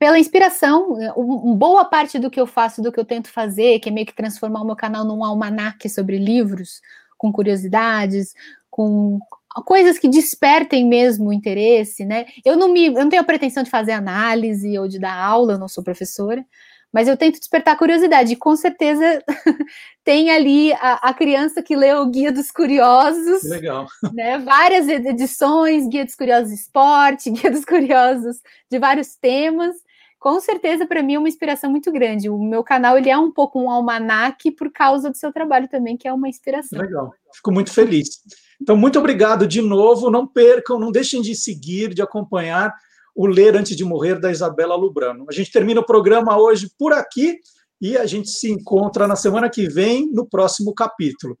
pela 0.00 0.18
inspiração. 0.18 0.94
Um, 1.14 1.54
boa 1.54 1.84
parte 1.84 2.18
do 2.18 2.30
que 2.30 2.40
eu 2.40 2.46
faço, 2.46 2.80
do 2.80 2.90
que 2.90 2.98
eu 2.98 3.04
tento 3.04 3.30
fazer, 3.30 3.78
que 3.80 3.90
é 3.90 3.92
meio 3.92 4.06
que 4.06 4.14
transformar 4.14 4.62
o 4.62 4.64
meu 4.64 4.74
canal 4.74 5.04
num 5.04 5.22
almanaque 5.22 5.90
sobre 5.90 6.18
livros, 6.18 6.80
com 7.18 7.30
curiosidades, 7.30 8.32
com 8.70 9.18
coisas 9.66 9.98
que 9.98 10.08
despertem 10.08 10.88
mesmo 10.88 11.28
o 11.28 11.32
interesse, 11.34 12.06
né? 12.06 12.24
Eu 12.46 12.56
não 12.56 12.72
me, 12.72 12.86
eu 12.86 12.94
não 12.94 13.10
tenho 13.10 13.20
a 13.20 13.26
pretensão 13.26 13.62
de 13.62 13.68
fazer 13.68 13.92
análise 13.92 14.78
ou 14.78 14.88
de 14.88 14.98
dar 14.98 15.14
aula, 15.14 15.52
eu 15.52 15.58
não 15.58 15.68
sou 15.68 15.84
professora, 15.84 16.46
mas 16.90 17.06
eu 17.06 17.16
tento 17.16 17.38
despertar 17.38 17.76
curiosidade. 17.76 18.32
E 18.32 18.36
com 18.36 18.56
certeza 18.56 19.22
tem 20.02 20.30
ali 20.30 20.72
a, 20.72 21.10
a, 21.10 21.12
criança 21.12 21.62
que 21.62 21.76
leu 21.76 22.00
o 22.00 22.10
Guia 22.10 22.32
dos 22.32 22.50
Curiosos. 22.50 23.42
Legal. 23.42 23.86
Né, 24.14 24.38
várias 24.38 24.88
edições, 24.88 25.86
Guia 25.88 26.06
dos 26.06 26.14
Curiosos 26.14 26.52
Esporte, 26.52 27.28
Guia 27.30 27.50
dos 27.50 27.66
Curiosos 27.66 28.38
de 28.70 28.78
vários 28.78 29.14
temas 29.14 29.76
com 30.20 30.38
certeza 30.38 30.86
para 30.86 31.02
mim 31.02 31.14
é 31.14 31.18
uma 31.18 31.28
inspiração 31.28 31.70
muito 31.70 31.90
grande. 31.90 32.28
O 32.28 32.38
meu 32.38 32.62
canal 32.62 32.98
ele 32.98 33.08
é 33.08 33.16
um 33.16 33.32
pouco 33.32 33.58
um 33.58 33.70
almanaque 33.70 34.50
por 34.50 34.70
causa 34.70 35.10
do 35.10 35.16
seu 35.16 35.32
trabalho 35.32 35.66
também, 35.66 35.96
que 35.96 36.06
é 36.06 36.12
uma 36.12 36.28
inspiração. 36.28 36.78
Legal, 36.78 37.10
fico 37.34 37.50
muito 37.50 37.72
feliz. 37.72 38.20
Então, 38.60 38.76
muito 38.76 38.98
obrigado 38.98 39.46
de 39.46 39.62
novo. 39.62 40.10
Não 40.10 40.26
percam, 40.26 40.78
não 40.78 40.92
deixem 40.92 41.22
de 41.22 41.34
seguir, 41.34 41.94
de 41.94 42.02
acompanhar 42.02 42.70
o 43.16 43.26
Ler 43.26 43.56
Antes 43.56 43.74
de 43.74 43.82
Morrer 43.82 44.20
da 44.20 44.30
Isabela 44.30 44.76
Lubrano. 44.76 45.24
A 45.28 45.32
gente 45.32 45.50
termina 45.50 45.80
o 45.80 45.86
programa 45.86 46.38
hoje 46.38 46.70
por 46.78 46.92
aqui 46.92 47.38
e 47.80 47.96
a 47.96 48.04
gente 48.04 48.28
se 48.28 48.50
encontra 48.50 49.08
na 49.08 49.16
semana 49.16 49.48
que 49.48 49.66
vem 49.66 50.12
no 50.12 50.28
próximo 50.28 50.74
capítulo. 50.74 51.38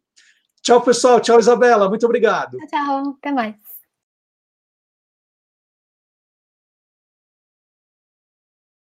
Tchau, 0.62 0.80
pessoal. 0.80 1.20
Tchau, 1.20 1.38
Isabela. 1.38 1.86
Muito 1.86 2.06
obrigado. 2.06 2.56
Tchau, 2.56 2.68
tchau. 2.68 3.16
Até 3.18 3.30
mais. 3.30 3.69